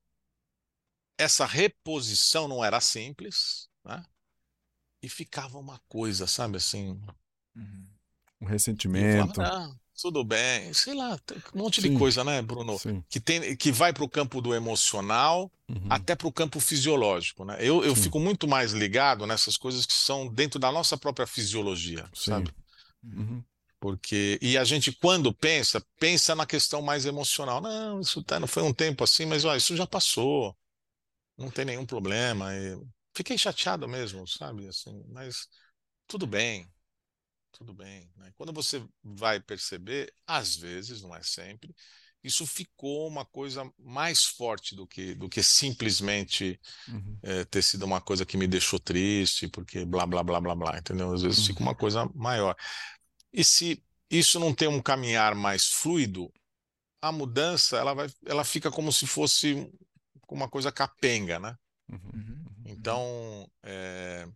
essa 1.17 1.45
reposição 1.45 2.47
não 2.47 2.63
era 2.63 2.79
simples, 2.79 3.67
né? 3.83 4.03
E 5.01 5.09
ficava 5.09 5.57
uma 5.57 5.79
coisa, 5.87 6.27
sabe 6.27 6.57
assim. 6.57 6.99
Uhum. 7.55 7.87
Um 8.41 8.45
ressentimento. 8.45 9.35
falava, 9.35 9.65
ah, 9.71 9.75
tudo 9.99 10.23
bem, 10.23 10.71
sei 10.73 10.93
lá, 10.93 11.17
tem 11.19 11.37
um 11.55 11.59
monte 11.59 11.81
de 11.81 11.87
Sim. 11.87 11.97
coisa, 11.97 12.23
né, 12.23 12.41
Bruno? 12.41 12.77
Sim. 12.77 13.03
Que, 13.09 13.19
tem, 13.19 13.55
que 13.55 13.71
vai 13.71 13.91
para 13.91 14.03
o 14.03 14.09
campo 14.09 14.41
do 14.41 14.53
emocional, 14.53 15.51
Uhum. 15.69 15.87
até 15.89 16.15
para 16.15 16.27
o 16.27 16.31
campo 16.31 16.61
fisiológico, 16.61 17.43
né? 17.43 17.57
Eu, 17.59 17.83
eu 17.83 17.93
Sim. 17.95 18.03
fico 18.03 18.19
muito 18.19 18.47
mais 18.47 18.71
ligado 18.71 19.27
nessas 19.27 19.57
coisas 19.57 19.85
que 19.85 19.93
são 19.93 20.27
dentro 20.27 20.59
da 20.59 20.71
nossa 20.71 20.97
própria 20.97 21.27
fisiologia, 21.27 22.09
sabe? 22.13 22.53
Uhum. 23.03 23.43
Porque, 23.79 24.39
e 24.41 24.57
a 24.57 24.63
gente, 24.63 24.91
quando 24.91 25.33
pensa, 25.33 25.83
pensa 25.99 26.33
na 26.33 26.45
questão 26.45 26.81
mais 26.81 27.05
emocional. 27.05 27.59
Não, 27.61 27.99
isso 27.99 28.23
tá, 28.23 28.39
não 28.39 28.47
foi 28.47 28.63
um 28.63 28.73
tempo 28.73 29.03
assim, 29.03 29.25
mas 29.25 29.45
ó, 29.45 29.55
isso 29.55 29.75
já 29.75 29.85
passou, 29.85 30.55
não 31.37 31.49
tem 31.51 31.65
nenhum 31.65 31.85
problema. 31.85 32.53
E 32.55 32.77
fiquei 33.15 33.37
chateado 33.37 33.87
mesmo, 33.87 34.27
sabe? 34.27 34.67
Assim, 34.67 35.03
mas 35.09 35.47
tudo 36.07 36.27
bem, 36.27 36.71
tudo 37.51 37.73
bem. 37.73 38.11
né? 38.15 38.31
Quando 38.37 38.53
você 38.53 38.83
vai 39.03 39.39
perceber, 39.39 40.13
às 40.25 40.55
vezes, 40.55 41.01
não 41.01 41.15
é 41.15 41.23
sempre, 41.23 41.75
isso 42.23 42.45
ficou 42.45 43.07
uma 43.07 43.25
coisa 43.25 43.69
mais 43.79 44.23
forte 44.25 44.75
do 44.75 44.87
que, 44.87 45.15
do 45.15 45.29
que 45.29 45.41
simplesmente 45.43 46.59
Uhum. 46.87 47.21
eh, 47.23 47.45
ter 47.45 47.61
sido 47.63 47.83
uma 47.85 48.01
coisa 48.01 48.25
que 48.25 48.37
me 48.37 48.47
deixou 48.47 48.79
triste, 48.79 49.47
porque 49.47 49.85
blá, 49.85 50.05
blá, 50.05 50.23
blá, 50.23 50.41
blá, 50.41 50.55
blá, 50.55 50.77
entendeu? 50.79 51.13
Às 51.13 51.21
vezes 51.23 51.39
Uhum. 51.39 51.47
fica 51.47 51.61
uma 51.61 51.75
coisa 51.75 52.05
maior. 52.15 52.55
E 53.33 53.43
se 53.43 53.83
isso 54.09 54.39
não 54.39 54.53
tem 54.53 54.67
um 54.67 54.81
caminhar 54.81 55.35
mais 55.35 55.67
fluido, 55.67 56.31
a 57.01 57.11
mudança 57.11 57.77
ela 57.77 57.93
vai, 57.93 58.07
ela 58.25 58.43
fica 58.45 58.71
como 58.71 58.91
se 58.93 59.07
fosse 59.07 59.71
uma 60.35 60.49
coisa 60.49 60.71
capenga, 60.71 61.39
né? 61.39 61.55
Uhum. 61.89 61.99
Uhum. 62.13 62.45
Então, 62.65 63.51
é, 63.63 64.27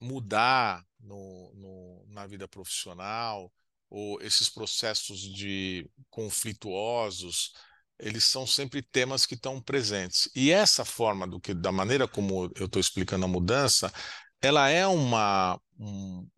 mudar 0.00 0.84
no, 1.00 1.52
no, 1.54 2.06
na 2.08 2.26
vida 2.26 2.46
profissional 2.46 3.52
ou 3.88 4.20
esses 4.20 4.48
processos 4.48 5.20
de 5.20 5.88
conflituosos, 6.10 7.52
eles 7.98 8.24
são 8.24 8.46
sempre 8.46 8.82
temas 8.82 9.24
que 9.24 9.34
estão 9.34 9.60
presentes. 9.60 10.28
E 10.34 10.50
essa 10.50 10.84
forma 10.84 11.26
do 11.26 11.40
que, 11.40 11.54
da 11.54 11.72
maneira 11.72 12.06
como 12.06 12.50
eu 12.56 12.66
estou 12.66 12.80
explicando 12.80 13.24
a 13.24 13.28
mudança, 13.28 13.92
ela 14.42 14.68
é 14.68 14.86
uma, 14.86 15.58
um, 15.78 16.28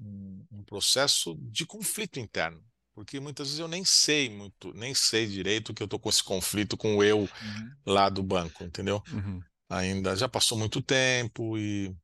um 0.52 0.64
processo 0.64 1.36
de 1.40 1.66
conflito 1.66 2.20
interno 2.20 2.67
porque 2.98 3.20
muitas 3.20 3.46
vezes 3.46 3.60
eu 3.60 3.68
nem 3.68 3.84
sei 3.84 4.28
muito, 4.28 4.74
nem 4.74 4.92
sei 4.92 5.24
direito 5.24 5.72
que 5.72 5.80
eu 5.80 5.84
estou 5.84 6.00
com 6.00 6.08
esse 6.08 6.20
conflito 6.22 6.76
com 6.76 6.96
o 6.96 7.04
eu 7.04 7.20
Uhum. 7.20 7.72
lá 7.86 8.08
do 8.08 8.24
banco, 8.24 8.64
entendeu? 8.64 9.00
Uhum. 9.12 9.40
Ainda 9.68 10.16
já 10.16 10.28
passou 10.28 10.58
muito 10.58 10.82
tempo 10.82 11.56
e 11.56 11.94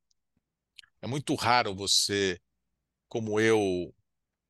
é 1.02 1.06
muito 1.08 1.34
raro 1.34 1.74
você, 1.74 2.40
como 3.08 3.40
eu, 3.40 3.92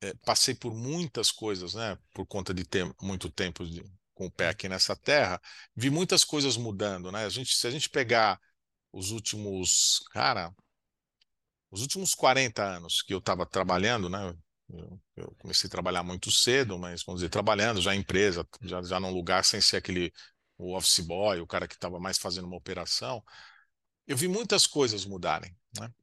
eh, 0.01 0.13
passei 0.23 0.53
por 0.53 0.75
muitas 0.75 1.31
coisas, 1.31 1.73
né? 1.73 1.97
Por 2.13 2.27
conta 2.27 2.53
de 2.53 2.63
ter 2.63 2.85
muito 3.01 3.27
tempo 3.31 3.65
de- 3.65 3.83
com 4.13 4.27
o 4.27 4.31
pé 4.31 4.49
aqui 4.49 4.69
nessa 4.69 4.95
terra, 4.95 5.41
vi 5.75 5.89
muitas 5.89 6.23
coisas 6.23 6.57
mudando, 6.57 7.11
né? 7.11 7.25
A 7.25 7.29
gente, 7.29 7.55
se 7.55 7.65
a 7.65 7.71
gente 7.71 7.89
pegar 7.89 8.39
os 8.93 9.09
últimos, 9.09 9.99
cara, 10.11 10.53
os 11.71 11.81
últimos 11.81 12.13
40 12.13 12.63
anos 12.63 13.01
que 13.01 13.13
eu 13.13 13.17
estava 13.19 13.45
trabalhando, 13.47 14.09
né? 14.09 14.35
Eu, 14.67 15.35
comecei 15.37 15.67
a 15.67 15.71
trabalhar 15.71 16.03
muito 16.03 16.31
cedo, 16.31 16.77
mas 16.77 17.03
vamos 17.03 17.21
dizer, 17.21 17.29
trabalhando 17.29 17.81
já 17.81 17.95
em 17.95 17.99
empresa, 17.99 18.47
já, 18.61 18.81
já 18.81 18.99
num 18.99 19.11
lugar 19.11 19.45
sem 19.45 19.61
ser 19.61 19.77
aquele 19.77 20.11
o 20.57 20.75
office 20.75 20.99
boy, 20.99 21.39
o 21.39 21.47
cara 21.47 21.67
que 21.67 21.75
estava 21.75 21.99
mais 21.99 22.17
fazendo 22.17 22.45
uma 22.45 22.57
operação. 22.57 23.23
Eu 24.07 24.15
vi 24.17 24.27
muitas 24.27 24.65
coisas 24.65 25.05
mudarem, 25.05 25.55
né? 25.79 25.93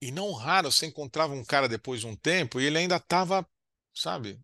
E 0.00 0.10
não 0.10 0.32
raro 0.32 0.72
você 0.72 0.86
encontrava 0.86 1.34
um 1.34 1.44
cara 1.44 1.68
depois 1.68 2.00
de 2.00 2.06
um 2.06 2.16
tempo 2.16 2.60
e 2.60 2.64
ele 2.64 2.78
ainda 2.78 2.96
estava, 2.96 3.46
sabe, 3.94 4.40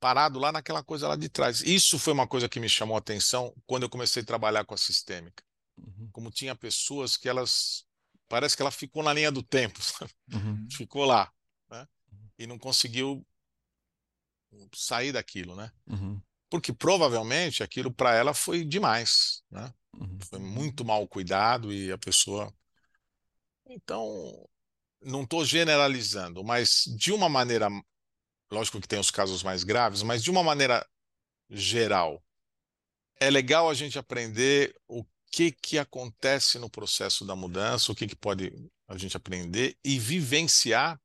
parado 0.00 0.40
lá 0.40 0.50
naquela 0.50 0.82
coisa 0.82 1.06
lá 1.06 1.14
de 1.14 1.28
trás. 1.28 1.62
Isso 1.62 1.98
foi 1.98 2.12
uma 2.12 2.26
coisa 2.26 2.48
que 2.48 2.58
me 2.58 2.68
chamou 2.68 2.96
a 2.96 2.98
atenção 2.98 3.54
quando 3.66 3.84
eu 3.84 3.90
comecei 3.90 4.22
a 4.22 4.26
trabalhar 4.26 4.64
com 4.64 4.74
a 4.74 4.78
sistêmica. 4.78 5.44
Uhum. 5.76 6.10
Como 6.12 6.30
tinha 6.30 6.56
pessoas 6.56 7.16
que 7.16 7.28
elas 7.28 7.86
parece 8.32 8.56
que 8.56 8.62
ela 8.62 8.70
ficou 8.70 9.02
na 9.02 9.12
linha 9.12 9.30
do 9.30 9.42
tempo? 9.42 9.78
Uhum. 10.32 10.66
ficou 10.70 11.04
lá, 11.04 11.30
né? 11.70 11.86
E 12.38 12.46
não 12.46 12.58
conseguiu 12.58 13.22
sair 14.74 15.12
daquilo, 15.12 15.54
né? 15.54 15.70
Uhum. 15.86 16.18
Porque 16.48 16.72
provavelmente 16.72 17.62
aquilo 17.62 17.92
para 17.92 18.14
ela 18.14 18.32
foi 18.32 18.64
demais, 18.64 19.42
né? 19.50 19.70
Uhum. 19.94 20.18
Foi 20.22 20.38
muito 20.38 20.82
mal 20.86 21.06
cuidado 21.06 21.70
e 21.70 21.92
a 21.92 21.98
pessoa. 21.98 22.50
Então, 23.66 24.48
não 25.02 25.24
estou 25.24 25.44
generalizando, 25.44 26.42
mas 26.42 26.84
de 26.96 27.12
uma 27.12 27.28
maneira, 27.28 27.68
lógico 28.50 28.80
que 28.80 28.88
tem 28.88 28.98
os 28.98 29.10
casos 29.10 29.42
mais 29.42 29.62
graves, 29.62 30.02
mas 30.02 30.22
de 30.22 30.30
uma 30.30 30.42
maneira 30.42 30.88
geral, 31.50 32.24
é 33.20 33.28
legal 33.28 33.68
a 33.68 33.74
gente 33.74 33.98
aprender 33.98 34.74
o 34.88 35.04
que 35.32 35.50
que 35.50 35.78
acontece 35.78 36.58
no 36.58 36.68
processo 36.68 37.24
da 37.24 37.34
mudança, 37.34 37.90
o 37.90 37.94
que 37.94 38.06
que 38.06 38.14
pode 38.14 38.52
a 38.86 38.98
gente 38.98 39.16
aprender 39.16 39.76
e 39.82 39.98
vivenciar 39.98 41.00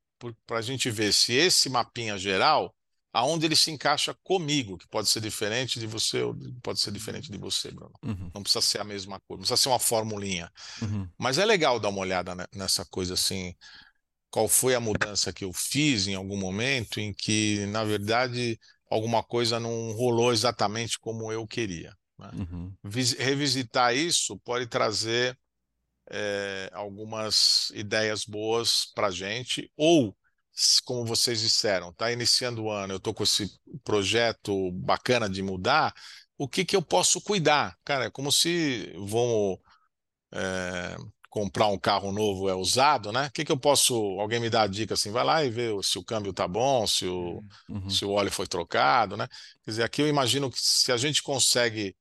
para 0.45 0.57
a 0.57 0.61
gente 0.61 0.91
ver 0.91 1.13
se 1.13 1.34
esse 1.34 1.69
mapinha 1.69 2.17
geral, 2.17 2.75
aonde 3.13 3.45
ele 3.45 3.55
se 3.55 3.71
encaixa 3.71 4.13
comigo, 4.23 4.78
que 4.78 4.88
pode 4.89 5.07
ser 5.07 5.21
diferente 5.21 5.80
de 5.80 5.88
você 5.88 6.21
ou 6.21 6.36
pode 6.61 6.80
ser 6.80 6.91
diferente 6.91 7.32
de 7.32 7.38
você, 7.38 7.71
Bruno. 7.71 7.93
Uhum. 8.03 8.30
Não 8.34 8.43
precisa 8.43 8.61
ser 8.61 8.82
a 8.82 8.84
mesma 8.84 9.19
coisa, 9.21 9.38
não 9.38 9.47
precisa 9.47 9.57
ser 9.57 9.69
uma 9.69 9.80
formulinha. 9.80 10.51
Uhum. 10.82 11.07
Mas 11.17 11.38
é 11.38 11.45
legal 11.45 11.80
dar 11.80 11.89
uma 11.89 12.01
olhada 12.01 12.36
ne- 12.36 12.47
nessa 12.53 12.86
coisa 12.86 13.13
assim. 13.13 13.55
Qual 14.30 14.47
foi 14.49 14.75
a 14.75 14.80
mudança 14.80 15.32
que 15.32 15.45
eu 15.45 15.53
fiz 15.53 16.07
em 16.07 16.15
algum 16.15 16.38
momento 16.38 16.99
em 16.99 17.13
que, 17.13 17.65
na 17.67 17.86
verdade, 17.86 18.59
alguma 18.89 19.23
coisa 19.23 19.59
não 19.59 19.93
rolou 19.93 20.34
exatamente 20.34 20.99
como 20.99 21.32
eu 21.32 21.47
queria. 21.47 21.95
Né? 22.18 22.32
Uhum. 22.34 22.78
Vis- 22.84 23.13
Revisitar 23.18 23.95
isso 23.95 24.38
pode 24.39 24.68
trazer 24.68 25.38
eh, 26.11 26.70
algumas 26.74 27.70
ideias 27.74 28.26
boas 28.26 28.91
para 28.95 29.07
a 29.07 29.11
gente, 29.11 29.72
ou, 29.78 30.15
como 30.86 31.05
vocês 31.05 31.41
disseram, 31.41 31.89
está 31.89 32.11
iniciando 32.11 32.63
o 32.63 32.72
ano, 32.72 32.93
eu 32.93 32.97
estou 32.97 33.13
com 33.13 33.24
esse 33.24 33.51
projeto 33.84 34.72
bacana 34.74 35.30
de 35.30 35.41
mudar, 35.43 35.93
o 36.38 36.47
que 36.47 36.65
que 36.65 36.76
eu 36.76 36.82
posso 36.82 37.22
cuidar? 37.22 37.78
Cara, 37.86 38.05
é 38.05 38.09
como 38.11 38.32
se 38.32 38.93
vão 38.97 39.59
é, 40.34 40.95
comprar 41.30 41.68
um 41.68 41.78
carro 41.80 42.11
novo 42.11 42.49
é 42.49 42.55
usado, 42.55 43.11
né? 43.11 43.28
O 43.28 43.32
que 43.32 43.45
que 43.45 43.51
eu 43.51 43.59
posso, 43.59 43.95
alguém 44.20 44.39
me 44.39 44.49
dá 44.49 44.63
a 44.63 44.68
dica 44.68 44.93
assim, 44.93 45.11
vai 45.11 45.24
lá 45.24 45.43
e 45.43 45.49
vê 45.49 45.70
se 45.84 45.97
o 45.99 46.03
câmbio 46.03 46.34
tá 46.34 46.47
bom, 46.47 46.86
se 46.88 47.05
o, 47.07 47.43
Uhum. 47.70 47.89
se 47.89 48.05
o 48.05 48.11
óleo 48.11 48.32
foi 48.32 48.47
trocado, 48.47 49.18
né? 49.18 49.28
Quer 49.63 49.72
dizer, 49.72 49.84
aqui 49.84 50.01
eu 50.01 50.07
imagino 50.07 50.49
que 50.51 50.59
se 50.59 50.91
a 50.91 50.97
gente 50.97 51.22
consegue 51.24 51.95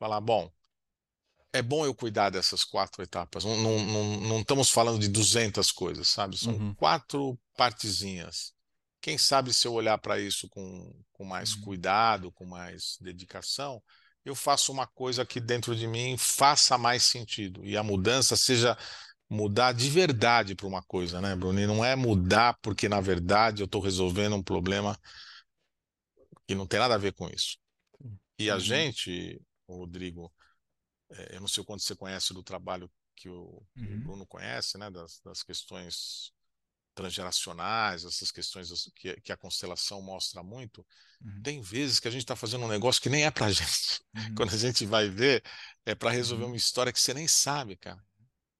falar, 0.00 0.20
bom, 0.22 0.52
é 1.52 1.62
bom 1.62 1.84
eu 1.84 1.94
cuidar 1.94 2.30
dessas 2.30 2.64
quatro 2.64 3.02
etapas. 3.02 3.44
Não, 3.44 3.56
não, 3.56 3.78
não, 3.86 4.20
não 4.20 4.40
estamos 4.40 4.70
falando 4.70 5.00
de 5.00 5.08
200 5.08 5.72
coisas, 5.72 6.08
sabe? 6.08 6.38
São 6.38 6.52
Uhum. 6.52 6.74
quatro 6.76 7.38
partezinhas. 7.56 8.54
Quem 9.00 9.18
sabe 9.18 9.52
se 9.52 9.66
eu 9.66 9.72
olhar 9.72 9.98
para 9.98 10.18
isso 10.20 10.48
com, 10.48 10.94
com 11.12 11.24
mais 11.24 11.54
Uhum. 11.54 11.62
cuidado, 11.62 12.30
com 12.32 12.44
mais 12.46 12.96
dedicação, 13.00 13.82
eu 14.24 14.34
faço 14.34 14.70
uma 14.70 14.86
coisa 14.86 15.24
que 15.24 15.40
dentro 15.40 15.74
de 15.74 15.86
mim 15.86 16.16
faça 16.18 16.76
mais 16.78 17.02
sentido 17.04 17.64
e 17.66 17.76
a 17.76 17.82
mudança 17.82 18.36
seja 18.36 18.76
mudar 19.28 19.72
de 19.72 19.88
verdade 19.88 20.54
para 20.54 20.66
uma 20.66 20.82
coisa, 20.82 21.20
né, 21.20 21.34
Bruno? 21.34 21.58
E 21.60 21.66
não 21.66 21.84
é 21.84 21.96
mudar 21.96 22.58
porque 22.62 22.88
na 22.88 23.00
verdade 23.00 23.62
eu 23.62 23.66
estou 23.66 23.80
resolvendo 23.80 24.36
um 24.36 24.42
problema 24.42 24.98
que 26.46 26.54
não 26.54 26.66
tem 26.66 26.80
nada 26.80 26.94
a 26.94 26.98
ver 26.98 27.12
com 27.12 27.28
isso. 27.28 27.58
E 28.38 28.50
a 28.50 28.56
Uhum. 28.56 28.60
gente, 28.60 29.40
Rodrigo, 29.76 30.32
é, 31.10 31.36
eu 31.36 31.40
não 31.40 31.48
sei 31.48 31.62
o 31.62 31.64
quanto 31.66 31.82
você 31.82 31.96
conhece 31.96 32.32
do 32.34 32.42
trabalho 32.42 32.90
que 33.16 33.28
o, 33.28 33.62
Uhum. 33.76 34.00
Bruno 34.00 34.26
conhece, 34.26 34.78
né, 34.78 34.90
das, 34.90 35.20
das 35.24 35.42
questões 35.42 36.32
transgeracionais, 36.94 38.04
essas 38.04 38.30
questões 38.30 38.90
que, 38.94 39.20
que 39.20 39.32
a 39.32 39.36
constelação 39.36 40.02
mostra 40.02 40.42
muito. 40.42 40.86
Uhum. 41.24 41.42
Tem 41.42 41.60
vezes 41.60 42.00
que 42.00 42.08
a 42.08 42.10
gente 42.10 42.22
está 42.22 42.36
fazendo 42.36 42.64
um 42.64 42.68
negócio 42.68 43.00
que 43.00 43.08
nem 43.08 43.24
é 43.24 43.30
pra 43.30 43.50
gente. 43.52 44.02
Uhum. 44.14 44.34
Quando 44.34 44.54
a 44.54 44.56
gente 44.56 44.84
vai 44.86 45.08
ver, 45.08 45.42
é 45.86 45.94
para 45.94 46.10
resolver 46.10 46.44
Uhum. 46.44 46.50
uma 46.50 46.56
história 46.56 46.92
que 46.92 47.00
você 47.00 47.14
nem 47.14 47.28
sabe, 47.28 47.76
cara. 47.76 48.02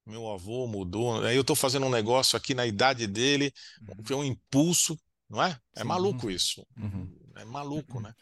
Meu 0.07 0.29
avô 0.31 0.67
mudou, 0.67 1.23
aí 1.25 1.37
eu 1.37 1.43
estou 1.43 1.55
fazendo 1.55 1.87
um 1.87 1.91
negócio 1.91 2.37
aqui 2.37 2.55
na 2.55 2.67
idade 2.67 3.07
dele, 3.07 3.53
Uhum. 3.83 4.05
foi 4.05 4.17
um 4.17 4.25
impulso, 4.25 4.99
não 5.29 5.43
é? 5.43 5.61
É 5.77 5.81
Sim. 5.81 5.89
maluco 5.89 6.31
isso. 6.31 6.67
Uhum. 6.77 7.33
É 7.37 7.45
maluco, 7.45 8.01
né? 8.01 8.15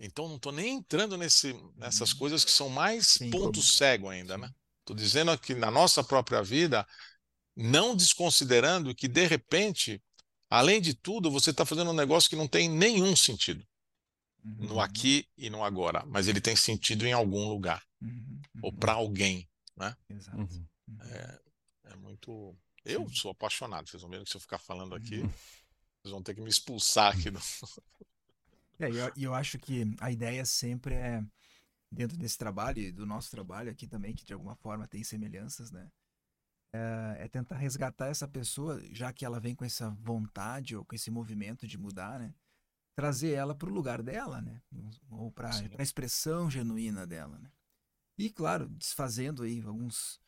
Então 0.00 0.28
não 0.28 0.36
estou 0.36 0.52
nem 0.52 0.76
entrando 0.76 1.16
nesse, 1.16 1.52
nessas 1.76 2.12
Uhum. 2.12 2.18
coisas 2.18 2.44
que 2.44 2.50
são 2.50 2.68
mais 2.68 3.06
Sim. 3.08 3.30
ponto 3.30 3.62
cego 3.62 4.08
ainda, 4.08 4.36
né? 4.36 4.50
Estou 4.80 4.94
dizendo 4.96 5.30
aqui 5.30 5.54
na 5.54 5.70
nossa 5.70 6.02
própria 6.04 6.42
vida, 6.42 6.86
não 7.56 7.94
desconsiderando 7.96 8.94
que 8.94 9.08
de 9.08 9.26
repente, 9.26 10.02
além 10.48 10.80
de 10.80 10.94
tudo, 10.94 11.30
você 11.30 11.50
está 11.50 11.64
fazendo 11.64 11.90
um 11.90 11.94
negócio 11.94 12.28
que 12.30 12.36
não 12.36 12.46
tem 12.48 12.68
nenhum 12.68 13.14
sentido 13.16 13.66
no 14.44 14.74
Uhum. 14.74 14.80
aqui 14.80 15.26
e 15.36 15.50
no 15.50 15.64
agora, 15.64 16.04
mas 16.06 16.28
ele 16.28 16.40
tem 16.40 16.54
sentido 16.56 17.06
em 17.06 17.12
algum 17.12 17.48
lugar 17.48 17.82
Uhum. 18.00 18.40
ou 18.62 18.70
Uhum. 18.70 18.76
para 18.76 18.92
alguém. 18.92 19.48
Exato. 20.08 20.36
Uhum. 20.38 20.66
Uhum. 20.88 20.98
É 21.84 21.96
muito. 21.96 22.56
Eu 22.84 23.08
Sim. 23.08 23.14
sou 23.14 23.30
apaixonado. 23.30 23.88
Vocês 23.88 24.00
vão 24.02 24.10
ver 24.10 24.22
que 24.24 24.30
se 24.30 24.36
eu 24.36 24.40
ficar 24.40 24.58
falando 24.58 24.94
aqui, 24.94 25.18
Uhum. 25.18 25.28
vocês 26.02 26.12
vão 26.12 26.22
ter 26.22 26.34
que 26.34 26.40
me 26.40 26.48
expulsar 26.50 27.12
aqui. 27.16 27.30
Do... 27.30 27.38
É, 28.78 28.90
e 28.90 28.96
eu, 28.96 29.12
eu 29.16 29.34
acho 29.34 29.58
que 29.58 29.84
a 30.00 30.10
ideia 30.10 30.44
sempre 30.44 30.94
é, 30.94 31.24
dentro 31.90 32.16
desse 32.16 32.38
trabalho 32.38 32.78
e 32.78 32.92
do 32.92 33.06
nosso 33.06 33.30
trabalho 33.30 33.70
aqui 33.70 33.86
também, 33.86 34.14
que 34.14 34.24
de 34.24 34.32
alguma 34.32 34.54
forma 34.56 34.86
tem 34.86 35.02
semelhanças, 35.02 35.70
né? 35.70 35.90
É, 36.72 37.16
é 37.20 37.28
tentar 37.28 37.56
resgatar 37.56 38.08
essa 38.08 38.28
pessoa, 38.28 38.80
já 38.92 39.12
que 39.12 39.24
ela 39.24 39.40
vem 39.40 39.54
com 39.54 39.64
essa 39.64 39.90
vontade 39.90 40.76
ou 40.76 40.84
com 40.84 40.94
esse 40.94 41.10
movimento 41.10 41.66
de 41.66 41.78
mudar, 41.78 42.18
né? 42.18 42.34
Trazer 42.94 43.32
ela 43.32 43.54
para 43.54 43.68
o 43.68 43.72
lugar 43.72 44.02
dela, 44.02 44.40
né? 44.40 44.60
Ou 45.10 45.32
para 45.32 45.50
a 45.78 45.82
expressão 45.82 46.50
genuína 46.50 47.06
dela, 47.06 47.38
né? 47.38 47.50
E, 48.18 48.30
claro, 48.30 48.68
desfazendo 48.68 49.44
aí 49.44 49.62
alguns, 49.62 50.20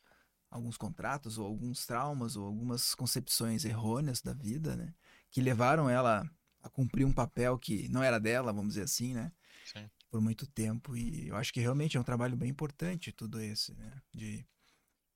alguns 0.49 0.77
contratos 0.77 1.37
ou 1.37 1.45
alguns 1.45 1.85
traumas 1.85 2.37
ou 2.37 2.45
algumas 2.45 2.95
concepções 2.95 3.65
errôneas 3.65 4.21
da 4.21 4.33
vida, 4.33 4.75
né? 4.75 4.95
Que 5.29 5.41
levaram 5.41 5.89
ela 5.89 6.27
a 6.63 6.69
cumprir 6.69 7.05
um 7.05 7.13
papel 7.13 7.57
que 7.57 7.87
não 7.89 8.03
era 8.03 8.19
dela, 8.19 8.53
vamos 8.53 8.73
dizer 8.73 8.83
assim, 8.83 9.13
né? 9.13 9.31
Sim. 9.65 9.89
Por 10.09 10.21
muito 10.21 10.45
tempo. 10.47 10.95
E 10.95 11.27
eu 11.27 11.35
acho 11.35 11.53
que 11.53 11.59
realmente 11.59 11.97
é 11.97 11.99
um 11.99 12.03
trabalho 12.03 12.35
bem 12.35 12.49
importante 12.49 13.11
tudo 13.11 13.39
esse, 13.39 13.73
né? 13.75 14.01
De... 14.13 14.45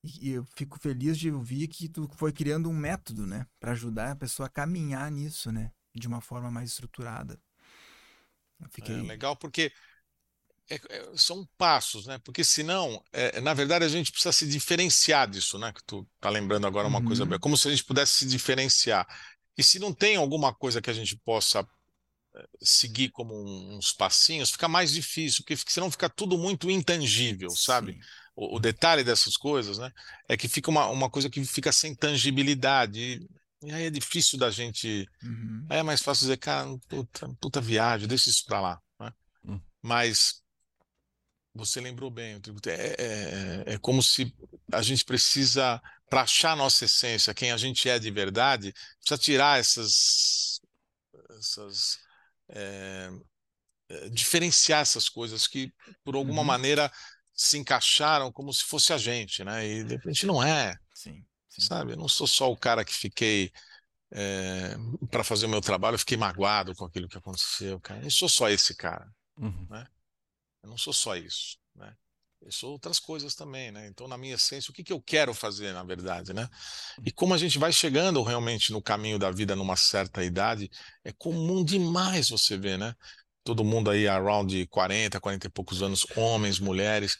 E, 0.03 0.29
e 0.29 0.31
eu 0.33 0.45
fico 0.55 0.79
feliz 0.79 1.17
de 1.17 1.31
ouvir 1.31 1.67
que 1.67 1.89
tu 1.89 2.07
foi 2.15 2.31
criando 2.31 2.69
um 2.69 2.73
método, 2.73 3.25
né? 3.25 3.45
Para 3.59 3.71
ajudar 3.71 4.11
a 4.11 4.15
pessoa 4.15 4.47
a 4.47 4.49
caminhar 4.49 5.09
nisso, 5.11 5.51
né? 5.51 5.71
De 5.93 6.07
uma 6.07 6.21
forma 6.21 6.51
mais 6.51 6.69
estruturada. 6.71 7.39
Fiquei... 8.71 8.95
É 8.95 9.01
legal 9.01 9.35
porque 9.35 9.71
é, 10.69 10.75
é, 10.75 11.11
são 11.15 11.47
passos, 11.57 12.07
né? 12.07 12.17
Porque 12.19 12.43
senão, 12.43 13.03
é, 13.13 13.39
na 13.41 13.53
verdade, 13.53 13.85
a 13.85 13.89
gente 13.89 14.11
precisa 14.11 14.31
se 14.31 14.47
diferenciar 14.47 15.29
disso, 15.29 15.59
né? 15.59 15.71
Que 15.71 15.83
tu 15.83 16.07
tá 16.19 16.29
lembrando 16.29 16.65
agora 16.65 16.87
uma 16.87 16.99
Uhum. 16.99 17.05
coisa, 17.05 17.39
como 17.39 17.55
se 17.57 17.67
a 17.67 17.71
gente 17.71 17.83
pudesse 17.83 18.13
se 18.13 18.25
diferenciar. 18.25 19.05
E 19.58 19.64
se 19.64 19.80
não 19.80 19.93
tem 19.93 20.16
alguma 20.16 20.53
coisa 20.53 20.82
que 20.82 20.89
a 20.89 20.93
gente 20.93 21.16
possa 21.18 21.68
eh, 22.36 22.47
seguir 22.62 23.10
como 23.10 23.34
uns 23.76 23.93
passinhos, 23.93 24.51
fica 24.51 24.68
mais 24.68 24.91
difícil, 24.91 25.43
porque 25.43 25.58
senão 25.68 25.89
fica 25.89 26.10
tudo 26.10 26.38
muito 26.38 26.70
intangível, 26.70 27.49
sabe? 27.51 27.99
O, 28.36 28.58
o 28.58 28.60
detalhe 28.60 29.03
dessas 29.03 29.38
coisas, 29.38 29.78
né? 29.78 29.91
É 30.28 30.36
que 30.36 30.47
fica 30.47 30.70
uma, 30.70 30.88
uma 30.88 31.10
coisa 31.10 31.30
que 31.30 31.43
fica 31.45 31.72
sem 31.72 31.95
tangibilidade. 31.95 33.26
E, 33.64 33.72
aí 33.72 33.86
é 33.86 33.89
difícil 33.89 34.38
da 34.38 34.51
gente. 34.51 35.08
Uhum. 35.24 35.66
Aí 35.70 35.80
é 35.80 35.84
mais 35.84 36.01
fácil 36.01 36.24
dizer, 36.24 36.38
cara, 36.38 36.68
puta, 36.88 37.30
puta 37.39 37.62
viagem, 37.62 38.08
deixa 38.08 38.30
isso 38.30 38.43
pra 38.45 38.60
lá, 38.60 38.82
né? 38.99 39.14
Hum. 39.45 39.60
Mas 39.82 40.43
você 41.56 41.80
lembrou 41.80 42.12
bem, 42.12 42.39
tributo. 42.41 42.70
É, 42.70 42.95
é, 42.99 43.64
é 43.68 43.78
como 43.78 44.03
se 44.03 44.36
a 44.72 44.82
gente 44.82 45.06
precisa, 45.06 45.82
para 46.10 46.22
achar 46.22 46.51
a 46.51 46.56
nossa 46.56 46.86
essência, 46.86 47.34
quem 47.34 47.51
a 47.51 47.58
gente 47.58 47.89
é 47.89 47.97
de 47.99 48.12
verdade, 48.12 48.74
precisa 48.99 49.18
tirar 49.18 49.60
essas, 49.60 50.62
essas 51.38 51.99
é, 52.49 53.10
é, 53.89 54.10
diferenciar 54.10 54.82
essas 54.82 55.10
coisas 55.10 55.47
que, 55.47 55.74
por 56.03 56.16
alguma 56.16 56.41
Uhum. 56.41 56.47
maneira, 56.47 56.91
se 57.34 57.58
encaixaram 57.58 58.32
como 58.32 58.53
se 58.53 58.64
fosse 58.64 58.93
a 58.93 58.97
gente, 58.97 59.43
né? 59.43 59.66
E 59.68 59.84
de 59.84 59.95
repente 59.95 60.26
não 60.26 60.41
é, 60.41 60.76
Sim. 60.93 61.24
Sim. 61.49 61.62
sabe? 61.64 61.93
Eu 61.93 61.97
não 61.97 62.08
sou 62.08 62.28
só 62.28 62.51
o 62.51 62.58
cara 62.58 62.86
que 62.86 62.93
fiquei 62.93 63.51
para 65.10 65.24
fazer 65.24 65.45
o 65.45 65.49
meu 65.49 65.62
trabalho, 65.62 65.95
eu 65.95 65.99
fiquei 65.99 66.18
magoado 66.18 66.74
com 66.76 66.86
aquilo 66.86 67.08
que 67.10 67.18
aconteceu, 67.18 67.80
cara. 67.80 67.99
Eu 67.99 68.03
não 68.03 68.10
sou 68.10 68.30
só 68.30 68.49
esse 68.49 68.76
cara. 68.76 69.08
Uhum. 69.38 69.68
Eu 70.64 70.70
não 70.70 70.78
sou 70.78 70.93
só 70.93 71.16
isso, 71.16 71.58
né? 71.76 71.95
Eu 72.45 72.51
sou 72.51 72.73
outras 72.73 72.99
coisas 72.99 73.33
também, 73.33 73.71
né? 73.71 73.87
Então, 73.87 74.07
na 74.07 74.19
minha 74.19 74.35
essência, 74.35 74.69
o 74.69 74.73
que 74.73 74.83
que 74.83 74.93
eu 74.93 75.01
quero 75.01 75.33
fazer, 75.33 75.73
na 75.73 75.83
verdade, 75.83 76.31
né? 76.31 76.47
E 77.03 77.11
como 77.11 77.33
a 77.33 77.39
gente 77.39 77.57
vai 77.57 77.71
chegando 77.71 78.21
realmente 78.21 78.71
no 78.71 78.83
caminho 78.83 79.17
da 79.17 79.31
vida 79.31 79.55
numa 79.55 79.75
certa 79.75 80.23
idade, 80.23 80.69
é 81.03 81.11
comum 81.11 81.65
demais 81.65 82.29
você 82.29 82.55
ver, 82.55 82.77
né? 82.77 82.93
Todo 83.43 83.63
mundo 83.63 83.89
aí 83.89 84.07
around 84.07 84.55
de 84.55 84.67
40, 84.67 85.19
40 85.19 85.47
e 85.47 85.49
poucos 85.49 85.81
anos, 85.81 86.05
homens, 86.15 86.59
mulheres, 86.59 87.17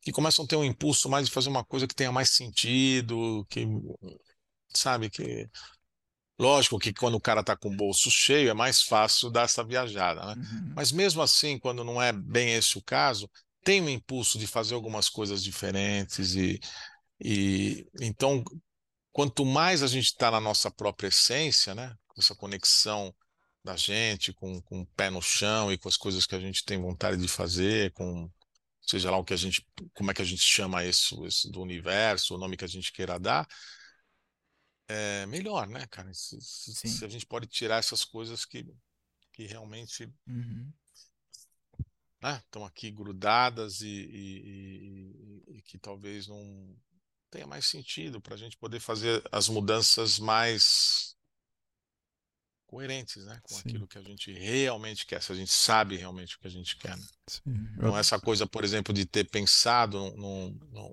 que 0.00 0.12
começam 0.12 0.44
a 0.44 0.48
ter 0.48 0.54
um 0.54 0.64
impulso 0.64 1.08
mais 1.08 1.26
de 1.26 1.32
fazer 1.34 1.48
uma 1.48 1.64
coisa 1.64 1.88
que 1.88 1.94
tenha 1.94 2.12
mais 2.12 2.30
sentido, 2.30 3.44
que, 3.50 3.66
sabe, 4.72 5.10
que... 5.10 5.48
Lógico 6.38 6.78
que 6.78 6.92
quando 6.94 7.16
o 7.16 7.20
cara 7.20 7.42
tá 7.42 7.54
com 7.54 7.68
o 7.68 7.76
bolso 7.76 8.10
cheio, 8.10 8.48
é 8.48 8.54
mais 8.54 8.82
fácil 8.82 9.30
dar 9.30 9.42
essa 9.42 9.62
viajada, 9.62 10.24
né? 10.24 10.34
Uhum. 10.36 10.72
Mas 10.76 10.90
mesmo 10.90 11.20
assim, 11.20 11.58
quando 11.58 11.84
não 11.84 12.00
é 12.00 12.12
bem 12.12 12.54
esse 12.54 12.78
o 12.78 12.82
caso, 12.82 13.28
tem 13.62 13.80
um 13.82 13.88
impulso 13.88 14.38
de 14.38 14.46
fazer 14.46 14.74
algumas 14.74 15.08
coisas 15.08 15.42
diferentes 15.42 16.34
e, 16.34 16.60
e 17.20 17.86
então 18.00 18.42
quanto 19.12 19.44
mais 19.44 19.82
a 19.82 19.86
gente 19.86 20.06
está 20.06 20.30
na 20.30 20.40
nossa 20.40 20.70
própria 20.70 21.08
essência, 21.08 21.74
né, 21.74 21.94
essa 22.18 22.34
conexão 22.34 23.14
da 23.64 23.76
gente 23.76 24.32
com, 24.32 24.60
com 24.62 24.80
o 24.82 24.86
pé 24.86 25.10
no 25.10 25.20
chão 25.22 25.72
e 25.72 25.78
com 25.78 25.88
as 25.88 25.96
coisas 25.96 26.26
que 26.26 26.34
a 26.34 26.40
gente 26.40 26.64
tem 26.64 26.80
vontade 26.80 27.20
de 27.20 27.28
fazer, 27.28 27.92
com 27.92 28.30
seja 28.82 29.10
lá 29.10 29.18
o 29.18 29.24
que 29.24 29.34
a 29.34 29.36
gente, 29.36 29.66
como 29.94 30.10
é 30.10 30.14
que 30.14 30.22
a 30.22 30.24
gente 30.24 30.42
chama 30.42 30.84
isso, 30.84 31.26
isso 31.26 31.50
do 31.50 31.60
universo, 31.62 32.34
o 32.34 32.38
nome 32.38 32.56
que 32.56 32.64
a 32.64 32.68
gente 32.68 32.92
queira 32.92 33.18
dar, 33.20 33.46
é 34.88 35.26
melhor, 35.26 35.68
né, 35.68 35.86
cara? 35.88 36.12
Se, 36.12 36.40
se- 36.40 36.74
se 36.74 37.04
a 37.04 37.08
gente 37.08 37.26
pode 37.26 37.46
tirar 37.46 37.78
essas 37.78 38.04
coisas 38.04 38.44
que, 38.44 38.66
que 39.32 39.46
realmente 39.46 40.12
Uhum. 40.26 40.72
Né, 42.20 42.40
estão 42.44 42.64
aqui 42.64 42.90
grudadas 42.90 43.80
e, 43.80 43.88
e- 43.88 45.44
e- 45.48 45.58
e 45.58 45.62
que 45.62 45.78
talvez 45.78 46.26
não 46.26 46.76
tenha 47.30 47.46
mais 47.46 47.66
sentido 47.66 48.20
para 48.20 48.34
a 48.34 48.38
gente 48.38 48.56
poder 48.56 48.80
fazer 48.80 49.22
as 49.32 49.48
mudanças 49.48 50.18
mais 50.18 51.16
coerentes, 52.66 53.24
né, 53.24 53.40
com 53.42 53.54
Sim. 53.54 53.60
aquilo 53.68 53.86
que 53.86 53.98
a 53.98 54.02
gente 54.02 54.32
realmente 54.32 55.04
quer, 55.06 55.20
se 55.22 55.32
a 55.32 55.34
gente 55.34 55.50
sabe 55.52 55.96
realmente 55.96 56.36
o 56.36 56.38
que 56.40 56.46
a 56.46 56.50
gente 56.50 56.76
quer. 56.76 56.96
né? 56.96 57.04
Não 57.76 57.96
essa 57.98 58.20
coisa, 58.20 58.46
por 58.46 58.62
exemplo, 58.64 58.92
de 58.94 59.04
ter 59.06 59.24
pensado 59.28 59.98
num, 60.16 60.50
num, 60.70 60.92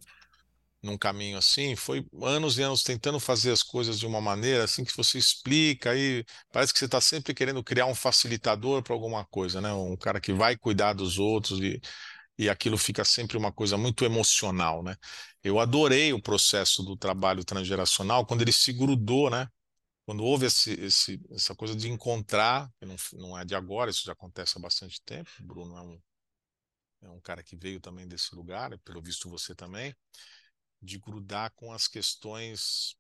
num 0.88 0.98
caminho 0.98 1.38
assim, 1.38 1.76
foi 1.76 2.06
anos 2.24 2.58
e 2.58 2.64
anos 2.64 2.84
tentando 2.84 3.20
fazer 3.20 3.52
as 3.52 3.62
coisas 3.64 4.00
de 4.00 4.08
uma 4.08 4.22
maneira 4.22 4.64
assim 4.64 4.84
que 4.84 4.96
você 4.98 5.18
explica 5.20 5.92
aí, 5.92 6.26
parece 6.52 6.74
que 6.74 6.80
você 6.80 6.86
está 6.86 7.02
sempre 7.02 7.34
querendo 7.34 7.64
criar 7.64 7.86
um 7.86 7.96
facilitador 7.96 8.82
para 8.82 8.94
alguma 8.94 9.26
coisa, 9.26 9.62
né? 9.62 9.72
Um 9.74 9.98
cara 9.98 10.20
que 10.22 10.34
vai 10.34 10.58
cuidar 10.58 10.94
dos 10.94 11.20
outros 11.20 11.60
e, 11.60 11.80
e 12.38 12.50
aquilo 12.50 12.78
fica 12.78 13.04
sempre 13.06 13.38
uma 13.38 13.52
coisa 13.52 13.78
muito 13.78 14.06
emocional, 14.06 14.84
né? 14.84 14.96
Eu 15.44 15.60
adorei 15.60 16.14
o 16.14 16.22
processo 16.22 16.84
do 16.84 16.98
trabalho 16.98 17.44
transgeracional 17.44 18.26
quando 18.26 18.42
ele 18.42 18.52
se 18.54 18.74
grudou, 18.74 19.30
né? 19.30 19.48
Quando 20.06 20.24
houve 20.24 20.46
esse, 20.46 20.72
esse, 20.80 21.22
essa 21.32 21.54
coisa 21.54 21.76
de 21.76 21.90
encontrar, 21.90 22.72
não, 22.82 22.96
não 23.14 23.38
é 23.38 23.44
de 23.44 23.54
agora, 23.56 23.92
isso 23.92 24.04
já 24.06 24.14
acontece 24.14 24.58
há 24.58 24.62
bastante 24.62 25.02
tempo. 25.04 25.30
Bruno 25.42 25.78
é 25.78 25.82
um, 25.82 26.02
é 27.02 27.10
um 27.10 27.20
cara 27.20 27.44
que 27.44 27.56
veio 27.56 27.80
também 27.80 28.08
desse 28.08 28.34
lugar, 28.34 28.78
pelo 28.80 29.02
visto 29.02 29.30
você 29.30 29.54
também, 29.54 29.94
de 30.82 30.98
grudar 31.00 31.52
com 31.56 31.72
as 31.72 31.88
questões 31.88 32.96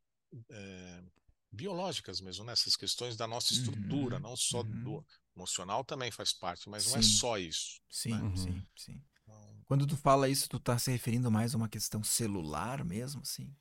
é, 0.50 1.04
biológicas 1.52 2.22
mesmo, 2.22 2.44
né? 2.46 2.54
Essas 2.54 2.76
questões 2.76 3.16
da 3.16 3.28
nossa 3.28 3.54
estrutura, 3.54 4.18
Uhum, 4.18 4.22
não 4.22 4.36
só 4.36 4.64
uhum. 4.64 4.84
do 4.84 5.06
emocional 5.36 5.84
também 5.84 6.12
faz 6.12 6.34
parte, 6.34 6.70
mas 6.70 6.88
não 6.88 6.98
é 6.98 7.02
Sim. 7.02 7.02
só 7.02 7.38
isso. 7.38 7.80
Sim, 7.90 8.14
Uhum. 8.14 8.36
sim, 8.36 8.68
sim. 8.76 9.02
Então, 9.24 9.66
Quando 9.66 9.86
tu 9.86 9.98
fala 9.98 10.30
isso, 10.30 10.48
tu 10.50 10.60
tá 10.60 10.78
se 10.80 10.92
referindo 10.92 11.30
mais 11.32 11.54
a 11.54 11.58
uma 11.58 11.70
questão 11.70 12.04
celular 12.04 12.84
mesmo, 12.86 13.22
assim? 13.22 13.54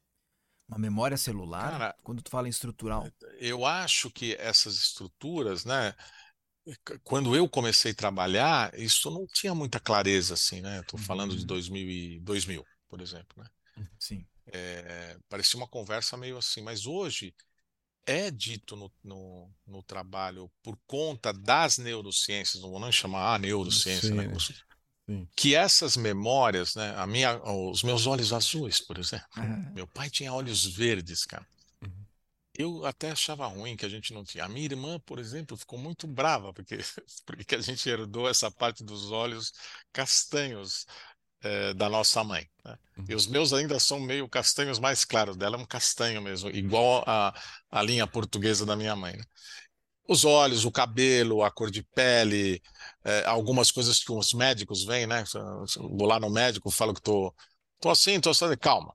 Uma 0.68 0.78
memória 0.78 1.16
celular? 1.16 1.72
Cara, 1.72 1.96
Quando 2.02 2.22
tu 2.22 2.30
fala 2.30 2.46
em 2.46 2.50
estrutural? 2.50 3.12
eu 3.38 3.64
acho 3.64 4.10
que 4.10 4.34
essas 4.34 4.76
estruturas, 4.76 5.64
né? 5.64 5.94
Quando 7.04 7.34
eu 7.36 7.48
comecei 7.48 7.92
a 7.92 7.94
trabalhar, 7.94 8.76
isso 8.78 9.10
não 9.10 9.26
tinha 9.26 9.54
muita 9.54 9.78
clareza, 9.80 10.34
assim, 10.34 10.60
né? 10.60 10.80
Estou 10.80 10.98
falando 10.98 11.36
de 11.36 11.42
Uhum. 11.42 11.46
2000, 11.46 11.88
e 11.88 12.20
2000, 12.20 12.66
por 12.88 13.00
exemplo, 13.00 13.42
né? 13.42 13.48
Sim. 13.98 14.26
É, 14.46 15.18
parecia 15.28 15.58
uma 15.58 15.66
conversa 15.66 16.16
meio 16.16 16.38
assim, 16.38 16.62
mas 16.62 16.86
hoje 16.86 17.34
é 18.06 18.30
dito 18.30 18.76
no, 18.76 18.92
no, 19.02 19.50
no 19.66 19.82
trabalho 19.82 20.50
por 20.62 20.78
conta 20.86 21.32
das 21.32 21.78
neurociências, 21.78 22.62
não 22.62 22.70
vou 22.70 22.80
nem 22.80 22.92
chamar 22.92 23.34
a 23.34 23.38
neurociência, 23.38 24.14
né? 24.14 24.28
Que 25.36 25.54
essas 25.54 25.96
memórias, 25.96 26.74
né? 26.74 26.94
A 26.96 27.06
minha, 27.06 27.40
os 27.42 27.82
meus 27.82 28.06
olhos 28.06 28.32
azuis, 28.32 28.80
por 28.80 28.98
exemplo. 28.98 29.26
Meu 29.72 29.86
pai 29.86 30.08
tinha 30.08 30.32
olhos 30.32 30.64
verdes, 30.64 31.24
cara. 31.24 31.46
Uhum. 31.82 32.04
Eu 32.58 32.86
até 32.86 33.10
achava 33.10 33.46
ruim 33.46 33.76
que 33.76 33.86
a 33.86 33.88
gente 33.88 34.12
não 34.12 34.24
tinha. 34.24 34.44
A 34.44 34.48
minha 34.48 34.64
irmã, 34.64 34.98
por 35.00 35.18
exemplo, 35.18 35.56
ficou 35.56 35.78
muito 35.78 36.06
brava 36.06 36.52
porque, 36.52 36.78
porque 37.26 37.54
a 37.54 37.60
gente 37.60 37.88
herdou 37.88 38.28
essa 38.28 38.50
parte 38.50 38.82
dos 38.82 39.10
olhos 39.10 39.52
castanhos 39.92 40.86
eh, 41.46 41.74
da 41.74 41.88
nossa 41.88 42.22
mãe. 42.24 42.46
né? 42.64 42.76
E 43.08 43.12
Uhum. 43.12 43.16
os 43.16 43.26
meus 43.26 43.52
ainda 43.52 43.78
são 43.78 44.00
meio 44.00 44.28
castanhos 44.28 44.78
mais 44.78 45.04
claros. 45.04 45.36
Dela 45.36 45.56
é 45.56 45.60
um 45.60 45.66
castanho 45.66 46.22
mesmo, 46.22 46.50
igual 46.50 47.04
a, 47.06 47.32
a 47.70 47.82
linha 47.82 48.06
portuguesa 48.06 48.66
da 48.66 48.76
minha 48.76 48.96
mãe. 48.96 49.16
né? 49.16 49.24
Os 50.08 50.24
olhos, 50.24 50.64
o 50.64 50.70
cabelo, 50.70 51.42
a 51.42 51.50
cor 51.50 51.70
de 51.70 51.82
pele, 51.82 52.62
eh, 53.04 53.24
algumas 53.26 53.70
coisas 53.72 53.98
que 54.04 54.12
os 54.12 54.32
médicos 54.34 54.84
veem, 54.84 55.06
né? 55.06 55.24
Eu 55.34 55.64
Vou 55.96 56.06
lá 56.06 56.20
no 56.20 56.30
médico, 56.30 56.70
falo 56.70 56.94
que 56.94 57.02
tô, 57.02 57.34
tô 57.80 57.90
assim, 57.90 58.20
tô 58.20 58.30
assim, 58.30 58.46
calma. 58.60 58.94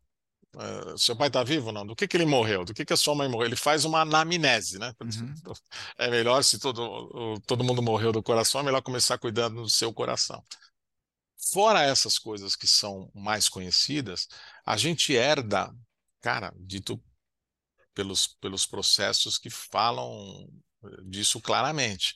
Eh, 0.58 0.95
seu 0.97 1.16
pai 1.16 1.30
tá 1.30 1.43
vivo? 1.43 1.72
Não. 1.72 1.86
Do 1.86 1.95
que 1.95 2.08
que 2.08 2.18
ele 2.18 2.26
morreu? 2.26 2.66
Do 2.66 2.74
que 2.74 2.86
que 2.86 2.93
a 2.93 2.97
sua 2.97 3.16
mãe 3.16 3.28
morreu? 3.30 3.47
Ele 3.47 3.56
faz 3.58 3.86
uma 3.86 4.02
anamnese, 4.02 4.80
né? 4.80 4.93
Uhum. 5.02 5.34
É 5.97 6.10
melhor 6.10 6.43
se 6.43 6.60
todo, 6.60 7.39
todo 7.45 7.64
mundo 7.64 7.82
morreu 7.82 8.12
do 8.12 8.24
coração, 8.24 8.62
é 8.62 8.64
melhor 8.64 8.82
começar 8.82 9.18
cuidando 9.18 9.62
do 9.64 9.70
seu 9.70 9.93
coração. 9.93 10.43
Fora 11.50 11.82
essas 11.82 12.20
coisas 12.20 12.56
que 12.56 12.68
são 12.68 13.12
mais 13.16 13.50
conhecidas, 13.50 14.28
a 14.66 14.78
gente 14.78 15.14
herda, 15.14 15.74
cara, 16.22 16.54
dito 16.56 17.02
pelos, 17.94 18.28
pelos 18.28 18.66
processos 18.66 19.38
que 19.38 19.50
falam 19.50 20.48
eh, 20.84 20.88
disso 21.06 21.42
claramente. 21.42 22.16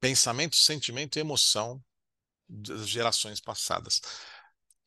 Pensamento, 0.00 0.56
sentimento 0.56 1.16
e 1.16 1.20
emoção 1.20 1.82
das 2.48 2.88
gerações 2.88 3.40
passadas. 3.40 4.00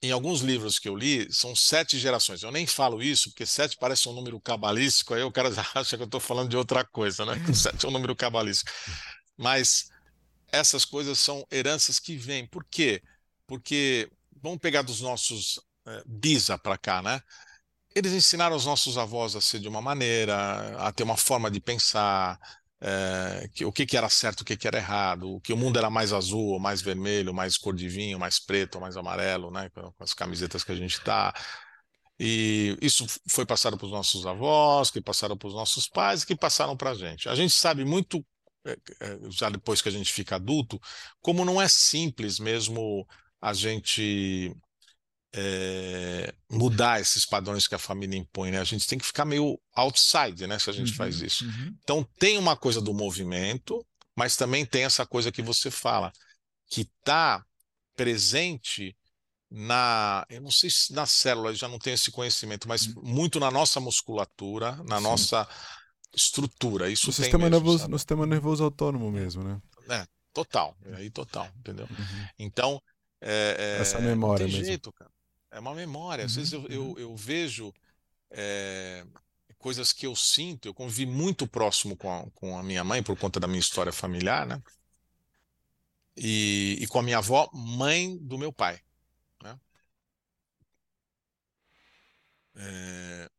Em 0.04 0.12
alguns 0.12 0.42
livros 0.42 0.80
que 0.80 0.90
eu 0.90 0.96
li, 0.96 1.32
são 1.32 1.56
sete 1.56 2.00
gerações. 2.00 2.42
Eu 2.42 2.52
nem 2.52 2.66
falo 2.66 3.02
isso, 3.04 3.30
porque 3.30 3.46
sete 3.46 3.78
parece 3.78 4.10
um 4.10 4.14
número 4.14 4.40
cabalístico, 4.40 5.14
aí 5.14 5.24
o 5.24 5.32
cara 5.32 5.52
já 5.54 5.66
acha 5.76 5.98
que 5.98 6.04
eu 6.04 6.06
estou 6.06 6.20
falando 6.20 6.50
de 6.50 6.58
outra 6.58 6.84
coisa, 6.86 7.26
né? 7.26 7.34
Que 7.46 7.54
sete 7.54 7.86
é 7.86 7.90
um 7.90 7.92
número 7.92 8.16
cabalístico. 8.16 8.72
Mas 9.38 9.90
essas 10.52 10.86
coisas 10.86 11.20
são 11.20 11.46
heranças 11.52 12.00
que 12.00 12.18
vêm. 12.18 12.48
Por 12.48 12.66
quê? 12.66 13.02
Porque, 13.52 14.10
vamos 14.42 14.60
pegar 14.60 14.82
dos 14.82 15.02
nossos 15.02 15.60
eh, 15.86 16.04
bisa 16.06 16.58
para 16.58 16.78
cá, 16.78 17.02
né? 17.02 17.22
eles 17.96 18.14
ensinaram 18.14 18.56
os 18.56 18.66
nossos 18.66 18.98
avós 18.98 19.36
a 19.36 19.42
ser 19.42 19.60
de 19.60 19.68
uma 19.68 19.82
maneira, 19.82 20.78
a 20.78 20.92
ter 20.92 21.04
uma 21.04 21.18
forma 21.18 21.52
de 21.52 21.60
pensar, 21.60 22.40
é, 22.80 23.50
que, 23.54 23.66
o 23.66 23.72
que, 23.72 23.86
que 23.86 23.98
era 23.98 24.10
certo, 24.10 24.42
o 24.42 24.46
que, 24.46 24.58
que 24.58 24.68
era 24.68 24.78
errado, 24.78 25.40
que 25.42 25.54
o 25.54 25.58
mundo 25.58 25.78
era 25.78 25.90
mais 25.90 26.14
azul, 26.14 26.60
mais 26.60 26.82
vermelho, 26.82 27.34
mais 27.34 27.58
cor 27.58 27.76
de 27.76 27.88
vinho, 27.88 28.18
mais 28.18 28.40
preto, 28.40 28.80
mais 28.80 28.98
amarelo, 28.98 29.52
né, 29.52 29.70
com 29.70 29.94
as 30.00 30.14
camisetas 30.14 30.64
que 30.64 30.72
a 30.72 30.76
gente 30.76 30.98
está. 30.98 31.34
E 32.20 32.78
isso 32.82 33.06
foi 33.28 33.46
passado 33.46 33.78
para 33.78 33.86
os 33.86 33.92
nossos 33.92 34.26
avós, 34.26 34.90
que 34.90 35.02
passaram 35.02 35.38
para 35.38 35.48
os 35.48 35.54
nossos 35.54 35.88
pais, 35.88 36.24
que 36.24 36.36
passaram 36.36 36.78
para 36.78 36.92
a 36.92 36.96
gente. 36.96 37.28
A 37.28 37.36
gente 37.36 37.54
sabe 37.54 37.84
muito, 37.84 38.26
é, 38.66 38.78
é, 39.02 39.20
já 39.30 39.50
depois 39.50 39.82
que 39.82 39.90
a 39.90 39.92
gente 39.92 40.14
fica 40.14 40.36
adulto, 40.36 40.80
como 41.22 41.44
não 41.44 41.62
é 41.62 41.68
simples 41.68 42.40
mesmo 42.40 43.06
a 43.42 43.54
gente 43.54 44.56
é, 45.34 46.34
mudar 46.50 47.00
esses 47.00 47.26
padrões 47.26 47.68
que 47.68 47.76
a 47.76 47.80
família 47.80 48.18
impõe, 48.18 48.52
né? 48.52 48.60
A 48.60 48.64
gente 48.64 48.88
tem 48.88 49.00
que 49.00 49.06
ficar 49.06 49.26
meio 49.26 49.60
outside, 49.74 50.46
né? 50.46 50.60
Se 50.60 50.70
a 50.70 50.74
gente 50.74 50.92
uhum, 50.92 50.98
faz 50.98 51.22
isso. 51.22 51.46
Uhum. 51.46 51.76
Então 51.84 52.08
tem 52.20 52.38
uma 52.38 52.56
coisa 52.56 52.82
do 52.82 52.94
movimento, 52.94 53.86
mas 54.16 54.36
também 54.36 54.66
tem 54.66 54.84
essa 54.84 55.06
coisa 55.06 55.32
que 55.32 55.42
você 55.42 55.72
fala, 55.72 56.12
que 56.70 56.82
está 56.82 57.44
presente 57.96 58.96
na, 59.50 60.26
eu 60.30 60.42
não 60.42 60.52
sei 60.52 60.70
se 60.70 60.94
na 60.94 61.06
célula, 61.06 61.54
já 61.54 61.68
não 61.68 61.80
tenho 61.80 61.94
esse 61.94 62.12
conhecimento, 62.12 62.68
mas 62.68 62.88
uhum. 62.88 63.02
muito 63.04 63.40
na 63.40 63.52
nossa 63.52 63.80
musculatura, 63.80 64.78
na 64.88 64.98
Sim. 64.98 65.04
nossa 65.04 65.48
estrutura. 66.14 66.90
Isso 66.90 67.08
no 67.08 67.14
sistema 67.14 67.50
mesmo, 67.50 67.56
nervoso, 67.58 67.88
no 67.88 67.98
sistema 67.98 68.26
nervoso 68.26 68.64
autônomo 68.64 69.12
mesmo, 69.12 69.44
né? 69.44 69.62
É, 69.90 70.06
total, 70.34 70.78
aí 70.94 71.10
total, 71.10 71.50
entendeu? 71.58 71.88
Uhum. 71.90 72.28
Então 72.40 72.82
é, 73.22 73.78
é, 73.78 73.82
essa 73.82 74.00
memória 74.00 74.46
não 74.46 74.50
tem 74.52 74.60
mesmo. 74.60 74.66
jeito, 74.66 74.92
cara. 74.92 75.12
É 75.52 75.60
uma 75.60 75.76
memória. 75.76 76.26
Às 76.26 76.32
uhum, 76.32 76.38
vezes 76.38 76.54
eu, 76.54 76.68
eu, 76.68 76.84
uhum. 76.84 77.00
eu 77.00 77.16
vejo 77.16 77.74
é, 78.32 79.06
coisas 79.60 79.94
que 79.94 80.08
eu 80.08 80.16
sinto. 80.16 80.68
Eu 80.68 80.74
convivi 80.74 81.06
muito 81.06 81.48
próximo 81.48 81.96
com 81.96 82.12
a, 82.12 82.26
com 82.32 82.58
a 82.58 82.64
minha 82.64 82.84
mãe 82.84 83.04
por 83.04 83.18
conta 83.18 83.40
da 83.40 83.48
minha 83.48 83.60
história 83.60 83.92
familiar, 83.92 84.46
né? 84.48 84.62
E, 86.18 86.78
e 86.82 86.88
com 86.88 87.00
a 87.00 87.04
minha 87.04 87.20
avó, 87.20 87.50
mãe 87.54 88.18
do 88.18 88.38
meu 88.38 88.52
pai. 88.52 88.82
Né? 89.42 89.60
É, 92.56 93.30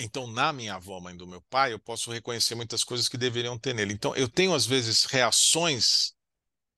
então, 0.00 0.26
na 0.26 0.52
minha 0.52 0.74
avó, 0.74 1.00
mãe 1.00 1.16
do 1.16 1.26
meu 1.26 1.40
pai, 1.42 1.72
eu 1.72 1.78
posso 1.78 2.10
reconhecer 2.12 2.54
muitas 2.54 2.84
coisas 2.84 3.08
que 3.08 3.16
deveriam 3.16 3.58
ter 3.58 3.74
nele. 3.74 3.94
Então, 3.94 4.14
eu 4.14 4.28
tenho, 4.28 4.54
às 4.54 4.66
vezes, 4.66 5.04
reações 5.04 6.14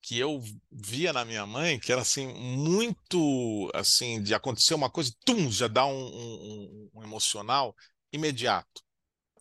que 0.02 0.18
eu 0.18 0.42
via 0.70 1.12
na 1.12 1.24
minha 1.24 1.46
mãe, 1.46 1.78
que 1.78 1.92
era 1.92 2.00
assim, 2.00 2.26
muito 2.28 3.70
assim, 3.74 4.22
de 4.22 4.34
acontecer 4.34 4.74
uma 4.74 4.90
coisa, 4.90 5.12
tum, 5.24 5.50
já 5.50 5.68
dá 5.68 5.84
um, 5.86 5.92
um, 5.92 6.90
um 6.94 7.02
emocional 7.02 7.74
imediato. 8.12 8.82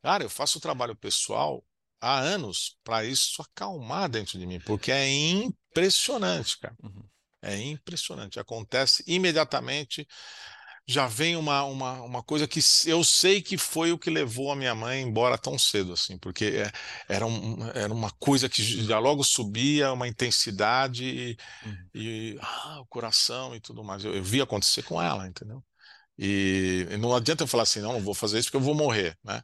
Cara, 0.01 0.23
eu 0.23 0.29
faço 0.29 0.59
trabalho 0.59 0.95
pessoal 0.95 1.63
há 2.01 2.19
anos 2.19 2.77
para 2.83 3.05
isso 3.05 3.41
acalmar 3.41 4.09
dentro 4.09 4.39
de 4.39 4.45
mim, 4.45 4.59
porque 4.59 4.91
é 4.91 5.09
impressionante, 5.09 6.57
cara. 6.57 6.75
Uhum. 6.83 7.03
É 7.41 7.57
impressionante. 7.57 8.39
Acontece 8.39 9.03
imediatamente 9.07 10.07
já 10.89 11.05
vem 11.05 11.35
uma, 11.35 11.63
uma, 11.65 12.01
uma 12.01 12.23
coisa 12.23 12.47
que 12.47 12.59
eu 12.87 13.03
sei 13.03 13.43
que 13.43 13.59
foi 13.59 13.91
o 13.91 13.97
que 13.99 14.09
levou 14.09 14.51
a 14.51 14.55
minha 14.55 14.73
mãe 14.73 15.03
embora 15.03 15.37
tão 15.37 15.57
cedo, 15.57 15.93
assim, 15.93 16.17
porque 16.17 16.45
é, 16.45 16.71
era, 17.07 17.27
um, 17.27 17.67
era 17.75 17.93
uma 17.93 18.09
coisa 18.13 18.49
que 18.49 18.63
já 18.63 18.97
logo 18.97 19.23
subia, 19.23 19.93
uma 19.93 20.07
intensidade 20.07 21.05
e, 21.05 21.37
uhum. 21.63 21.89
e 21.93 22.39
ah, 22.41 22.79
o 22.81 22.87
coração 22.87 23.55
e 23.55 23.59
tudo 23.61 23.83
mais. 23.83 24.03
Eu, 24.03 24.15
eu 24.15 24.23
vi 24.23 24.41
acontecer 24.41 24.81
com 24.81 24.99
ela, 24.99 25.27
entendeu? 25.27 25.63
E, 26.17 26.87
e, 26.89 26.97
não 26.97 27.15
adianta 27.15 27.43
eu 27.43 27.47
falar 27.47 27.63
assim, 27.63 27.81
não, 27.81 27.93
não 27.93 28.01
vou 28.01 28.15
fazer 28.15 28.39
isso 28.39 28.47
porque 28.47 28.57
eu 28.57 28.61
vou 28.61 28.73
morrer, 28.73 29.15
né? 29.23 29.43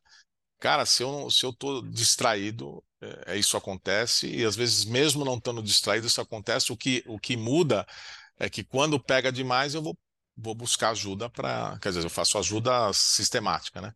Cara, 0.59 0.83
se 0.83 1.03
eu, 1.03 1.29
se 1.29 1.45
eu 1.45 1.53
tô 1.53 1.81
distraído, 1.83 2.83
é, 2.99 3.33
é 3.35 3.37
isso 3.37 3.55
acontece, 3.55 4.27
e 4.27 4.43
às 4.43 4.55
vezes, 4.55 4.83
mesmo 4.83 5.23
não 5.23 5.37
estando 5.37 5.61
distraído, 5.61 6.07
isso 6.07 6.21
acontece. 6.21 6.71
O 6.71 6.77
que, 6.77 7.03
o 7.05 7.19
que 7.19 7.37
muda 7.37 7.85
é 8.39 8.49
que 8.49 8.63
quando 8.63 8.99
pega 8.99 9.31
demais, 9.31 9.75
eu 9.75 9.81
vou 9.83 9.95
vou 10.37 10.55
buscar 10.55 10.89
ajuda 10.89 11.29
para. 11.29 11.77
Quer 11.79 11.89
dizer, 11.89 12.03
eu 12.03 12.09
faço 12.09 12.37
ajuda 12.37 12.91
sistemática, 12.93 13.81
né? 13.81 13.93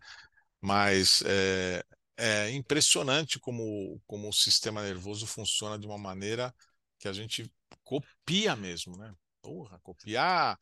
Mas 0.62 1.24
é, 1.26 1.84
é 2.18 2.52
impressionante 2.52 3.40
como, 3.40 4.02
como 4.06 4.30
o 4.30 4.34
sistema 4.34 4.82
nervoso 4.82 5.26
funciona 5.26 5.78
de 5.78 5.86
uma 5.88 5.98
maneira 5.98 6.54
que 6.98 7.08
a 7.08 7.14
gente 7.14 7.52
copia 7.84 8.56
mesmo, 8.56 8.98
né? 8.98 9.14
Porra, 9.42 9.80
copiar 9.80 10.60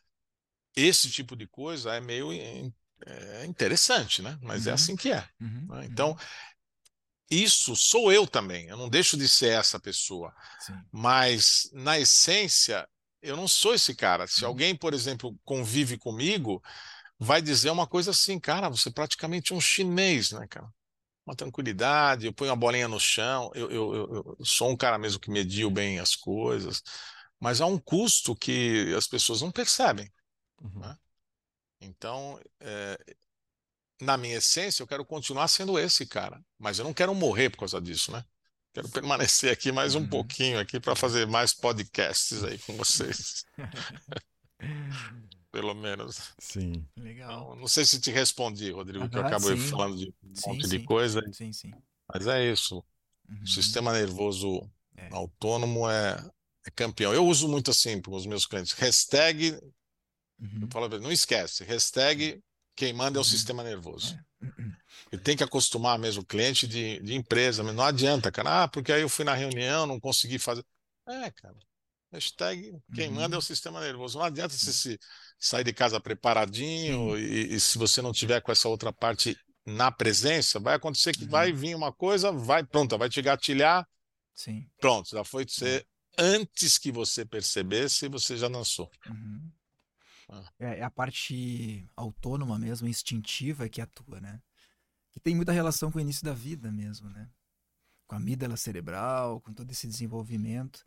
esse 0.75 1.09
tipo 1.09 1.35
de 1.35 1.47
coisa 1.47 1.95
é 1.95 1.99
meio 1.99 2.31
é 3.05 3.45
interessante, 3.45 4.21
né? 4.21 4.37
Mas 4.41 4.65
é 4.65 4.69
uhum. 4.69 4.71
é 4.71 4.73
assim 4.75 4.95
que 4.95 5.11
é. 5.11 5.27
Uhum. 5.39 5.67
Né? 5.69 5.85
Então, 5.85 6.11
uhum. 6.11 6.17
isso 7.29 7.75
sou 7.75 8.11
eu 8.11 8.27
também. 8.27 8.67
Eu 8.67 8.77
não 8.77 8.89
deixo 8.89 9.17
de 9.17 9.27
ser 9.27 9.51
essa 9.51 9.79
pessoa. 9.79 10.33
Sim. 10.59 10.79
Mas, 10.91 11.69
na 11.73 11.99
essência, 11.99 12.87
eu 13.27 13.35
não 13.35 13.47
sou 13.47 13.73
esse 13.73 13.93
cara. 13.95 14.27
Se 14.27 14.43
uhum. 14.43 14.49
alguém, 14.49 14.75
por 14.75 14.93
exemplo, 14.93 15.37
convive 15.43 15.97
comigo, 15.97 16.63
vai 17.19 17.41
dizer 17.41 17.69
uma 17.69 17.87
coisa 17.87 18.11
assim, 18.11 18.39
cara, 18.39 18.69
você 18.69 18.89
é 18.89 18.91
praticamente 18.91 19.53
um 19.53 19.61
chinês, 19.61 20.31
né, 20.31 20.47
cara? 20.47 20.67
Uma 21.25 21.35
tranquilidade, 21.35 22.25
eu 22.25 22.33
ponho 22.33 22.51
a 22.51 22.55
bolinha 22.55 22.87
no 22.87 22.99
chão, 22.99 23.51
eu, 23.53 23.69
eu, 23.69 23.95
eu, 23.95 24.35
eu 24.39 24.45
sou 24.45 24.69
um 24.69 24.77
cara 24.77 24.97
mesmo 24.97 25.19
que 25.19 25.29
mediu 25.29 25.69
bem 25.69 25.99
as 25.99 26.15
coisas, 26.15 26.81
mas 27.39 27.59
há 27.59 27.65
um 27.65 27.77
custo 27.77 28.35
que 28.35 28.93
as 28.95 29.07
pessoas 29.07 29.41
não 29.41 29.51
percebem. 29.51 30.09
Uhum. 30.61 30.79
Né? 30.79 30.97
Então, 31.81 32.39
é, 32.61 32.97
na 34.01 34.15
minha 34.15 34.37
essência, 34.37 34.81
eu 34.81 34.87
quero 34.87 35.05
continuar 35.05 35.47
sendo 35.47 35.77
esse 35.77 36.05
cara, 36.05 36.41
mas 36.57 36.79
eu 36.79 36.85
não 36.85 36.93
quero 36.93 37.13
morrer 37.13 37.49
por 37.49 37.59
causa 37.59 37.81
disso, 37.81 38.11
né? 38.11 38.23
Quero 38.77 38.89
permanecer 38.89 39.51
aqui 39.51 39.71
mais 39.71 39.95
um 39.95 40.01
uhum. 40.01 40.07
pouquinho 40.07 40.59
aqui 40.59 40.79
para 40.79 40.95
fazer 40.95 41.25
mais 41.25 41.51
podcasts 41.51 42.43
aí 42.43 42.59
com 42.59 42.73
vocês. 42.73 43.43
Pelo 45.51 45.73
menos. 45.73 46.31
Sim. 46.37 46.85
Legal. 46.95 47.49
Não, 47.49 47.55
não 47.61 47.67
sei 47.67 47.83
se 47.85 47.99
te 47.99 48.11
respondi, 48.11 48.69
Rodrigo, 48.69 49.05
uhum, 49.05 49.09
que 49.09 49.17
eu 49.17 49.25
acabei 49.25 49.57
sim. 49.57 49.67
falando 49.67 49.97
de 49.97 50.13
um 50.23 50.35
sim, 50.35 50.49
monte 50.51 50.67
sim. 50.67 50.77
de 50.77 50.85
coisa. 50.85 51.23
Sim, 51.33 51.51
sim. 51.51 51.71
Mas 52.13 52.27
é 52.27 52.51
isso. 52.51 52.85
Uhum. 53.27 53.41
O 53.41 53.47
sistema 53.47 53.91
nervoso 53.91 54.69
é. 54.95 55.09
autônomo 55.11 55.89
é, 55.89 56.23
é, 56.63 56.69
campeão. 56.69 57.11
Eu 57.11 57.25
uso 57.25 57.47
muito 57.47 57.71
assim 57.71 57.99
para 57.99 58.13
os 58.13 58.27
meus 58.27 58.45
clientes. 58.45 58.73
Hashtag, 58.73 59.59
uhum. 60.39 60.59
eu 60.61 60.67
falo, 60.71 60.87
não 60.99 61.11
esquece, 61.11 61.63
hashtag 61.63 62.39
quem 62.77 62.93
manda 62.93 63.17
é 63.17 63.19
o 63.19 63.23
uhum. 63.23 63.29
sistema 63.29 63.63
nervoso. 63.63 64.15
É. 64.15 64.45
Uhum. 64.45 64.71
E 65.11 65.17
tem 65.17 65.35
que 65.35 65.43
acostumar 65.43 65.97
mesmo 65.97 66.21
o 66.21 66.25
cliente 66.25 66.67
de, 66.67 66.99
de 66.99 67.15
empresa, 67.15 67.63
mas 67.63 67.75
não 67.75 67.83
adianta, 67.83 68.31
cara. 68.31 68.63
Ah, 68.63 68.67
porque 68.67 68.93
aí 68.93 69.01
eu 69.01 69.09
fui 69.09 69.25
na 69.25 69.33
reunião, 69.33 69.87
não 69.87 69.99
consegui 69.99 70.37
fazer. 70.37 70.63
É, 71.07 71.31
cara. 71.31 71.57
Hashtag 72.11 72.79
quem 72.95 73.09
uhum. 73.09 73.15
manda 73.15 73.35
é 73.35 73.39
o 73.39 73.41
sistema 73.41 73.81
nervoso. 73.81 74.19
Não 74.19 74.25
adianta 74.25 74.53
você 74.53 74.71
se 74.71 74.99
sair 75.39 75.63
de 75.63 75.73
casa 75.73 75.99
preparadinho 75.99 77.17
e, 77.17 77.55
e, 77.55 77.59
se 77.59 77.77
você 77.77 78.01
não 78.01 78.13
tiver 78.13 78.41
com 78.41 78.51
essa 78.51 78.69
outra 78.69 78.93
parte 78.93 79.35
na 79.65 79.91
presença, 79.91 80.59
vai 80.59 80.75
acontecer 80.75 81.11
que 81.13 81.23
uhum. 81.23 81.29
vai 81.29 81.51
vir 81.51 81.75
uma 81.75 81.91
coisa, 81.91 82.31
vai 82.31 82.63
pronto, 82.63 82.97
vai 82.97 83.09
te 83.09 83.21
gatilhar. 83.21 83.85
Sim. 84.33 84.69
Pronto, 84.79 85.09
já 85.09 85.23
foi 85.23 85.45
ser 85.49 85.85
antes 86.17 86.77
que 86.77 86.91
você 86.91 87.25
percebesse, 87.25 88.07
você 88.07 88.37
já 88.37 88.47
lançou. 88.47 88.89
Uhum. 89.07 89.51
Ah. 90.29 90.51
É, 90.59 90.79
é, 90.79 90.83
a 90.83 90.89
parte 90.89 91.89
autônoma 91.95 92.59
mesmo, 92.59 92.87
instintiva 92.87 93.69
que 93.69 93.81
atua, 93.81 94.19
né? 94.19 94.41
que 95.17 95.19
tem 95.19 95.35
muita 95.35 95.51
relação 95.51 95.91
com 95.91 95.97
o 95.97 96.01
início 96.01 96.23
da 96.23 96.33
vida 96.33 96.71
mesmo, 96.71 97.09
né? 97.09 97.27
Com 98.05 98.13
a 98.13 98.17
amígdala 98.19 98.55
cerebral, 98.55 99.41
com 99.41 99.51
todo 99.51 99.71
esse 99.71 99.87
desenvolvimento 99.87 100.85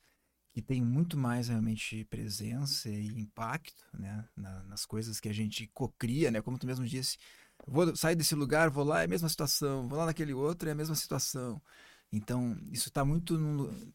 que 0.50 0.62
tem 0.62 0.80
muito 0.80 1.16
mais 1.16 1.48
realmente 1.48 2.04
presença 2.04 2.88
e 2.88 3.08
impacto, 3.18 3.84
né? 3.92 4.24
Na, 4.36 4.62
nas 4.64 4.86
coisas 4.86 5.18
que 5.18 5.28
a 5.28 5.32
gente 5.32 5.66
cocria, 5.74 6.30
né? 6.30 6.40
Como 6.40 6.58
tu 6.58 6.66
mesmo 6.66 6.86
disse, 6.86 7.18
vou 7.66 7.94
sair 7.96 8.14
desse 8.14 8.36
lugar, 8.36 8.70
vou 8.70 8.84
lá, 8.84 9.00
é 9.00 9.04
a 9.04 9.08
mesma 9.08 9.28
situação, 9.28 9.88
vou 9.88 9.98
lá 9.98 10.06
naquele 10.06 10.32
outro, 10.32 10.68
é 10.68 10.72
a 10.72 10.76
mesma 10.76 10.94
situação. 10.94 11.60
Então, 12.12 12.56
isso 12.70 12.88
está 12.88 13.04
muito, 13.04 13.36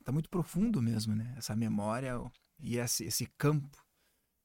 tá 0.04 0.12
muito 0.12 0.30
profundo 0.30 0.82
mesmo, 0.82 1.16
né? 1.16 1.34
Essa 1.38 1.56
memória 1.56 2.20
e 2.60 2.78
esse, 2.78 3.06
esse 3.06 3.26
campo 3.38 3.85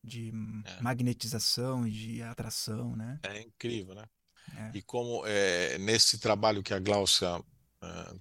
de 0.03 0.33
é. 0.65 0.81
magnetização 0.83 1.87
e 1.87 1.91
de 1.91 2.23
atração, 2.23 2.97
né? 2.97 3.21
É 3.23 3.41
incrível, 3.43 3.95
né? 3.95 4.05
É. 4.57 4.79
E 4.79 4.83
como 4.83 5.25
é, 5.27 5.79
nesse 5.79 6.19
trabalho 6.19 6.63
que 6.63 6.75
a 6.75 6.79
Glaucia, 6.79 7.39
uh, 7.39 8.21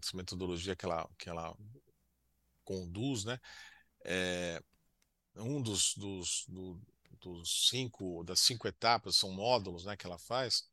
essa 0.00 0.16
metodologia 0.16 0.76
que 0.76 0.84
ela, 0.84 1.08
que 1.18 1.28
ela 1.28 1.54
conduz, 2.64 3.24
né, 3.24 3.38
é, 4.04 4.62
um 5.36 5.60
dos, 5.60 5.94
dos, 5.96 6.44
do, 6.48 6.80
dos 7.20 7.68
cinco, 7.68 8.22
das 8.24 8.40
cinco 8.40 8.66
etapas, 8.68 9.16
são 9.16 9.30
módulos 9.32 9.84
né, 9.84 9.96
que 9.96 10.06
ela 10.06 10.18
faz, 10.18 10.68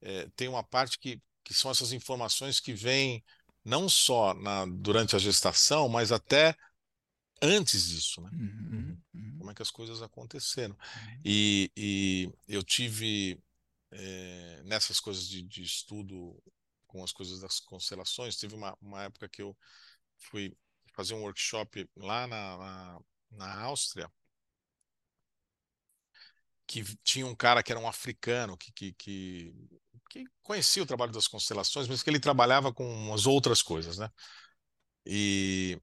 é, 0.00 0.28
tem 0.36 0.48
uma 0.48 0.62
parte 0.62 0.98
que, 0.98 1.20
que 1.44 1.54
são 1.54 1.70
essas 1.70 1.92
informações 1.92 2.60
que 2.60 2.72
vêm 2.72 3.24
não 3.64 3.88
só 3.88 4.34
na, 4.34 4.64
durante 4.66 5.16
a 5.16 5.18
gestação, 5.18 5.88
mas 5.88 6.12
até 6.12 6.56
antes 7.42 7.88
disso, 7.88 8.20
né? 8.20 8.30
Uhum, 8.32 8.98
uhum. 9.14 9.38
Como 9.38 9.50
é 9.50 9.54
que 9.54 9.62
as 9.62 9.70
coisas 9.70 10.02
aconteceram. 10.02 10.74
Uhum. 10.74 11.20
E, 11.24 11.70
e 11.76 12.32
eu 12.48 12.62
tive 12.62 13.42
é, 13.90 14.62
nessas 14.64 15.00
coisas 15.00 15.28
de, 15.28 15.42
de, 15.42 15.62
estudo 15.62 16.42
com 16.86 17.02
as 17.04 17.12
coisas 17.12 17.40
das 17.40 17.60
constelações. 17.60 18.36
Teve 18.36 18.54
uma, 18.54 18.76
uma 18.80 19.04
época 19.04 19.28
que 19.28 19.42
eu 19.42 19.56
fui 20.18 20.56
fazer 20.94 21.14
um 21.14 21.22
workshop 21.22 21.88
lá 21.96 22.26
na, 22.26 22.56
na, 22.56 23.00
na 23.30 23.60
Áustria 23.62 24.10
que 26.66 26.82
tinha 27.04 27.26
um 27.26 27.34
cara 27.34 27.62
que 27.62 27.70
era 27.70 27.80
um 27.80 27.86
africano 27.86 28.56
que, 28.56 28.72
que, 28.72 28.92
que, 28.94 29.54
que, 30.10 30.24
conhecia 30.42 30.82
o 30.82 30.86
trabalho 30.86 31.12
das 31.12 31.28
constelações, 31.28 31.86
mas 31.86 32.02
que 32.02 32.10
ele 32.10 32.18
trabalhava 32.18 32.72
com 32.72 32.84
umas 32.84 33.24
outras 33.26 33.62
coisas, 33.62 33.98
né? 33.98 34.10
E, 35.06 35.80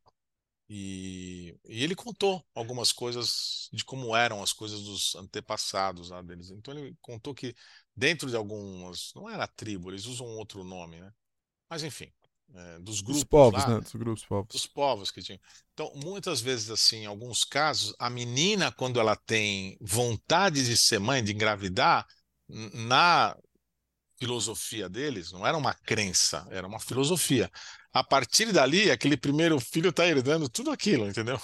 e, 0.70 1.56
e 1.68 1.84
ele 1.84 1.96
contou 1.96 2.44
algumas 2.56 2.92
coisas 2.92 3.70
de 3.72 3.84
como 3.84 4.16
eram 4.16 4.42
as 4.42 4.54
coisas 4.54 4.82
dos 4.82 5.16
antepassados 5.16 6.10
lá 6.10 6.22
deles. 6.22 6.50
Então 6.50 6.74
ele 6.74 6.96
contou 7.02 7.34
que 7.34 7.56
dentro 7.96 8.30
de 8.30 8.36
algumas, 8.36 9.12
não 9.16 9.30
era 9.30 9.48
tribo, 9.48 9.92
eles 9.92 10.06
usam 10.06 10.28
outro 10.38 10.64
nome, 10.64 11.00
né? 11.00 11.12
Mas 11.70 11.84
enfim, 11.84 12.12
é, 12.54 12.80
dos 12.80 13.02
grupos. 13.02 13.22
Dos 13.22 13.24
povos, 13.24 13.64
lá, 13.64 13.70
né? 13.70 13.80
Dos 13.82 13.94
grupos 13.94 14.26
povos. 14.26 14.48
Dos 14.52 14.68
povos 14.68 15.12
que 15.12 15.22
tinham. 15.22 15.40
Então, 15.74 15.92
muitas 15.96 16.40
vezes, 16.40 16.70
assim, 16.70 16.98
em 16.98 17.06
alguns 17.06 17.44
casos, 17.44 17.96
a 17.98 18.10
menina, 18.10 18.72
quando 18.72 19.00
ela 19.00 19.16
tem 19.16 19.78
vontade 19.82 20.64
de 20.64 20.78
ser 20.78 21.00
mãe, 21.00 21.24
de 21.24 21.34
engravidar, 21.34 22.08
na 22.48 23.36
filosofia 24.24 24.88
deles, 24.88 25.32
não 25.32 25.46
era 25.46 25.58
uma 25.58 25.74
crença, 25.74 26.48
era 26.50 26.66
uma 26.66 26.80
filosofia. 26.80 27.52
A 27.92 28.04
partir 28.04 28.52
dali, 28.54 28.90
aquele 28.90 29.18
primeiro 29.18 29.60
filho 29.60 29.90
está 29.90 30.08
herdando 30.08 30.48
tudo 30.50 30.72
aquilo, 30.72 31.08
entendeu? 31.08 31.40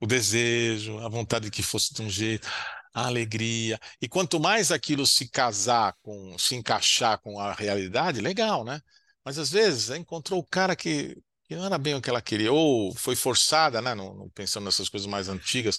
O 0.00 0.06
desejo, 0.06 0.98
a 0.98 1.08
vontade 1.08 1.46
de 1.46 1.50
que 1.52 1.62
fosse 1.62 1.94
de 1.94 2.02
um 2.02 2.10
jeito, 2.10 2.48
a 2.92 3.06
alegria. 3.06 3.78
E 4.02 4.08
quanto 4.08 4.40
mais 4.40 4.72
aquilo 4.72 5.06
se 5.06 5.28
casar 5.28 5.94
com, 6.02 6.36
se 6.38 6.56
encaixar 6.56 7.20
com 7.20 7.38
a 7.38 7.52
realidade, 7.52 8.20
legal, 8.20 8.64
né? 8.64 8.80
Mas 9.24 9.38
às 9.38 9.50
vezes 9.50 9.90
encontrou 9.90 10.40
o 10.40 10.46
cara 10.46 10.74
que, 10.74 11.16
que 11.44 11.54
não 11.54 11.64
era 11.64 11.78
bem 11.78 11.94
o 11.94 12.02
que 12.02 12.10
ela 12.10 12.20
queria, 12.20 12.52
ou 12.52 12.94
foi 12.96 13.14
forçada, 13.14 13.80
né? 13.80 13.92
Pensando 14.34 14.64
nessas 14.64 14.88
coisas 14.88 15.06
mais 15.06 15.28
antigas. 15.28 15.78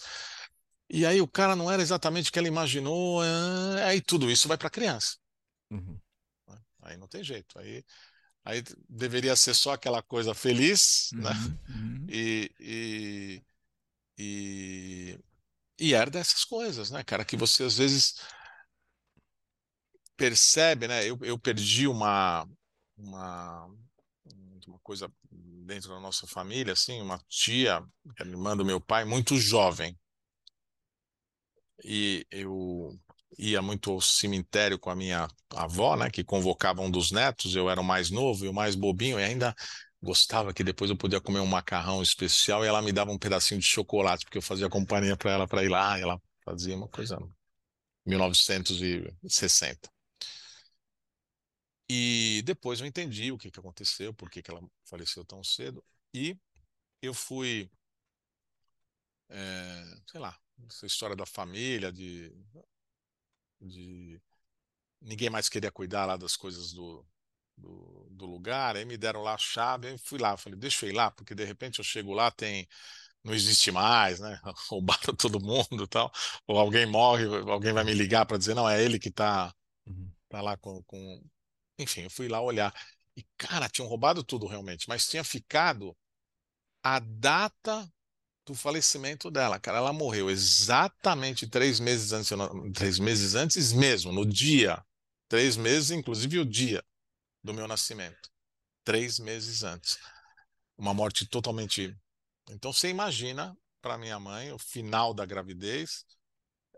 E 0.90 1.06
aí 1.06 1.20
o 1.20 1.28
cara 1.28 1.56
não 1.56 1.70
era 1.70 1.82
exatamente 1.82 2.30
o 2.30 2.34
que 2.34 2.40
ela 2.40 2.48
imaginou, 2.48 3.24
é, 3.24 3.84
aí 3.86 4.02
tudo 4.02 4.32
isso 4.32 4.48
vai 4.48 4.58
para 4.58 4.68
a 4.68 4.72
criança. 4.72 5.18
Uhum. 5.70 6.00
Aí 6.86 6.98
não 6.98 7.08
tem 7.08 7.24
jeito. 7.24 7.58
Aí, 7.60 7.84
aí 8.44 8.64
deveria 8.88 9.36
ser 9.36 9.54
só 9.54 9.74
aquela 9.74 10.02
coisa 10.02 10.34
feliz, 10.34 11.10
né? 11.14 11.32
uhum. 11.32 11.50
né? 11.50 11.60
Uhum. 11.70 12.08
E, 12.10 12.52
e, 12.60 13.44
e, 14.18 15.20
e 15.80 15.94
era 15.94 16.10
dessas 16.10 16.46
coisas, 16.46 16.92
né, 16.92 17.04
cara? 17.04 17.26
Que 17.26 17.36
você 17.36 17.64
às 17.64 17.78
vezes 17.78 18.16
percebe, 20.16 20.88
né? 20.88 21.04
Eu, 21.06 21.18
eu 21.22 21.38
perdi 21.38 21.88
uma, 21.88 22.48
uma, 22.96 23.68
uma 24.68 24.80
coisa 24.80 25.12
dentro 25.66 25.90
da 25.90 26.00
nossa 26.00 26.28
família, 26.28 26.74
assim, 26.74 27.02
uma 27.02 27.20
tia, 27.28 27.82
que 28.16 28.24
é 28.24 28.28
irmã 28.28 28.56
do 28.56 28.64
meu 28.64 28.80
pai, 28.80 29.04
muito 29.04 29.36
jovem. 29.38 29.98
E 31.84 32.26
eu 32.32 32.98
ia 33.38 33.62
muito 33.62 33.92
ao 33.92 34.02
cemitério 34.02 34.80
com 34.80 34.90
a 34.90 34.96
minha 34.96 35.28
avó, 35.56 35.96
né, 35.96 36.10
que 36.10 36.24
convocava 36.24 36.82
um 36.82 36.92
dos 36.92 37.12
netos, 37.12 37.56
eu 37.56 37.70
era 37.70 37.80
o 37.82 37.84
mais 37.84 38.10
novo 38.10 38.46
e 38.46 38.48
o 38.48 38.54
mais 38.54 38.76
bobinho, 38.76 39.20
e 39.20 39.24
ainda 39.24 39.56
gostava 40.02 40.54
que 40.54 40.64
depois 40.64 40.90
eu 40.90 40.98
podia 40.98 41.20
comer 41.22 41.40
um 41.40 41.46
macarrão 41.48 42.02
especial 42.02 42.64
e 42.64 42.68
ela 42.68 42.82
me 42.82 42.92
dava 42.92 43.12
um 43.12 43.18
pedacinho 43.18 43.60
de 43.60 43.66
chocolate, 43.66 44.26
porque 44.26 44.38
eu 44.38 44.42
fazia 44.42 44.70
companhia 44.70 45.18
para 45.18 45.32
ela 45.32 45.48
para 45.48 45.64
ir 45.64 45.70
lá, 45.70 45.98
e 45.98 46.02
ela 46.04 46.22
fazia 46.44 46.76
uma 46.76 46.88
coisa 46.88 47.18
1960. 48.06 49.90
E 51.90 52.42
depois 52.46 52.80
eu 52.80 52.86
entendi 52.88 53.32
o 53.32 53.38
que, 53.38 53.52
que 53.52 53.60
aconteceu, 53.60 54.14
por 54.14 54.30
que, 54.30 54.42
que 54.42 54.50
ela 54.50 54.62
faleceu 54.86 55.24
tão 55.24 55.44
cedo. 55.44 55.84
E 56.14 56.38
eu 57.02 57.14
fui, 57.14 57.70
é, 59.30 59.84
sei 60.08 60.20
lá, 60.20 60.38
essa 60.68 60.86
história 60.86 61.16
da 61.16 61.26
família, 61.26 61.92
de, 61.92 62.32
de 63.66 64.22
ninguém 65.02 65.30
mais 65.30 65.50
queria 65.50 65.72
cuidar 65.72 66.06
lá 66.06 66.18
das 66.18 66.36
coisas 66.36 66.72
do, 66.74 67.06
do, 67.58 68.08
do 68.12 68.26
lugar. 68.26 68.76
Aí 68.76 68.86
me 68.86 68.98
deram 68.98 69.22
lá 69.22 69.36
a 69.36 69.38
chave, 69.38 69.88
aí 69.88 69.98
fui 69.98 70.20
lá, 70.20 70.38
falei, 70.38 70.58
deixa 70.60 70.86
eu 70.86 70.90
ir 70.90 70.94
lá, 70.94 71.12
porque 71.12 71.36
de 71.36 71.44
repente 71.46 71.80
eu 71.80 71.86
chego 71.86 72.14
lá, 72.14 72.32
tem 72.32 72.68
não 73.24 73.34
existe 73.34 73.72
mais, 73.72 74.20
né? 74.20 74.40
Roubaram 74.70 75.16
todo 75.18 75.40
mundo, 75.40 75.88
tal. 75.88 76.12
Ou 76.48 76.60
alguém 76.60 76.86
morre, 76.86 77.26
alguém 77.26 77.74
vai 77.74 77.84
me 77.84 77.94
ligar 77.94 78.26
para 78.26 78.38
dizer 78.38 78.54
não 78.54 78.70
é 78.70 78.84
ele 78.84 79.00
que 79.00 79.10
está 79.10 79.54
uhum. 79.88 80.12
tá 80.30 80.42
lá 80.42 80.56
com, 80.58 80.84
com 80.84 81.24
enfim, 81.80 82.02
eu 82.02 82.10
fui 82.10 82.28
lá 82.28 82.40
olhar. 82.40 82.74
E, 83.18 83.24
cara, 83.38 83.70
tinham 83.70 83.88
roubado 83.88 84.24
tudo 84.24 84.46
realmente, 84.46 84.88
mas 84.88 85.08
tinha 85.08 85.24
ficado 85.24 85.98
a 86.84 87.00
data 87.00 87.92
do 88.46 88.54
falecimento 88.54 89.32
dela, 89.32 89.60
cara. 89.60 89.80
Ela 89.80 89.94
morreu 89.94 90.30
exatamente 90.30 91.48
três 91.48 91.80
meses 91.80 92.12
antes, 92.12 92.30
três 92.74 93.00
meses 93.00 93.34
antes 93.36 93.74
mesmo, 93.74 94.12
no 94.12 94.26
dia. 94.26 94.84
Três 95.28 95.58
meses, 95.58 95.90
inclusive 95.92 96.40
o 96.40 96.46
dia 96.46 96.84
do 97.44 97.54
meu 97.54 97.68
nascimento. 97.68 98.30
Três 98.84 99.18
meses 99.18 99.64
antes. 99.64 99.98
Uma 100.78 100.94
morte 100.94 101.28
totalmente. 101.28 101.98
Então 102.50 102.72
você 102.72 102.90
imagina, 102.90 103.58
para 103.82 103.98
minha 103.98 104.20
mãe, 104.20 104.52
o 104.52 104.60
final 104.60 105.14
da 105.14 105.26
gravidez, 105.26 106.06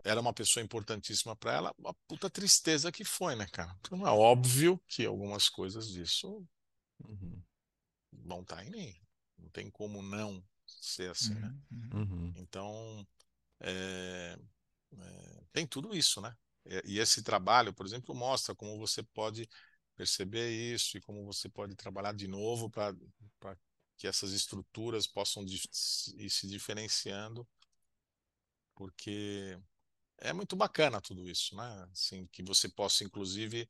era 0.04 0.20
uma 0.20 0.32
pessoa 0.32 0.64
importantíssima 0.64 1.36
para 1.36 1.52
ela, 1.52 1.74
uma 1.78 1.92
puta 2.06 2.30
tristeza 2.30 2.90
que 2.90 3.04
foi, 3.04 3.34
né, 3.34 3.46
cara? 3.52 3.76
É 3.90 4.10
óbvio 4.10 4.80
que 4.86 5.04
algumas 5.04 5.50
coisas 5.50 5.88
disso 5.88 6.46
uhum. 7.04 7.42
vão 8.12 8.40
estar 8.40 8.56
tá 8.56 8.64
em 8.64 8.70
mim. 8.70 8.96
Não 9.36 9.50
tem 9.50 9.70
como 9.70 10.02
não 10.02 10.42
ser 10.68 11.10
assim, 11.10 11.34
né? 11.34 11.54
Uhum. 11.70 12.02
uhum. 12.02 12.32
Então, 12.36 13.06
é, 13.60 14.38
é, 14.98 15.44
tem 15.52 15.66
tudo 15.66 15.96
isso, 15.96 16.20
né? 16.20 16.36
E 16.84 16.98
esse 16.98 17.22
trabalho, 17.22 17.72
por 17.72 17.86
exemplo, 17.86 18.14
mostra 18.14 18.54
como 18.54 18.78
você 18.78 19.02
pode 19.02 19.48
perceber 19.96 20.50
isso 20.50 20.96
e 20.98 21.00
como 21.00 21.24
você 21.24 21.48
pode 21.48 21.74
trabalhar 21.74 22.12
de 22.14 22.28
novo 22.28 22.70
para 22.70 22.94
que 23.96 24.06
essas 24.06 24.32
estruturas 24.32 25.06
possam 25.06 25.44
ir 25.44 26.30
se 26.30 26.46
diferenciando, 26.46 27.48
porque 28.74 29.58
é 30.18 30.32
muito 30.32 30.54
bacana 30.54 31.00
tudo 31.00 31.28
isso, 31.28 31.56
né? 31.56 31.88
Assim, 31.90 32.26
que 32.28 32.42
você 32.42 32.68
possa, 32.68 33.02
inclusive, 33.02 33.68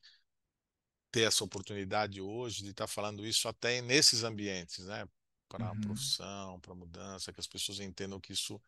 ter 1.11 1.23
essa 1.23 1.45
oportunidade 1.45 2.21
hoje 2.21 2.63
de 2.63 2.71
estar 2.71 2.87
falando 2.87 3.27
isso 3.27 3.49
até 3.49 3.81
nesses 3.81 4.23
ambientes, 4.25 4.85
né? 4.87 5.09
Para 5.49 5.65
uhum. 5.65 5.71
a 5.71 5.81
profissão, 5.81 6.61
para 6.61 6.73
a 6.73 6.77
mudança, 6.77 7.33
que 7.33 7.41
as 7.41 7.47
pessoas 7.47 7.81
entendam 7.81 8.21
que 8.21 8.33
isso 8.33 8.61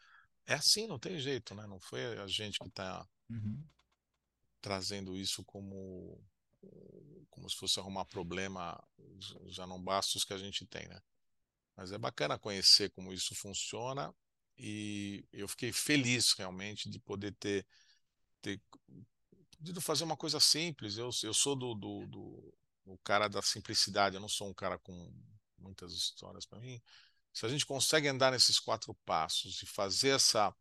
é 0.47 0.55
assim, 0.55 0.87
não 0.87 0.99
tem 0.99 1.19
jeito, 1.19 1.55
né? 1.55 1.67
Não 1.67 1.79
foi 1.79 2.19
a 2.19 2.27
gente 2.27 2.59
que 2.59 2.69
está 2.69 3.07
uhum. 3.29 3.63
trazendo 4.61 5.17
isso 5.17 5.45
como 5.45 6.23
como 7.31 7.49
se 7.49 7.57
fosse 7.57 7.81
arrumar 7.81 8.05
problema, 8.05 8.79
já 9.47 9.67
não 9.67 9.83
basta 9.83 10.19
os 10.19 10.25
que 10.25 10.35
a 10.35 10.39
gente 10.39 10.67
tem, 10.67 10.87
né? 10.89 11.01
Mas 11.75 11.93
é 11.93 11.97
bacana 11.97 12.39
conhecer 12.39 12.91
como 12.91 13.13
isso 13.13 13.35
funciona 13.35 14.15
e 14.59 15.25
eu 15.33 15.49
fiquei 15.49 15.73
feliz 15.73 16.35
realmente 16.35 16.91
de 16.91 16.99
poder 16.99 17.35
ter, 17.37 17.67
ter 18.43 18.61
podido 19.57 19.81
fazer 19.81 20.05
uma 20.05 20.17
coisa 20.17 20.39
simples. 20.39 20.99
Eu, 20.99 21.09
eu 21.23 21.33
sou 21.33 21.57
do, 21.57 21.75
do, 21.75 22.07
do, 22.07 22.55
do 22.85 22.99
cara 22.99 23.29
da 23.29 23.41
simplicidade, 23.41 24.17
eu 24.17 24.21
não 24.21 24.29
sou 24.29 24.49
um 24.49 24.55
cara 24.55 24.79
com 24.79 25.11
muitas 25.61 25.93
histórias 25.93 26.47
para 26.47 26.61
mim. 26.61 26.81
Se 27.33 27.47
a 27.47 27.49
gente 27.49 27.67
consegue 27.67 28.09
andar 28.09 28.33
nesses 28.33 28.59
quatro 28.59 28.95
passos 29.05 29.63
e 29.63 29.67
fazer 29.67 30.11
essa 30.11 30.55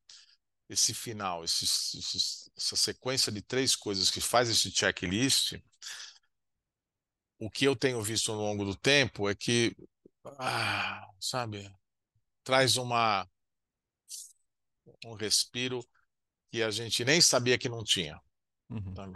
esse 0.70 0.94
final, 0.94 1.44
esse, 1.44 1.66
esse, 1.66 2.52
essa 2.56 2.76
sequência 2.76 3.32
de 3.32 3.42
três 3.42 3.76
coisas 3.76 4.12
que 4.12 4.22
faz 4.22 4.50
esse 4.50 4.70
checklist, 4.70 5.60
o 7.40 7.50
que 7.50 7.66
eu 7.66 7.76
tenho 7.76 8.02
visto 8.04 8.32
ao 8.32 8.38
longo 8.38 8.64
do 8.64 8.76
tempo 8.76 9.28
é 9.28 9.34
que, 9.34 9.76
ah, 10.38 11.08
sabe, 11.20 11.74
traz 12.44 12.78
uma 12.78 13.28
um 15.06 15.14
respiro 15.14 15.84
que 16.52 16.62
a 16.62 16.72
gente 16.72 17.06
nem 17.06 17.22
sabia 17.22 17.58
que 17.58 17.70
não 17.70 17.84
tinha. 17.84 18.20
Uhum. 18.70 19.14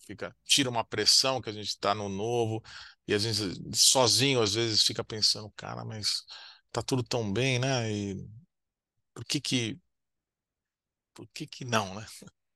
Fica, 0.00 0.36
tira 0.44 0.68
uma 0.68 0.84
pressão 0.84 1.40
que 1.40 1.48
a 1.48 1.52
gente 1.52 1.68
está 1.68 1.94
no 1.94 2.08
novo 2.08 2.62
e 3.06 3.14
a 3.14 3.18
gente 3.18 3.76
sozinho 3.76 4.42
às 4.42 4.54
vezes 4.54 4.82
fica 4.82 5.04
pensando, 5.04 5.50
cara, 5.52 5.84
mas 5.84 6.24
tá 6.72 6.82
tudo 6.82 7.02
tão 7.02 7.32
bem, 7.32 7.58
né? 7.58 7.90
E 7.92 8.28
por 9.14 9.24
que 9.24 9.40
que 9.40 9.78
por 11.14 11.28
que 11.28 11.46
que 11.46 11.64
não, 11.64 11.94
né? 11.94 12.06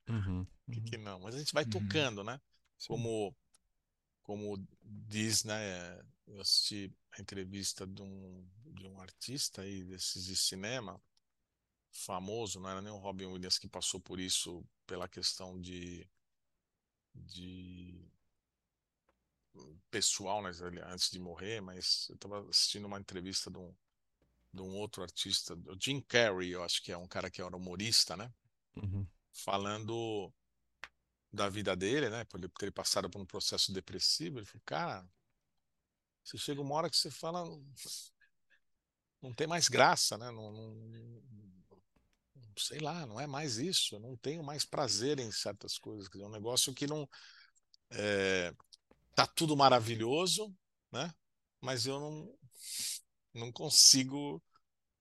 Uhum. 0.09 0.45
Por 0.65 0.73
que, 0.73 0.81
que 0.81 0.97
não? 0.97 1.19
Mas 1.19 1.35
a 1.35 1.37
gente 1.37 1.53
vai 1.53 1.63
uhum. 1.63 1.69
tocando, 1.69 2.23
né? 2.23 2.41
Como 2.87 3.35
como 4.23 4.57
diz, 4.81 5.43
né? 5.43 6.01
Eu 6.25 6.41
assisti 6.41 6.91
a 7.11 7.21
entrevista 7.21 7.85
de 7.85 8.01
um, 8.01 8.49
de 8.65 8.87
um 8.87 8.99
artista 8.99 9.61
aí 9.61 9.83
desses 9.83 10.25
de 10.25 10.35
cinema 10.35 10.99
famoso, 11.91 12.59
não 12.59 12.69
era 12.69 12.81
nem 12.81 12.91
o 12.91 12.97
Robin 12.97 13.25
Williams 13.25 13.59
que 13.59 13.67
passou 13.67 13.99
por 13.99 14.19
isso 14.19 14.65
pela 14.85 15.07
questão 15.07 15.59
de 15.61 16.07
de 17.15 18.05
pessoal, 19.89 20.41
né, 20.43 20.51
antes 20.87 21.09
de 21.09 21.19
morrer, 21.19 21.61
mas 21.61 22.07
eu 22.09 22.15
estava 22.15 22.41
assistindo 22.49 22.85
uma 22.85 22.99
entrevista 22.99 23.49
de 23.49 23.57
um, 23.57 23.73
de 24.53 24.61
um 24.61 24.75
outro 24.75 25.01
artista, 25.01 25.53
o 25.53 25.77
Jim 25.79 26.01
Carrey, 26.01 26.49
eu 26.49 26.63
acho 26.63 26.83
que 26.83 26.91
é 26.91 26.97
um 26.97 27.07
cara 27.07 27.29
que 27.31 27.41
era 27.41 27.55
humorista, 27.55 28.17
né? 28.17 28.31
Uhum. 28.75 29.07
Falando 29.31 30.33
da 31.31 31.49
vida 31.49 31.75
dele, 31.75 32.09
né? 32.09 32.25
Por 32.25 32.39
ele 32.39 32.49
ter 32.49 32.71
passado 32.71 33.09
por 33.09 33.21
um 33.21 33.25
processo 33.25 33.71
depressivo. 33.71 34.39
Ele 34.39 34.45
falou, 34.45 34.63
cara, 34.65 35.07
você 36.23 36.37
chega 36.37 36.61
uma 36.61 36.75
hora 36.75 36.89
que 36.89 36.97
você 36.97 37.11
fala, 37.11 37.43
não 39.21 39.33
tem 39.33 39.47
mais 39.47 39.69
graça, 39.69 40.17
né? 40.17 40.31
Não, 40.31 40.51
não, 40.51 41.23
sei 42.57 42.79
lá, 42.79 43.05
não 43.05 43.19
é 43.19 43.27
mais 43.27 43.57
isso. 43.57 43.95
Eu 43.95 43.99
não 43.99 44.15
tenho 44.17 44.43
mais 44.43 44.65
prazer 44.65 45.19
em 45.19 45.31
certas 45.31 45.77
coisas. 45.77 46.09
É 46.13 46.25
um 46.25 46.31
negócio 46.31 46.73
que 46.73 46.87
não 46.87 47.07
é, 47.91 48.53
tá 49.15 49.25
tudo 49.25 49.55
maravilhoso, 49.55 50.53
né? 50.91 51.13
Mas 51.61 51.85
eu 51.85 51.99
não 51.99 52.37
não 53.33 53.51
consigo 53.51 54.41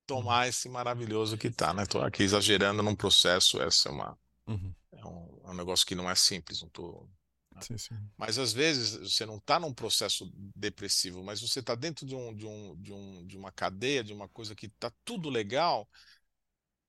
tomar 0.06 0.48
esse 0.48 0.68
maravilhoso 0.68 1.38
que 1.38 1.50
tá, 1.50 1.72
né? 1.72 1.86
Tô 1.86 2.00
aqui 2.00 2.22
exagerando 2.22 2.82
num 2.82 2.96
processo, 2.96 3.60
essa 3.60 3.88
é 3.88 3.92
uma 3.92 4.18
uhum. 4.46 4.74
é, 4.92 5.06
um, 5.06 5.40
é, 5.44 5.50
um, 5.50 5.54
negócio 5.54 5.86
que 5.86 5.94
não 5.94 6.10
é 6.10 6.14
simples, 6.14 6.60
não 6.60 6.68
tô 6.68 7.08
né? 7.54 7.60
sim, 7.62 7.78
sim. 7.78 7.94
Mas 8.16 8.38
às 8.38 8.52
vezes 8.52 8.96
você 8.96 9.24
não 9.24 9.36
está 9.36 9.58
num 9.58 9.72
processo 9.72 10.30
depressivo, 10.54 11.22
mas 11.22 11.40
você 11.40 11.60
está 11.60 11.74
dentro 11.74 12.04
de, 12.04 12.14
um, 12.14 12.34
de, 12.34 12.46
um, 12.46 12.76
de, 12.76 12.92
um, 12.92 13.26
de 13.26 13.36
uma 13.36 13.52
cadeia, 13.52 14.04
de 14.04 14.12
uma 14.12 14.28
coisa 14.28 14.54
que 14.54 14.66
está 14.66 14.92
tudo 15.04 15.30
legal, 15.30 15.88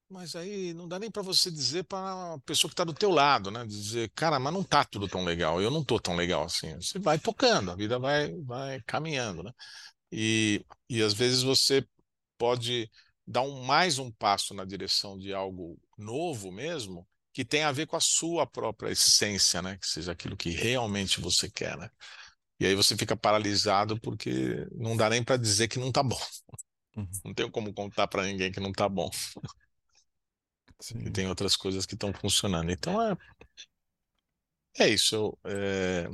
mas 0.08 0.36
aí 0.36 0.72
não 0.72 0.86
dá 0.86 0.98
nem 0.98 1.10
para 1.10 1.22
você 1.22 1.50
dizer 1.50 1.84
para 1.84 2.34
a 2.34 2.38
pessoa 2.40 2.68
que 2.68 2.74
está 2.74 2.84
do 2.84 2.94
teu 2.94 3.10
lado, 3.10 3.50
né? 3.50 3.64
Dizer, 3.66 4.10
cara, 4.14 4.38
mas 4.38 4.52
não 4.52 4.62
tá 4.62 4.84
tudo 4.84 5.08
tão 5.08 5.24
legal, 5.24 5.60
eu 5.60 5.70
não 5.70 5.84
tô 5.84 5.98
tão 5.98 6.14
legal 6.14 6.44
assim. 6.44 6.74
Você 6.76 6.98
vai 6.98 7.18
tocando, 7.18 7.70
a 7.70 7.76
vida 7.76 7.98
vai, 7.98 8.32
vai 8.42 8.80
caminhando, 8.86 9.42
né? 9.42 9.52
E, 10.12 10.64
e 10.88 11.02
às 11.02 11.12
vezes 11.12 11.42
você 11.42 11.86
pode 12.38 12.90
dar 13.26 13.42
um, 13.42 13.62
mais 13.64 13.98
um 13.98 14.10
passo 14.12 14.54
na 14.54 14.64
direção 14.64 15.18
de 15.18 15.34
algo 15.34 15.78
novo 15.98 16.52
mesmo, 16.52 17.06
que 17.32 17.44
tem 17.44 17.64
a 17.64 17.72
ver 17.72 17.86
com 17.86 17.96
a 17.96 18.00
sua 18.00 18.46
própria 18.46 18.90
essência, 18.90 19.60
né? 19.60 19.76
Que 19.78 19.88
seja 19.88 20.12
aquilo 20.12 20.36
que 20.36 20.50
realmente 20.50 21.20
você 21.20 21.50
quer, 21.50 21.76
né? 21.76 21.90
E 22.60 22.66
aí 22.66 22.74
você 22.74 22.96
fica 22.96 23.16
paralisado 23.16 24.00
porque 24.00 24.66
não 24.72 24.96
dá 24.96 25.10
nem 25.10 25.22
para 25.22 25.36
dizer 25.36 25.68
que 25.68 25.78
não 25.78 25.92
tá 25.92 26.02
bom. 26.02 26.18
Uhum. 26.96 27.08
Não 27.26 27.34
tem 27.34 27.50
como 27.50 27.74
contar 27.74 28.06
para 28.06 28.24
ninguém 28.24 28.50
que 28.50 28.60
não 28.60 28.72
tá 28.72 28.88
bom. 28.88 29.10
Sim. 30.80 30.98
E 31.06 31.10
tem 31.10 31.26
outras 31.26 31.56
coisas 31.56 31.86
que 31.86 31.94
estão 31.94 32.12
funcionando. 32.12 32.70
Então 32.70 33.00
é 33.00 33.16
é 34.78 34.88
isso. 34.88 35.36
É... 35.44 36.08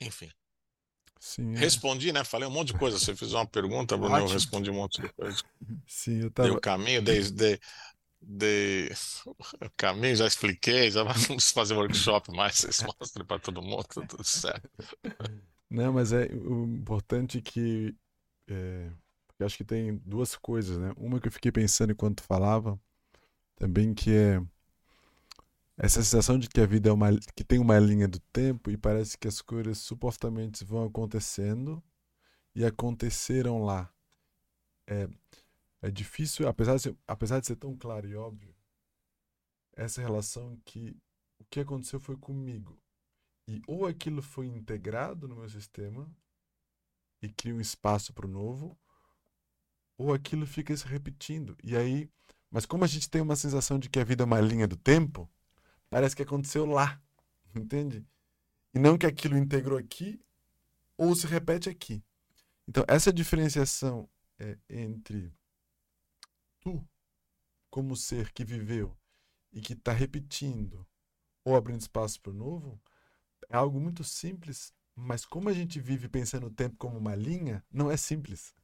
Enfim. 0.00 0.30
Sim, 1.20 1.54
é. 1.54 1.58
Respondi, 1.58 2.12
né? 2.12 2.22
Falei 2.24 2.48
um 2.48 2.50
monte 2.50 2.72
de 2.72 2.78
coisa. 2.78 2.98
Você 2.98 3.14
fez 3.14 3.32
uma 3.32 3.46
pergunta, 3.46 3.96
Bruno, 3.96 4.18
eu 4.18 4.26
respondi 4.28 4.70
um 4.70 4.74
monte 4.74 5.02
de 5.02 5.12
coisa. 5.12 5.42
Sim, 5.86 6.22
eu 6.22 6.30
tava... 6.30 6.48
Dei 6.48 6.56
o 6.56 6.60
caminho, 6.60 7.02
dei, 7.02 7.22
dei, 7.30 7.60
dei 8.20 8.90
o 9.26 9.70
caminho, 9.76 10.14
já 10.14 10.26
expliquei, 10.26 10.90
já 10.90 11.02
vamos 11.28 11.50
fazer 11.50 11.74
workshop 11.74 12.30
mais, 12.32 12.58
vocês 12.58 12.82
mostrem 12.82 13.26
para 13.26 13.40
todo 13.40 13.60
mundo, 13.60 13.84
tá 13.84 14.06
tudo 14.06 14.24
certo. 14.24 14.70
Não, 15.68 15.92
mas 15.92 16.12
é 16.12 16.26
o 16.26 16.64
importante 16.64 17.42
que 17.42 17.94
é, 18.48 18.90
eu 19.38 19.46
acho 19.46 19.56
que 19.56 19.64
tem 19.64 19.96
duas 19.98 20.36
coisas, 20.36 20.78
né? 20.78 20.92
Uma 20.96 21.20
que 21.20 21.28
eu 21.28 21.32
fiquei 21.32 21.52
pensando 21.52 21.92
enquanto 21.92 22.22
falava, 22.22 22.80
também 23.56 23.94
que 23.94 24.12
é 24.12 24.42
essa 25.76 26.02
sensação 26.02 26.38
de 26.38 26.48
que 26.48 26.60
a 26.60 26.66
vida 26.66 26.88
é 26.88 26.92
uma 26.92 27.08
que 27.36 27.44
tem 27.44 27.58
uma 27.60 27.78
linha 27.78 28.08
do 28.08 28.18
tempo 28.18 28.70
e 28.70 28.76
parece 28.76 29.16
que 29.16 29.28
as 29.28 29.40
coisas 29.40 29.78
supostamente 29.78 30.64
vão 30.64 30.84
acontecendo 30.84 31.82
e 32.54 32.64
aconteceram 32.64 33.62
lá. 33.64 33.92
É, 34.88 35.08
é 35.82 35.90
difícil, 35.90 36.48
apesar 36.48 36.76
de, 36.76 36.82
ser, 36.82 36.96
apesar 37.06 37.40
de 37.40 37.46
ser 37.46 37.56
tão 37.56 37.76
claro 37.76 38.08
e 38.08 38.16
óbvio, 38.16 38.52
essa 39.76 40.00
relação 40.00 40.60
que 40.64 40.96
o 41.38 41.44
que 41.44 41.60
aconteceu 41.60 42.00
foi 42.00 42.16
comigo. 42.16 42.76
E 43.46 43.62
ou 43.66 43.86
aquilo 43.86 44.20
foi 44.20 44.46
integrado 44.46 45.28
no 45.28 45.36
meu 45.36 45.48
sistema 45.48 46.10
e 47.22 47.28
cria 47.28 47.54
um 47.54 47.60
espaço 47.60 48.12
para 48.12 48.26
o 48.26 48.30
novo, 48.30 48.76
ou 49.98 50.14
aquilo 50.14 50.46
fica 50.46 50.74
se 50.74 50.86
repetindo. 50.86 51.56
E 51.62 51.76
aí, 51.76 52.08
mas 52.50 52.64
como 52.64 52.84
a 52.84 52.86
gente 52.86 53.10
tem 53.10 53.20
uma 53.20 53.36
sensação 53.36 53.78
de 53.78 53.90
que 53.90 54.00
a 54.00 54.04
vida 54.04 54.22
é 54.22 54.26
uma 54.26 54.40
linha 54.40 54.66
do 54.66 54.76
tempo, 54.76 55.28
Parece 55.90 56.14
que 56.14 56.22
aconteceu 56.22 56.66
lá, 56.66 57.00
entende? 57.54 58.06
E 58.74 58.78
não 58.78 58.98
que 58.98 59.06
aquilo 59.06 59.36
integrou 59.36 59.78
aqui 59.78 60.20
ou 60.96 61.14
se 61.14 61.26
repete 61.26 61.68
aqui. 61.68 62.02
Então, 62.66 62.84
essa 62.86 63.12
diferenciação 63.12 64.08
é, 64.38 64.58
entre 64.68 65.32
tu, 66.60 66.86
como 67.70 67.96
ser 67.96 68.32
que 68.32 68.44
viveu 68.44 68.96
e 69.52 69.60
que 69.60 69.72
está 69.72 69.92
repetindo 69.92 70.86
ou 71.42 71.56
abrindo 71.56 71.80
espaço 71.80 72.20
para 72.20 72.30
o 72.30 72.34
novo, 72.34 72.80
é 73.48 73.56
algo 73.56 73.80
muito 73.80 74.04
simples, 74.04 74.74
mas 74.94 75.24
como 75.24 75.48
a 75.48 75.54
gente 75.54 75.80
vive 75.80 76.08
pensando 76.08 76.48
o 76.48 76.50
tempo 76.50 76.76
como 76.76 76.98
uma 76.98 77.14
linha, 77.14 77.64
não 77.72 77.90
é 77.90 77.96
simples. 77.96 78.54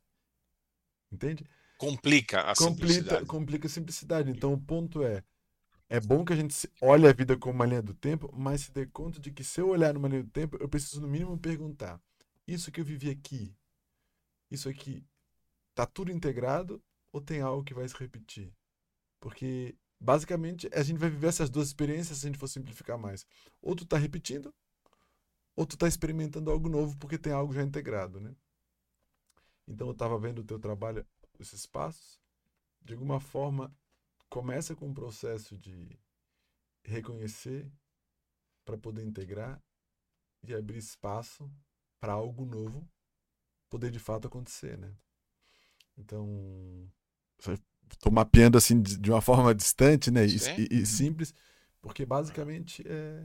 Entende? 1.14 1.44
Complica 1.78 2.40
a 2.40 2.54
complica, 2.54 2.70
simplicidade. 2.70 3.26
Complica 3.26 3.66
a 3.66 3.70
simplicidade. 3.70 4.30
Então, 4.30 4.52
o 4.52 4.60
ponto 4.60 5.02
é 5.02 5.22
é 5.88 6.00
bom 6.00 6.24
que 6.24 6.32
a 6.32 6.36
gente 6.36 6.68
olhe 6.80 7.06
a 7.06 7.12
vida 7.12 7.36
como 7.36 7.54
uma 7.54 7.66
linha 7.66 7.82
do 7.82 7.94
tempo, 7.94 8.30
mas 8.34 8.62
se 8.62 8.72
dê 8.72 8.86
conta 8.86 9.20
de 9.20 9.30
que 9.30 9.44
se 9.44 9.60
eu 9.60 9.68
olhar 9.68 9.92
numa 9.92 10.08
linha 10.08 10.22
do 10.22 10.30
tempo, 10.30 10.56
eu 10.60 10.68
preciso 10.68 11.00
no 11.00 11.08
mínimo 11.08 11.38
perguntar: 11.38 12.00
isso 12.46 12.72
que 12.72 12.80
eu 12.80 12.84
vivi 12.84 13.10
aqui, 13.10 13.54
isso 14.50 14.68
aqui, 14.68 15.04
tá 15.74 15.86
tudo 15.86 16.10
integrado 16.10 16.82
ou 17.12 17.20
tem 17.20 17.40
algo 17.40 17.62
que 17.62 17.74
vai 17.74 17.86
se 17.88 17.94
repetir? 17.96 18.52
Porque 19.20 19.76
basicamente 20.00 20.68
a 20.72 20.82
gente 20.82 20.98
vai 20.98 21.10
viver 21.10 21.28
essas 21.28 21.50
duas 21.50 21.68
experiências 21.68 22.18
se 22.18 22.26
a 22.26 22.28
gente 22.28 22.38
for 22.38 22.48
simplificar 22.48 22.98
mais. 22.98 23.26
Ou 23.62 23.76
tu 23.76 23.86
tá 23.86 23.96
repetindo, 23.96 24.52
ou 25.54 25.66
tu 25.66 25.76
tá 25.76 25.86
experimentando 25.86 26.50
algo 26.50 26.68
novo 26.68 26.96
porque 26.98 27.18
tem 27.18 27.32
algo 27.32 27.52
já 27.52 27.62
integrado, 27.62 28.20
né? 28.20 28.34
Então 29.66 29.86
eu 29.88 29.92
estava 29.92 30.18
vendo 30.18 30.40
o 30.40 30.44
teu 30.44 30.58
trabalho, 30.58 31.06
esses 31.38 31.66
passos, 31.66 32.20
de 32.82 32.92
alguma 32.92 33.20
forma 33.20 33.74
começa 34.28 34.74
com 34.74 34.88
um 34.88 34.94
processo 34.94 35.56
de 35.56 35.98
reconhecer 36.82 37.70
para 38.64 38.76
poder 38.76 39.04
integrar 39.04 39.62
e 40.42 40.54
abrir 40.54 40.78
espaço 40.78 41.50
para 42.00 42.12
algo 42.12 42.44
novo 42.44 42.86
poder 43.70 43.90
de 43.90 43.98
fato 43.98 44.26
acontecer, 44.26 44.76
né? 44.78 44.94
Então, 45.96 46.88
estou 47.90 48.12
mapeando 48.12 48.58
assim 48.58 48.80
de 48.80 49.10
uma 49.10 49.20
forma 49.20 49.54
distante, 49.54 50.10
né? 50.10 50.26
E, 50.26 50.36
e, 50.70 50.82
e 50.82 50.86
simples, 50.86 51.32
porque 51.80 52.04
basicamente 52.04 52.82
é, 52.86 53.24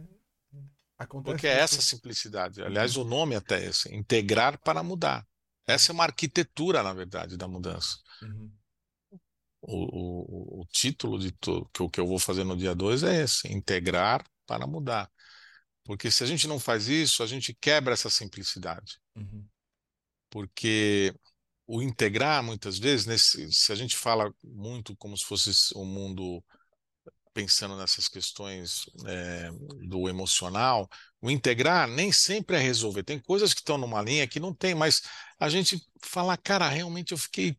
acontece. 0.97 1.33
Porque 1.33 1.47
é 1.47 1.59
essa 1.59 1.81
simplicidade. 1.81 2.61
Aliás, 2.61 2.95
o 2.97 3.03
nome 3.03 3.35
até 3.35 3.63
é 3.63 3.69
esse: 3.69 3.93
integrar 3.93 4.59
para 4.59 4.83
mudar. 4.83 5.27
Essa 5.69 5.91
é 5.91 5.93
uma 5.93 6.05
arquitetura, 6.05 6.81
na 6.83 6.93
verdade, 6.93 7.37
da 7.37 7.47
mudança. 7.47 7.97
Uhum 8.21 8.51
o, 9.61 10.59
o, 10.59 10.61
o 10.61 10.65
título 10.65 11.19
de 11.19 11.31
tudo 11.31 11.69
que 11.73 11.83
o 11.83 11.89
que 11.89 11.99
eu 11.99 12.07
vou 12.07 12.19
fazer 12.19 12.43
no 12.43 12.55
dia 12.55 12.73
2 12.73 13.03
é 13.03 13.23
esse: 13.23 13.51
integrar 13.51 14.25
para 14.45 14.65
mudar. 14.65 15.09
Porque 15.83 16.11
se 16.11 16.23
a 16.23 16.27
gente 16.27 16.47
não 16.47 16.59
faz 16.59 16.87
isso, 16.87 17.23
a 17.23 17.27
gente 17.27 17.53
quebra 17.53 17.93
essa 17.93 18.09
simplicidade. 18.09 18.99
Uhum. 19.15 19.45
Porque 20.29 21.13
o 21.65 21.81
integrar, 21.81 22.43
muitas 22.43 22.77
vezes, 22.77 23.05
nesse, 23.05 23.51
se 23.51 23.71
a 23.71 23.75
gente 23.75 23.95
fala 23.95 24.33
muito 24.43 24.95
como 24.97 25.17
se 25.17 25.25
fosse 25.25 25.51
o 25.75 25.81
um 25.81 25.85
mundo 25.85 26.43
pensando 27.33 27.75
nessas 27.77 28.07
questões 28.07 28.85
é, 29.05 29.49
do 29.87 30.09
emocional, 30.09 30.89
o 31.21 31.29
integrar 31.29 31.87
nem 31.87 32.11
sempre 32.11 32.55
é 32.55 32.59
resolver. 32.59 33.03
Tem 33.03 33.19
coisas 33.19 33.53
que 33.53 33.61
estão 33.61 33.77
numa 33.77 34.01
linha 34.01 34.27
que 34.27 34.39
não 34.39 34.53
tem, 34.53 34.73
mas 34.73 35.01
a 35.39 35.49
gente 35.49 35.81
fala, 36.03 36.37
cara, 36.37 36.67
realmente 36.69 37.11
eu 37.11 37.17
fiquei 37.17 37.57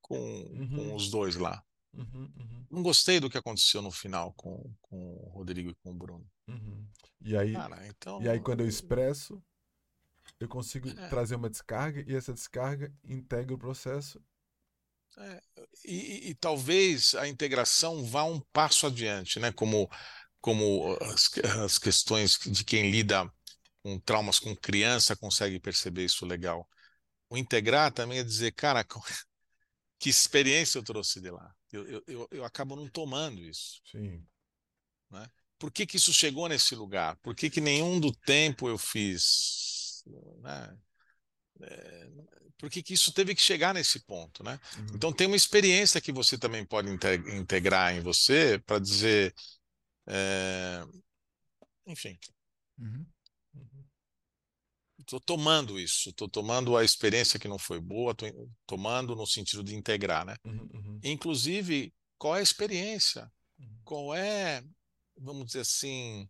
com, 0.00 0.18
uhum. 0.18 0.76
com 0.76 0.94
os 0.94 1.10
dois 1.10 1.36
lá. 1.36 1.62
Uhum, 1.92 2.30
uhum. 2.36 2.66
Não 2.70 2.82
gostei 2.82 3.18
do 3.18 3.28
que 3.28 3.38
aconteceu 3.38 3.82
no 3.82 3.90
final 3.90 4.32
com, 4.34 4.72
com 4.82 4.96
o 4.96 5.30
Rodrigo 5.30 5.70
e 5.70 5.74
com 5.74 5.90
o 5.90 5.94
Bruno. 5.94 6.26
Uhum. 6.46 6.86
E, 7.20 7.36
aí, 7.36 7.52
Cara, 7.52 7.86
então, 7.86 8.22
e 8.22 8.28
aí, 8.28 8.40
quando 8.40 8.60
eu 8.60 8.68
expresso, 8.68 9.42
eu 10.38 10.48
consigo 10.48 10.88
é. 10.88 11.08
trazer 11.08 11.34
uma 11.34 11.50
descarga 11.50 12.04
e 12.06 12.14
essa 12.14 12.32
descarga 12.32 12.92
integra 13.04 13.54
o 13.54 13.58
processo. 13.58 14.22
É, 15.18 15.42
e, 15.84 15.94
e, 15.94 16.30
e, 16.30 16.34
talvez 16.34 17.14
a 17.14 17.26
integração 17.26 18.04
vá 18.04 18.24
um 18.24 18.40
passo 18.52 18.86
adiante, 18.86 19.40
né? 19.40 19.50
Como, 19.52 19.90
como 20.40 20.96
as, 21.02 21.30
as 21.64 21.78
questões 21.78 22.38
de 22.38 22.64
quem 22.64 22.90
lida 22.90 23.30
com 23.82 23.98
traumas 23.98 24.38
com 24.38 24.54
criança 24.54 25.16
consegue 25.16 25.58
perceber 25.58 26.04
isso 26.04 26.26
legal. 26.26 26.68
O 27.28 27.36
integrar 27.36 27.92
também 27.92 28.18
é 28.18 28.24
dizer, 28.24 28.52
cara, 28.52 28.84
que 29.98 30.08
experiência 30.08 30.78
eu 30.78 30.82
trouxe 30.82 31.20
de 31.20 31.30
lá? 31.30 31.54
Eu, 31.72 31.86
eu, 31.86 32.02
eu, 32.06 32.28
eu 32.30 32.44
acabo 32.44 32.74
não 32.74 32.88
tomando 32.88 33.40
isso. 33.42 33.80
Sim. 33.90 34.24
Né? 35.10 35.26
Por 35.58 35.70
que, 35.70 35.86
que 35.86 35.96
isso 35.96 36.12
chegou 36.12 36.48
nesse 36.48 36.74
lugar? 36.74 37.16
Por 37.16 37.34
que, 37.34 37.50
que 37.50 37.60
nenhum 37.60 38.00
do 38.00 38.12
tempo 38.12 38.68
eu 38.68 38.78
fiz? 38.78 40.02
Né? 40.42 40.78
É, 41.62 42.08
por 42.58 42.70
que, 42.70 42.82
que 42.82 42.94
isso 42.94 43.12
teve 43.12 43.34
que 43.34 43.42
chegar 43.42 43.74
nesse 43.74 44.00
ponto? 44.00 44.42
Né? 44.42 44.58
Uhum. 44.76 44.86
Então 44.94 45.12
tem 45.12 45.26
uma 45.26 45.36
experiência 45.36 46.00
que 46.00 46.12
você 46.12 46.36
também 46.38 46.64
pode 46.64 46.88
integrar 46.90 47.94
em 47.94 48.00
você 48.00 48.58
para 48.66 48.78
dizer. 48.78 49.34
É... 50.06 50.84
Enfim. 51.86 52.18
Uhum. 52.78 53.06
Estou 54.98 55.20
tomando 55.20 55.80
isso, 55.80 56.10
estou 56.10 56.28
tomando 56.28 56.76
a 56.76 56.84
experiência 56.84 57.38
que 57.38 57.48
não 57.48 57.58
foi 57.58 57.80
boa, 57.80 58.12
estou 58.12 58.50
tomando 58.66 59.16
no 59.16 59.26
sentido 59.26 59.64
de 59.64 59.74
integrar, 59.74 60.24
né? 60.24 60.36
Uhum, 60.44 60.68
uhum. 60.72 61.00
Inclusive, 61.02 61.92
qual 62.16 62.36
é 62.36 62.40
a 62.40 62.42
experiência? 62.42 63.30
Uhum. 63.58 63.80
Qual 63.82 64.14
é, 64.14 64.62
vamos 65.16 65.46
dizer 65.46 65.60
assim, 65.60 66.28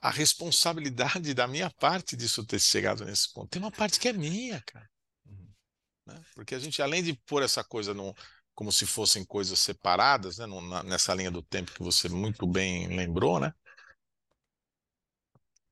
a 0.00 0.10
responsabilidade 0.10 1.32
da 1.34 1.46
minha 1.46 1.70
parte 1.70 2.16
disso 2.16 2.44
ter 2.44 2.60
chegado 2.60 3.04
nesse 3.04 3.32
ponto? 3.32 3.48
Tem 3.48 3.62
uma 3.62 3.70
parte 3.70 3.98
que 3.98 4.08
é 4.08 4.12
minha, 4.12 4.60
cara. 4.66 4.90
Uhum. 5.24 5.48
Né? 6.06 6.22
Porque 6.34 6.54
a 6.54 6.58
gente, 6.58 6.82
além 6.82 7.02
de 7.02 7.14
pôr 7.14 7.42
essa 7.42 7.64
coisa 7.64 7.94
no, 7.94 8.14
como 8.60 8.70
se 8.70 8.84
fossem 8.84 9.24
coisas 9.24 9.58
separadas, 9.58 10.36
né? 10.36 10.46
nessa 10.84 11.14
linha 11.14 11.30
do 11.30 11.42
tempo 11.42 11.72
que 11.72 11.82
você 11.82 12.10
muito 12.10 12.46
bem 12.46 12.94
lembrou, 12.94 13.40
né? 13.40 13.54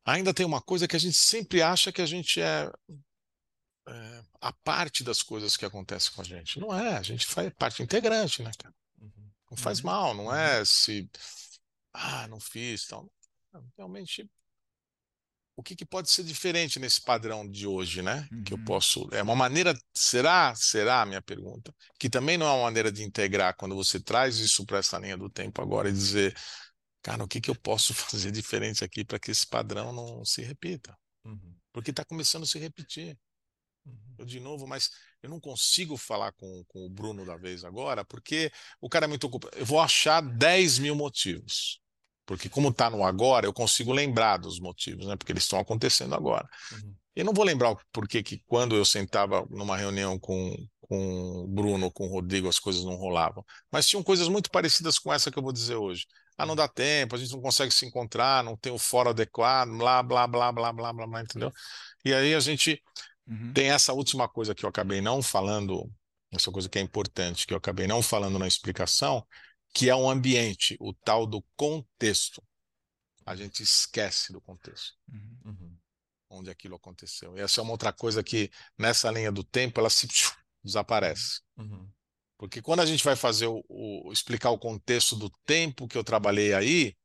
ainda 0.07 0.32
tem 0.32 0.47
uma 0.47 0.62
coisa 0.62 0.89
que 0.89 0.97
a 0.97 0.99
gente 0.99 1.18
sempre 1.18 1.61
acha 1.61 1.93
que 1.93 2.01
a 2.01 2.07
gente 2.07 2.41
é, 2.41 2.72
é, 3.86 4.24
a 4.41 4.55
parte 4.55 5.05
das 5.05 5.22
coisas 5.22 5.55
que 5.55 5.66
acontecem 5.66 6.14
com 6.14 6.22
a 6.22 6.24
gente. 6.24 6.59
Não 6.59 6.74
é, 6.74 6.97
a 6.97 7.03
gente 7.03 7.26
faz 7.26 7.53
parte 7.59 7.82
integrante, 7.82 8.43
né, 8.43 8.53
cara? 8.57 8.74
Uhum. 9.03 9.30
Não 9.51 9.59
faz 9.59 9.80
Uhum. 9.80 9.84
mal, 9.84 10.14
não 10.14 10.34
é 10.34 10.64
se. 10.64 11.11
Ah, 11.93 12.26
não 12.26 12.41
fiz, 12.41 12.86
tal. 12.86 13.12
Realmente. 13.76 14.26
O 15.59 15.63
que, 15.63 15.75
que 15.75 15.85
pode 15.85 16.09
ser 16.09 16.23
diferente 16.23 16.79
nesse 16.79 17.01
padrão 17.03 17.49
de 17.51 17.67
hoje, 17.67 18.01
né? 18.01 18.29
Que 18.47 18.55
eu 18.55 18.59
Uhum. 18.59 18.65
posso. 18.65 19.09
É 19.13 19.21
uma 19.23 19.35
maneira. 19.35 19.77
Será? 19.93 20.55
Será 20.55 21.03
a 21.03 21.07
minha 21.07 21.21
pergunta? 21.21 21.75
Que 21.99 22.09
também 22.09 22.39
não 22.39 22.47
é 22.47 22.53
uma 22.53 22.63
maneira 22.65 22.93
de 22.93 23.03
integrar 23.03 23.57
quando 23.57 23.75
você 23.75 23.99
traz 24.01 24.39
isso 24.39 24.65
para 24.65 24.79
essa 24.79 24.99
linha 24.99 25.17
do 25.19 25.29
tempo 25.29 25.61
agora 25.61 25.89
e 25.89 25.93
dizer 25.93 26.33
cara, 27.03 27.25
o 27.25 27.29
que, 27.29 27.41
que 27.41 27.51
eu 27.51 27.57
posso 27.57 27.95
fazer 27.95 28.31
diferente 28.31 28.85
aqui 28.85 29.05
para 29.05 29.19
que 29.19 29.31
esse 29.33 29.47
padrão 29.47 29.93
não 29.93 30.25
se 30.25 30.43
repita? 30.43 30.97
Uhum. 31.25 31.57
Porque 31.73 31.91
está 31.91 32.05
começando 32.05 32.45
a 32.45 32.47
se 32.47 32.59
repetir. 32.59 33.19
Uhum. 33.87 34.15
Eu 34.19 34.25
de 34.27 34.41
novo, 34.41 34.67
mas 34.67 34.91
eu 35.23 35.31
não 35.31 35.41
consigo 35.41 35.97
falar 35.97 36.33
com, 36.33 36.65
com 36.69 36.87
o 36.87 36.91
Bruno 36.91 37.25
da 37.27 37.37
vez 37.37 37.65
agora, 37.65 38.05
porque 38.05 38.53
o 38.81 38.89
cara 38.89 39.07
é 39.07 39.09
muito 39.09 39.25
ocupado. 39.27 39.57
Eu 39.57 39.67
vou 39.67 39.81
achar 39.81 40.21
10 40.21 40.79
mil 40.79 40.95
motivos. 40.95 41.81
Porque 42.29 42.47
como 42.51 42.68
está 42.68 42.91
no 42.91 43.03
agora, 43.03 43.47
eu 43.47 43.55
consigo 43.55 43.91
lembrar 43.91 44.37
dos 44.37 44.61
motivos, 44.61 45.07
né? 45.07 45.16
Porque 45.16 45.33
eles 45.33 45.45
estão 45.45 45.59
acontecendo 45.59 46.14
agora. 46.14 46.47
Uhum. 46.72 46.95
Eu 47.16 47.24
não 47.24 47.33
vou 47.33 47.43
lembrar 47.43 47.74
porquê 47.91 48.22
que 48.22 48.43
quando 48.47 48.76
eu 48.76 48.85
sentava 48.85 49.47
numa 49.49 49.79
reunião 49.79 50.18
com, 50.18 50.55
com 50.83 51.45
o 51.45 51.49
Bruno, 51.49 51.91
com 51.91 52.07
o 52.07 52.11
Rodrigo, 52.11 52.47
as 52.47 52.59
coisas 52.59 52.85
não 52.85 52.97
rolavam. 52.97 53.43
Mas 53.72 53.89
tinham 53.89 54.03
coisas 54.03 54.29
muito 54.29 54.51
parecidas 54.51 54.99
com 54.99 55.11
essa 55.11 55.31
que 55.31 55.39
eu 55.39 55.43
vou 55.43 55.53
dizer 55.53 55.76
hoje. 55.76 56.05
Ah, 56.37 56.45
não 56.45 56.55
dá 56.55 56.68
tempo, 56.68 57.16
a 57.16 57.18
gente 57.18 57.33
não 57.33 57.41
consegue 57.41 57.72
se 57.72 57.87
encontrar, 57.87 58.45
não 58.45 58.59
tem 58.59 58.70
o 58.70 58.79
fórum 58.79 59.11
adequado, 59.11 59.70
blá, 59.76 60.03
blá, 60.03 60.26
blá, 60.26 60.53
blá, 60.53 60.70
blá, 60.72 60.93
blá, 60.93 61.07
blá, 61.07 61.22
entendeu? 61.22 61.51
E 62.05 62.12
aí 62.12 62.35
a 62.35 62.41
gente 62.41 62.81
Uhum. 63.26 63.53
tem 63.53 63.70
essa 63.70 63.93
última 63.93 64.26
coisa 64.29 64.55
que 64.55 64.64
eu 64.64 64.68
acabei 64.70 65.01
não 65.01 65.20
falando, 65.22 65.91
essa 66.33 66.51
coisa 66.51 66.68
que 66.68 66.79
é 66.79 66.83
importante, 66.83 67.47
que 67.47 67.53
eu 67.53 67.59
acabei 67.59 67.87
não 67.87 68.01
falando 68.03 68.39
na 68.39 68.47
explicação, 68.47 69.22
que 69.79 69.89
é 69.89 69.95
o 69.95 70.11
ambiente, 70.11 70.76
o 70.81 70.93
tal 70.93 71.24
do 71.24 71.41
contexto. 71.55 72.43
A 73.24 73.37
gente 73.37 73.62
esquece 73.62 74.33
do 74.33 74.41
contexto, 74.41 74.99
Uhum. 75.09 75.39
Uhum. 75.45 75.79
onde 76.31 76.51
aquilo 76.51 76.74
aconteceu. 76.74 77.39
E 77.39 77.41
essa 77.41 77.61
é 77.61 77.62
uma 77.62 77.70
outra 77.70 77.93
coisa 77.93 78.20
que, 78.24 78.51
nessa 78.76 79.09
linha 79.09 79.31
do 79.31 79.45
tempo, 79.45 79.79
ela 79.79 79.89
se 79.89 80.09
desaparece. 80.64 81.43
Uhum. 81.57 81.89
Porque 82.37 82.61
quando 82.61 82.81
a 82.81 82.87
gente 82.87 83.05
vai 83.05 83.14
fazer 83.14 83.47
o, 83.47 83.64
o- 83.68 84.12
explicar 84.12 84.51
o 84.51 84.59
contexto 84.59 85.14
do 85.14 85.31
tempo 85.47 85.87
que 85.87 85.97
eu 85.97 86.03
trabalhei 86.03 86.53
aí, 86.55 86.97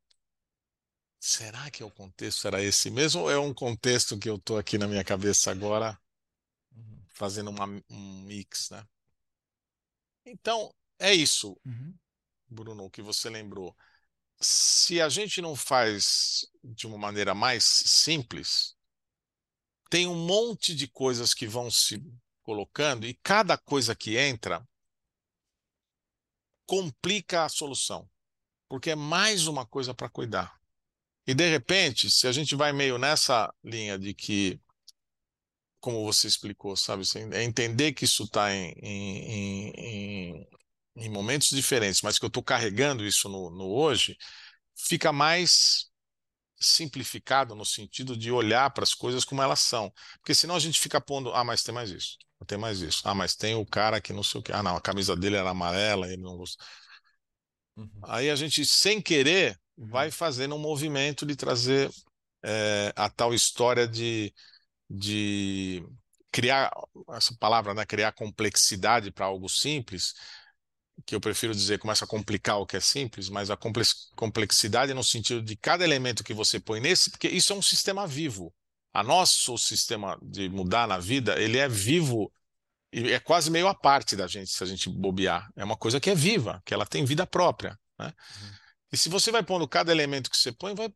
será 1.19 1.69
que 1.69 1.83
é 1.83 1.85
o 1.85 1.91
contexto 1.91 2.47
era 2.47 2.59
esse 2.59 2.89
mesmo 2.89 3.21
ou 3.21 3.29
é 3.31 3.37
um 3.37 3.53
contexto 3.53 4.17
que 4.17 4.27
eu 4.27 4.37
estou 4.37 4.57
aqui 4.57 4.79
na 4.79 4.87
minha 4.87 5.03
cabeça 5.03 5.51
agora 5.51 5.95
Uhum. 6.75 7.03
fazendo 7.13 7.51
uma, 7.51 7.67
um 7.91 8.21
mix, 8.23 8.71
né? 8.71 8.83
Então, 10.25 10.73
é 10.97 11.13
isso, 11.13 11.55
Uhum. 11.65 11.93
Bruno, 12.53 12.85
o 12.85 12.89
que 12.89 13.01
você 13.01 13.29
lembrou. 13.29 13.75
Se 14.39 15.01
a 15.01 15.09
gente 15.09 15.41
não 15.41 15.55
faz 15.55 16.45
de 16.63 16.87
uma 16.87 16.97
maneira 16.97 17.33
mais 17.33 17.63
simples, 17.63 18.75
tem 19.89 20.07
um 20.07 20.25
monte 20.25 20.75
de 20.75 20.87
coisas 20.87 21.33
que 21.33 21.47
vão 21.47 21.69
se 21.69 22.03
colocando 22.41 23.05
e 23.05 23.13
cada 23.23 23.57
coisa 23.57 23.95
que 23.95 24.17
entra 24.17 24.67
complica 26.65 27.45
a 27.45 27.49
solução, 27.49 28.09
porque 28.67 28.91
é 28.91 28.95
mais 28.95 29.47
uma 29.47 29.65
coisa 29.65 29.93
para 29.93 30.09
cuidar. 30.09 30.59
E 31.25 31.33
de 31.33 31.49
repente, 31.49 32.09
se 32.09 32.27
a 32.27 32.31
gente 32.31 32.55
vai 32.55 32.73
meio 32.73 32.97
nessa 32.97 33.53
linha 33.63 33.97
de 33.97 34.13
que, 34.13 34.59
como 35.79 36.03
você 36.03 36.27
explicou, 36.27 36.75
sabe, 36.75 37.03
é 37.31 37.43
entender 37.43 37.93
que 37.93 38.05
isso 38.05 38.23
está 38.23 38.53
em, 38.53 38.71
em, 38.81 39.69
em, 39.77 40.47
em- 40.95 41.09
momentos 41.09 41.49
diferentes, 41.49 42.01
mas 42.01 42.19
que 42.19 42.25
eu 42.25 42.27
estou 42.27 42.43
carregando 42.43 43.05
isso 43.05 43.29
no, 43.29 43.49
no 43.49 43.65
hoje, 43.69 44.17
fica 44.75 45.11
mais 45.13 45.87
simplificado 46.59 47.55
no 47.55 47.65
sentido 47.65 48.15
de 48.17 48.31
olhar 48.31 48.69
para 48.71 48.83
as 48.83 48.93
coisas 48.93 49.25
como 49.25 49.41
elas 49.41 49.59
são. 49.61 49.91
Porque 50.19 50.35
senão 50.35 50.55
a 50.55 50.59
gente 50.59 50.79
fica 50.79 51.01
pondo, 51.01 51.33
ah, 51.33 51.43
mas 51.43 51.63
tem 51.63 51.73
mais 51.75 51.89
isso, 51.91 52.17
tem 52.47 52.57
mais 52.57 52.81
isso. 52.81 53.01
Ah, 53.07 53.15
mas 53.15 53.35
tem 53.35 53.55
o 53.55 53.65
cara 53.65 54.01
que 54.01 54.13
não 54.13 54.23
sei 54.23 54.39
o 54.41 54.43
que. 54.43 54.53
Ah, 54.53 54.63
não, 54.63 54.75
a 54.77 54.81
camisa 54.81 55.15
dele 55.15 55.35
era 55.37 55.49
amarela, 55.51 56.07
ele 56.07 56.21
não 56.21 56.37
gostou. 56.37 56.65
Uhum. 57.75 57.89
Aí 58.03 58.29
a 58.29 58.35
gente, 58.35 58.65
sem 58.65 59.01
querer, 59.01 59.57
Uhum. 59.77 59.87
vai 59.89 60.11
fazendo 60.11 60.55
um 60.55 60.59
movimento 60.59 61.25
de 61.25 61.35
trazer 61.35 61.89
eh, 62.43 62.93
a 62.95 63.09
tal 63.09 63.33
história 63.33 63.87
de, 63.87 64.33
de 64.89 65.83
criar, 66.31 66.71
essa 67.11 67.35
palavra, 67.39 67.73
né? 67.73 67.85
Criar 67.85 68.11
complexidade 68.13 69.11
para 69.11 69.25
algo 69.27 69.49
simples, 69.49 70.13
que 71.05 71.15
eu 71.15 71.21
prefiro 71.21 71.53
dizer 71.53 71.79
começa 71.79 72.05
a 72.05 72.07
complicar 72.07 72.57
o 72.59 72.65
que 72.65 72.77
é 72.77 72.79
simples, 72.79 73.29
mas 73.29 73.49
a 73.49 73.57
complex- 73.57 74.09
complexidade 74.15 74.93
no 74.93 75.03
sentido 75.03 75.41
de 75.41 75.55
cada 75.57 75.83
elemento 75.83 76.23
que 76.23 76.33
você 76.33 76.59
põe 76.59 76.79
nesse, 76.79 77.09
porque 77.11 77.27
isso 77.27 77.53
é 77.53 77.55
um 77.55 77.61
sistema 77.61 78.07
vivo. 78.07 78.53
A 78.93 79.03
nosso 79.03 79.57
sistema 79.57 80.17
de 80.21 80.49
mudar 80.49 80.87
na 80.87 80.99
vida, 80.99 81.41
ele 81.41 81.57
é 81.57 81.67
vivo 81.67 82.31
e 82.91 83.11
é 83.11 83.19
quase 83.19 83.49
meio 83.51 83.67
à 83.67 83.73
parte 83.75 84.15
da 84.15 84.27
gente, 84.27 84.51
se 84.51 84.63
a 84.63 84.67
gente 84.67 84.89
bobear. 84.89 85.49
É 85.55 85.63
uma 85.63 85.77
coisa 85.77 85.99
que 85.99 86.09
é 86.09 86.15
viva, 86.15 86.61
que 86.65 86.73
ela 86.73 86.85
tem 86.85 87.03
vida 87.05 87.25
própria, 87.25 87.77
né? 87.99 88.13
E 88.91 88.97
se 88.97 89.09
você 89.09 89.31
vai 89.31 89.43
pondo 89.43 89.67
cada 89.67 89.91
elemento 89.91 90.29
que 90.29 90.37
você 90.37 90.51
põe, 90.51 90.75
vai 90.75 90.93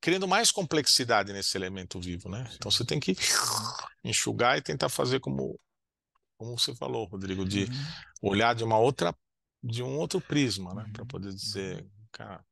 criando 0.00 0.28
mais 0.28 0.52
complexidade 0.52 1.32
nesse 1.32 1.56
elemento 1.56 2.00
vivo, 2.00 2.28
né? 2.28 2.48
Então 2.54 2.70
você 2.70 2.84
tem 2.84 3.00
que 3.00 3.16
enxugar 4.04 4.58
e 4.58 4.62
tentar 4.62 4.88
fazer 4.88 5.20
como, 5.20 5.58
como 6.38 6.58
você 6.58 6.74
falou, 6.74 7.06
Rodrigo, 7.06 7.44
de 7.44 7.62
Uhum. 7.64 8.30
olhar 8.30 8.54
de 8.54 8.64
uma 8.64 8.78
outra, 8.78 9.14
de 9.62 9.82
um 9.82 9.96
outro 9.98 10.20
prisma, 10.20 10.74
né? 10.74 10.84
Uhum. 10.84 10.92
Para 10.92 11.06
poder 11.06 11.32
dizer, 11.32 11.86
cara, 12.10 12.44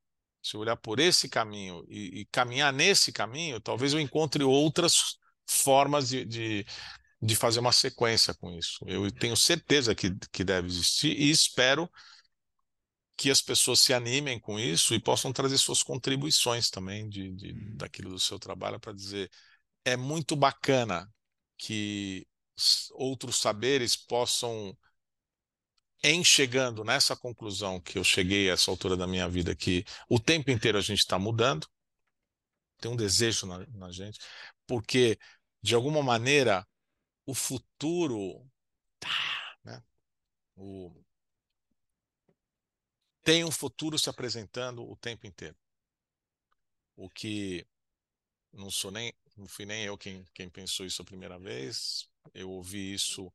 se 0.42 0.56
eu 0.56 0.60
olhar 0.60 0.76
por 0.76 0.98
esse 0.98 1.28
caminho 1.28 1.84
e, 1.88 2.20
e 2.20 2.24
caminhar 2.26 2.72
nesse 2.72 3.12
caminho, 3.12 3.60
talvez 3.60 3.92
eu 3.92 4.00
encontre 4.00 4.42
outras 4.44 5.18
formas 5.46 6.08
de, 6.08 6.24
de, 6.24 6.66
de 7.20 7.36
fazer 7.36 7.60
uma 7.60 7.72
sequência 7.72 8.32
com 8.34 8.50
isso. 8.52 8.84
Eu 8.86 9.10
tenho 9.10 9.36
certeza 9.36 9.94
que, 9.94 10.14
que 10.32 10.44
deve 10.44 10.68
existir 10.68 11.18
e 11.18 11.30
espero 11.30 11.90
que 13.16 13.30
as 13.30 13.42
pessoas 13.42 13.80
se 13.80 13.92
animem 13.92 14.40
com 14.40 14.58
isso 14.58 14.94
e 14.94 15.00
possam 15.00 15.30
trazer 15.30 15.58
suas 15.58 15.82
contribuições 15.82 16.70
também 16.70 17.06
de, 17.08 17.30
de 17.32 17.52
Uhum. 17.52 17.76
daquilo 17.76 18.10
do 18.10 18.18
seu 18.18 18.38
trabalho 18.38 18.80
para 18.80 18.94
dizer 18.94 19.30
é 19.84 19.96
muito 19.96 20.34
bacana 20.34 21.06
que 21.58 22.26
outros 22.92 23.36
saberes 23.36 23.96
possam 23.96 24.76
em 26.02 26.24
chegando 26.24 26.84
nessa 26.84 27.16
conclusão 27.16 27.80
que 27.80 27.98
eu 27.98 28.04
cheguei 28.04 28.50
a 28.50 28.54
essa 28.54 28.70
altura 28.70 28.96
da 28.96 29.06
minha 29.06 29.28
vida 29.28 29.54
que 29.54 29.84
o 30.08 30.18
tempo 30.18 30.50
inteiro 30.50 30.78
a 30.78 30.80
gente 30.80 31.00
está 31.00 31.18
mudando 31.18 31.66
tem 32.80 32.90
um 32.90 32.96
desejo 32.96 33.46
na, 33.46 33.66
na 33.66 33.90
gente 33.92 34.18
porque 34.66 35.18
de 35.62 35.74
alguma 35.74 36.02
maneira 36.02 36.66
o 37.26 37.34
futuro 37.34 38.44
tá, 38.98 39.56
né? 39.64 39.82
o, 40.56 40.92
tem 43.22 43.44
um 43.44 43.50
futuro 43.50 43.98
se 43.98 44.08
apresentando 44.08 44.82
o 44.82 44.96
tempo 44.96 45.26
inteiro. 45.26 45.56
O 46.96 47.08
que 47.08 47.66
não 48.52 48.70
sou 48.70 48.90
nem, 48.90 49.14
não 49.36 49.46
fui 49.46 49.64
nem 49.64 49.84
eu 49.84 49.96
quem, 49.96 50.24
quem 50.34 50.48
pensou 50.48 50.84
isso 50.84 51.02
a 51.02 51.04
primeira 51.04 51.38
vez. 51.38 52.08
Eu 52.34 52.50
ouvi 52.50 52.92
isso 52.94 53.32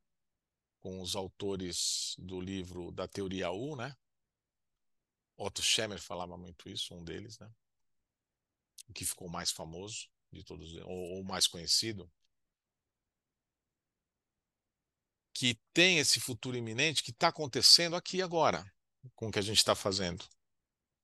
com 0.85 1.01
os 1.01 1.15
autores 1.15 2.15
do 2.19 2.39
livro 2.39 2.91
da 2.91 3.07
Teoria 3.07 3.49
U, 3.49 3.75
né? 3.75 3.97
Otto 5.35 5.63
Schemer 5.63 5.99
falava 5.99 6.37
muito 6.37 6.69
isso, 6.69 6.93
um 6.93 7.03
deles, 7.03 7.39
né? 7.39 7.51
O 8.87 8.93
que 8.93 9.03
ficou 9.03 9.27
mais 9.27 9.49
famoso 9.49 10.07
de 10.31 10.43
todos, 10.43 10.71
ou, 10.83 11.15
ou 11.15 11.23
mais 11.23 11.47
conhecido, 11.47 12.07
que 15.33 15.59
tem 15.73 15.97
esse 15.97 16.19
futuro 16.19 16.55
iminente 16.55 17.01
que 17.01 17.09
está 17.09 17.29
acontecendo 17.29 17.95
aqui 17.95 18.21
agora, 18.21 18.63
com 19.15 19.29
o 19.29 19.31
que 19.31 19.39
a 19.39 19.41
gente 19.41 19.57
está 19.57 19.73
fazendo. 19.73 20.23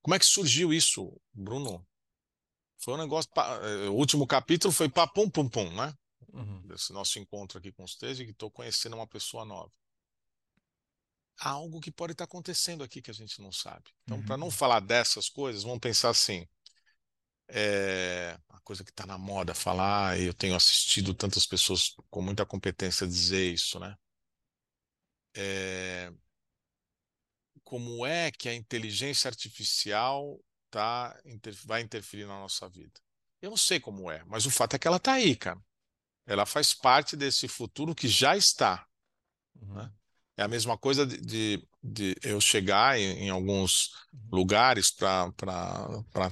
Como 0.04 0.14
é 0.14 0.20
que 0.20 0.26
surgiu 0.26 0.72
isso, 0.72 1.20
Bruno? 1.34 1.84
Foi 2.78 2.94
um 2.94 2.98
negócio. 2.98 3.32
Eh, 3.36 3.90
o 3.90 3.94
último 3.94 4.28
capítulo 4.28 4.72
foi 4.72 4.88
papum 4.88 5.28
pum 5.28 5.50
pum, 5.50 5.76
né? 5.76 5.92
Uhum. 6.34 6.62
Desse 6.68 6.94
nosso 6.94 7.20
encontro 7.20 7.58
aqui 7.58 7.72
com 7.72 7.84
os 7.84 7.96
três 7.96 8.20
e 8.20 8.26
que 8.26 8.32
estou 8.32 8.50
conhecendo 8.50 8.96
uma 8.96 9.08
pessoa 9.08 9.44
nova. 9.44 9.72
Há 11.40 11.50
algo 11.50 11.82
que 11.82 11.92
pode 11.92 12.14
estar 12.14 12.26
tá 12.26 12.30
acontecendo 12.30 12.84
aqui 12.84 13.02
que 13.02 13.12
a 13.12 13.14
gente 13.14 13.42
não 13.42 13.52
sabe. 13.52 13.92
Então, 14.04 14.18
uhum. 14.18 14.26
para 14.26 14.38
não 14.38 14.52
falar 14.52 14.80
dessas 14.80 15.28
coisas, 15.28 15.64
vamos 15.64 15.80
pensar 15.80 16.10
assim. 16.10 16.48
É 17.48 18.40
uma 18.50 18.62
coisa 18.62 18.84
que 18.84 18.92
está 18.92 19.06
na 19.06 19.18
moda 19.18 19.54
falar, 19.54 20.18
e 20.20 20.26
eu 20.26 20.34
tenho 20.34 20.56
assistido 20.56 21.14
tantas 21.14 21.46
pessoas 21.46 21.96
com 22.10 22.22
muita 22.22 22.46
competência 22.46 23.06
dizer 23.06 23.52
isso, 23.52 23.78
né? 23.80 23.98
É, 25.36 26.14
como 27.64 28.06
é 28.06 28.32
que 28.32 28.50
a 28.50 28.54
inteligência 28.54 29.30
artificial 29.30 30.40
tá, 30.70 31.18
vai 31.64 31.82
interferir 31.82 32.26
na 32.26 32.40
nossa 32.40 32.68
vida? 32.70 33.00
Eu 33.42 33.50
não 33.50 33.58
sei 33.58 33.80
como 33.80 34.12
é, 34.12 34.24
mas 34.26 34.46
o 34.46 34.52
fato 34.52 34.76
é 34.76 34.80
que 34.80 34.88
ela 34.88 34.98
está 34.98 35.14
aí, 35.14 35.36
cara. 35.36 35.60
Ela 36.32 36.46
faz 36.46 36.74
parte 36.74 37.16
desse 37.16 37.48
futuro 37.48 37.96
que 37.96 38.08
já 38.08 38.38
está. 38.38 38.86
Uhum. 39.62 39.74
Né? 39.76 39.92
É 40.38 40.44
a 40.44 40.48
mesma 40.48 40.78
coisa 40.78 41.06
de, 41.06 41.18
de, 41.18 41.68
de 41.84 42.16
eu 42.24 42.40
chegar 42.40 42.98
em, 43.00 43.26
em 43.26 43.30
alguns 43.30 43.90
uhum. 44.14 44.30
lugares 44.32 44.90
para 44.90 45.32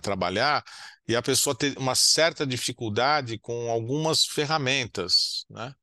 trabalhar 0.02 0.64
e 1.08 1.16
a 1.16 1.22
pessoa 1.22 1.56
ter 1.56 1.78
uma 1.78 1.96
certa 1.96 2.46
dificuldade 2.46 3.38
com 3.38 3.70
algumas 3.70 4.26
ferramentas, 4.26 5.46
né? 5.50 5.76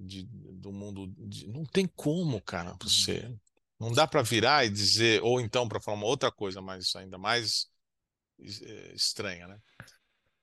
de, 0.00 0.26
do 0.26 0.72
mundo. 0.72 1.06
De, 1.18 1.46
não 1.48 1.64
tem 1.64 1.86
como, 1.86 2.40
cara, 2.40 2.76
você. 2.82 3.30
Não 3.78 3.92
dá 3.92 4.06
para 4.06 4.22
virar 4.22 4.66
e 4.66 4.70
dizer, 4.70 5.22
ou 5.22 5.40
então 5.40 5.66
para 5.66 5.80
falar 5.80 5.96
uma 5.96 6.06
outra 6.06 6.30
coisa, 6.30 6.60
mas 6.60 6.94
ainda 6.96 7.16
mais 7.16 7.66
é, 8.38 8.92
estranha, 8.94 9.46
né? 9.46 9.58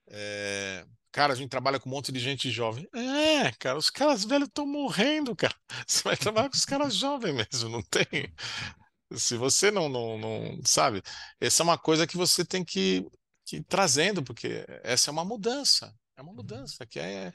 É, 0.07 0.85
cara, 1.11 1.33
a 1.33 1.35
gente 1.35 1.49
trabalha 1.49 1.79
com 1.79 1.89
um 1.89 1.91
monte 1.93 2.11
de 2.11 2.19
gente 2.19 2.49
jovem. 2.51 2.87
É, 2.93 3.51
cara, 3.53 3.77
os 3.77 3.89
caras 3.89 4.23
velhos 4.25 4.47
estão 4.47 4.65
morrendo, 4.65 5.35
cara. 5.35 5.55
Você 5.87 6.03
vai 6.03 6.17
trabalhar 6.17 6.49
com 6.49 6.55
os 6.55 6.65
caras 6.65 6.95
jovens 6.95 7.33
mesmo, 7.33 7.69
não 7.69 7.81
tem. 7.83 8.05
Se 9.15 9.37
você 9.37 9.71
não, 9.71 9.87
não, 9.87 10.17
não 10.17 10.61
sabe, 10.65 11.01
essa 11.39 11.63
é 11.63 11.65
uma 11.65 11.77
coisa 11.77 12.05
que 12.05 12.17
você 12.17 12.43
tem 12.43 12.61
que, 12.65 13.07
que 13.45 13.55
ir 13.57 13.63
trazendo, 13.63 14.21
porque 14.21 14.65
essa 14.83 15.09
é 15.09 15.13
uma 15.13 15.23
mudança. 15.23 15.95
É 16.17 16.21
uma 16.21 16.33
mudança 16.33 16.85
que 16.85 16.99
é 16.99 17.31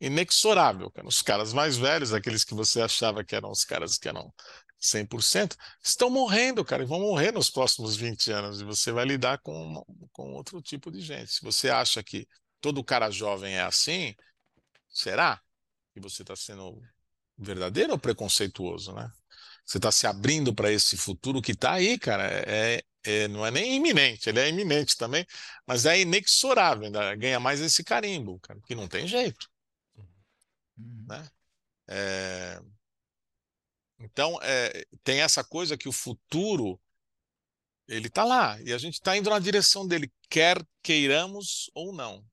inexorável. 0.00 0.90
Cara. 0.90 1.06
Os 1.06 1.20
caras 1.20 1.52
mais 1.52 1.76
velhos, 1.76 2.12
aqueles 2.12 2.44
que 2.44 2.54
você 2.54 2.80
achava 2.80 3.22
que 3.22 3.36
eram 3.36 3.50
os 3.50 3.64
caras 3.64 3.98
que 3.98 4.08
eram 4.08 4.32
100%, 4.80 5.56
estão 5.82 6.10
morrendo, 6.10 6.64
cara, 6.64 6.82
e 6.82 6.86
vão 6.86 7.00
morrer 7.00 7.32
nos 7.32 7.48
próximos 7.50 7.94
20 7.96 8.32
anos. 8.32 8.60
E 8.60 8.64
você 8.64 8.90
vai 8.90 9.04
lidar 9.04 9.38
com, 9.38 9.84
com 10.12 10.32
outro 10.32 10.60
tipo 10.60 10.90
de 10.90 11.00
gente. 11.00 11.30
Se 11.32 11.42
você 11.42 11.70
acha 11.70 12.02
que 12.02 12.26
todo 12.62 12.82
cara 12.84 13.10
jovem 13.10 13.56
é 13.56 13.62
assim, 13.62 14.14
será 14.88 15.42
que 15.92 16.00
você 16.00 16.22
está 16.22 16.34
sendo 16.34 16.80
verdadeiro 17.36 17.92
ou 17.92 17.98
preconceituoso, 17.98 18.94
né? 18.94 19.10
Você 19.66 19.78
está 19.78 19.92
se 19.92 20.06
abrindo 20.06 20.54
para 20.54 20.72
esse 20.72 20.96
futuro 20.96 21.42
que 21.42 21.52
está 21.52 21.74
aí, 21.74 21.98
cara. 21.98 22.24
É, 22.46 22.82
é, 23.04 23.28
não 23.28 23.44
é 23.44 23.50
nem 23.50 23.74
iminente, 23.76 24.28
ele 24.28 24.40
é 24.40 24.48
iminente 24.48 24.96
também, 24.96 25.26
mas 25.66 25.86
é 25.86 26.00
inexorável, 26.00 26.86
ainda 26.86 27.14
ganha 27.16 27.40
mais 27.40 27.60
esse 27.60 27.82
carimbo, 27.82 28.38
cara, 28.40 28.60
que 28.66 28.74
não 28.74 28.88
tem 28.88 29.06
jeito. 29.06 29.48
Uhum. 30.76 31.06
Né? 31.08 31.30
É... 31.88 32.60
Então, 33.98 34.38
é, 34.42 34.84
tem 35.04 35.20
essa 35.20 35.44
coisa 35.44 35.76
que 35.76 35.88
o 35.88 35.92
futuro 35.92 36.80
ele 37.88 38.08
está 38.08 38.24
lá 38.24 38.60
e 38.62 38.72
a 38.72 38.78
gente 38.78 38.94
está 38.94 39.16
indo 39.16 39.30
na 39.30 39.38
direção 39.38 39.86
dele, 39.86 40.12
quer 40.28 40.64
queiramos 40.82 41.70
ou 41.74 41.92
não. 41.92 42.24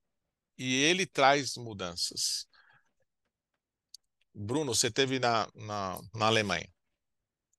E 0.59 0.75
ele 0.75 1.05
traz 1.05 1.55
mudanças. 1.55 2.45
Bruno, 4.35 4.75
você 4.75 4.91
teve 4.91 5.17
na, 5.17 5.49
na, 5.55 6.01
na 6.13 6.25
Alemanha. 6.25 6.69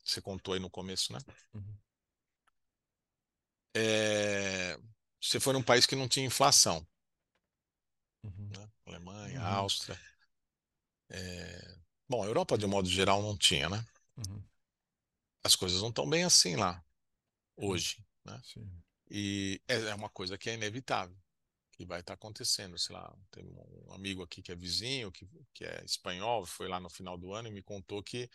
Você 0.05 0.20
contou 0.20 0.53
aí 0.53 0.61
no 0.61 0.68
começo, 0.68 1.11
né? 1.11 1.18
Uhum. 1.55 1.78
É, 3.74 4.78
você 5.18 5.40
foi 5.40 5.55
num 5.55 5.62
país 5.62 5.86
que 5.86 5.96
não 5.96 6.07
tinha 6.07 6.26
inflação. 6.26 6.86
Uhum. 8.22 8.51
Né? 8.55 8.70
Alemanha, 8.84 9.40
uhum. 9.40 9.46
Áustria. 9.46 9.98
É... 11.09 11.78
Bom, 12.07 12.22
a 12.22 12.26
Europa, 12.26 12.59
de 12.59 12.66
um 12.66 12.68
modo 12.68 12.88
geral, 12.88 13.22
não 13.22 13.34
tinha, 13.34 13.70
né? 13.70 13.82
Uhum. 14.18 14.44
As 15.42 15.57
coisas 15.57 15.80
não 15.80 15.88
estão 15.88 16.09
bem 16.09 16.24
assim 16.24 16.55
lá, 16.55 16.84
hoje, 17.57 18.05
né? 18.26 18.38
Sim. 18.44 18.70
E 19.11 19.62
é, 19.66 19.76
é 19.76 19.94
uma 19.94 20.11
coisa 20.11 20.36
que 20.36 20.51
é 20.51 20.55
inevitável, 20.55 21.16
que 21.81 21.87
vai 21.87 22.01
estar 22.01 22.14
acontecendo. 22.14 22.78
Sei 22.78 22.95
lá, 22.95 23.11
tem 23.31 23.45
um 23.45 23.93
amigo 23.95 24.22
aqui 24.22 24.43
que 24.43 24.53
é 24.53 24.55
vizinho, 24.55 25.11
que, 25.11 25.26
que 25.55 25.64
é 25.64 25.83
espanhol, 25.85 26.45
foi 26.45 26.68
lá 26.68 26.78
no 26.78 26.91
final 26.91 27.16
do 27.16 27.33
ano 27.33 27.49
e 27.49 27.53
me 27.53 27.62
contou 27.62 28.03
que 28.03 28.28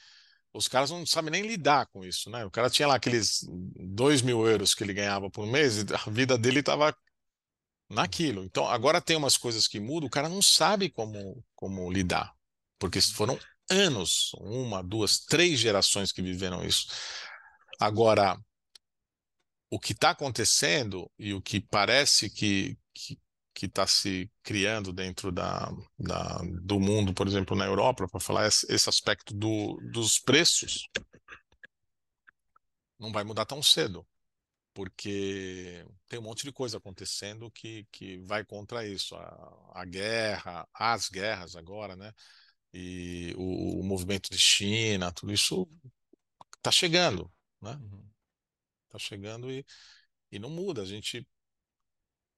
os 0.51 0.67
caras 0.67 0.89
não 0.89 1.05
sabem 1.05 1.31
nem 1.31 1.45
lidar 1.45 1.85
com 1.87 2.03
isso, 2.03 2.29
né? 2.29 2.43
O 2.45 2.49
cara 2.49 2.69
tinha 2.69 2.87
lá 2.87 2.95
aqueles 2.95 3.45
dois 3.49 4.21
mil 4.21 4.47
euros 4.47 4.73
que 4.73 4.83
ele 4.83 4.93
ganhava 4.93 5.29
por 5.29 5.45
mês 5.45 5.77
e 5.77 5.85
a 5.93 6.09
vida 6.09 6.37
dele 6.37 6.61
estava 6.61 6.95
naquilo. 7.89 8.43
Então, 8.43 8.65
agora 8.67 9.01
tem 9.01 9.15
umas 9.15 9.37
coisas 9.37 9.67
que 9.67 9.79
mudam, 9.79 10.07
o 10.07 10.09
cara 10.11 10.29
não 10.29 10.41
sabe 10.41 10.89
como, 10.89 11.43
como 11.55 11.91
lidar 11.91 12.33
porque 12.79 13.01
foram 13.01 13.39
anos, 13.69 14.31
uma, 14.39 14.83
duas, 14.83 15.19
três 15.19 15.59
gerações 15.59 16.11
que 16.11 16.21
viveram 16.21 16.63
isso. 16.63 16.87
Agora, 17.79 18.37
o 19.69 19.79
que 19.79 19.91
está 19.93 20.11
acontecendo 20.11 21.11
e 21.17 21.33
o 21.33 21.41
que 21.41 21.59
parece 21.59 22.29
que 22.29 22.77
que 22.95 23.19
está 23.63 23.87
se 23.87 24.29
criando 24.43 24.91
dentro 24.91 25.31
da, 25.31 25.71
da, 25.97 26.39
do 26.61 26.79
mundo, 26.79 27.13
por 27.13 27.27
exemplo, 27.27 27.55
na 27.55 27.65
Europa, 27.65 28.07
para 28.07 28.19
falar 28.19 28.47
esse, 28.47 28.65
esse 28.71 28.89
aspecto 28.89 29.33
do, 29.33 29.79
dos 29.91 30.19
preços, 30.19 30.89
não 32.99 33.11
vai 33.11 33.23
mudar 33.23 33.45
tão 33.45 33.63
cedo, 33.63 34.05
porque 34.73 35.85
tem 36.07 36.19
um 36.19 36.23
monte 36.23 36.43
de 36.43 36.51
coisa 36.51 36.77
acontecendo 36.77 37.49
que, 37.51 37.87
que 37.91 38.17
vai 38.19 38.43
contra 38.43 38.85
isso. 38.85 39.15
A, 39.15 39.71
a 39.73 39.85
guerra, 39.85 40.67
as 40.73 41.09
guerras 41.09 41.55
agora, 41.55 41.95
né? 41.95 42.11
e 42.75 43.33
o, 43.37 43.79
o 43.79 43.83
movimento 43.83 44.29
de 44.29 44.37
China, 44.37 45.11
tudo 45.13 45.31
isso 45.31 45.65
está 46.57 46.69
chegando, 46.69 47.31
né? 47.61 47.71
Está 47.71 48.95
uhum. 48.95 48.99
chegando 48.99 49.49
e, 49.49 49.65
e 50.29 50.37
não 50.37 50.49
muda. 50.49 50.81
A 50.81 50.85
gente 50.85 51.25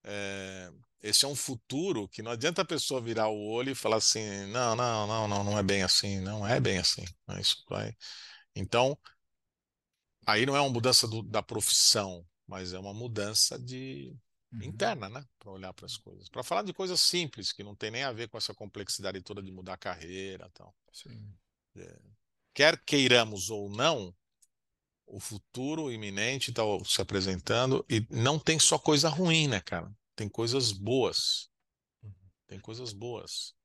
é, 0.10 0.72
esse 1.02 1.26
é 1.26 1.28
um 1.28 1.36
futuro 1.36 2.08
que 2.08 2.22
não 2.22 2.32
adianta 2.32 2.62
a 2.62 2.66
pessoa 2.66 3.02
virar 3.02 3.28
o 3.28 3.48
olho 3.48 3.72
e 3.72 3.76
falar 3.76 3.98
assim, 3.98 4.46
não, 4.48 4.76
não, 4.76 5.06
não, 5.06 5.28
não, 5.28 5.44
não 5.44 5.60
é 5.60 5.64
bem 5.64 5.84
assim, 5.84 6.20
não 6.22 6.48
é 6.48 6.60
bem 6.60 6.78
assim. 6.78 7.06
Né? 7.28 7.42
Isso 7.42 7.64
vai. 7.70 7.94
Então, 8.56 8.98
aí 10.26 10.46
não 10.46 10.56
é 10.56 10.62
uma 10.62 10.70
mudança 10.70 11.08
do, 11.08 11.22
da 11.22 11.44
profissão, 11.44 12.26
mas 12.48 12.72
é 12.72 12.80
uma 12.80 12.94
mudança 12.94 13.60
de 13.60 14.16
uhum. 14.54 14.64
interna, 14.64 15.10
né? 15.10 15.26
Para 15.38 15.52
olhar 15.52 15.74
para 15.74 15.86
as 15.86 15.98
coisas. 15.98 16.30
Para 16.30 16.44
falar 16.44 16.64
de 16.64 16.74
coisas 16.74 17.02
simples, 17.02 17.52
que 17.52 17.64
não 17.64 17.76
tem 17.76 17.92
nem 17.92 18.04
a 18.04 18.12
ver 18.14 18.30
com 18.30 18.38
essa 18.38 18.54
complexidade 18.54 19.22
toda 19.22 19.44
de 19.44 19.52
mudar 19.52 19.74
a 19.74 19.78
carreira 19.78 20.50
tal. 20.54 20.74
Sim. 20.94 21.32
É. 21.76 22.00
Quer 22.54 22.82
queiramos 22.84 23.50
ou 23.50 23.70
não, 23.70 24.16
o 25.08 25.20
futuro 25.20 25.92
iminente 25.92 26.52
está 26.52 26.64
se 26.86 27.02
apresentando 27.02 27.86
e 27.90 28.06
não 28.10 28.38
tem 28.38 28.60
só 28.60 28.78
coisa 28.78 29.10
ruim, 29.10 29.48
né, 29.48 29.62
cara? 29.62 29.92
Tem 30.16 30.28
coisas 30.28 30.72
boas. 30.72 31.50
Tem 32.46 32.60
coisas 32.60 32.94
boas. 32.94 33.56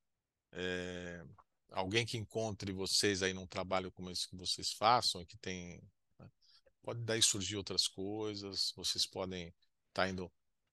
É... 0.52 1.24
Alguém 1.70 2.06
que 2.06 2.16
encontre 2.16 2.72
vocês 2.72 3.22
aí 3.22 3.32
num 3.32 3.46
trabalho 3.46 3.90
como 3.90 4.10
esse 4.10 4.28
que 4.28 4.36
vocês 4.36 4.72
façam 4.72 5.24
que 5.24 5.36
tem. 5.38 5.82
Né? 6.18 6.30
Pode 6.82 7.00
daí 7.00 7.22
surgir 7.22 7.56
outras 7.56 7.88
coisas, 7.88 8.72
vocês 8.76 9.06
podem 9.06 9.48
estar 9.48 10.04
tá 10.04 10.08
indo 10.08 10.30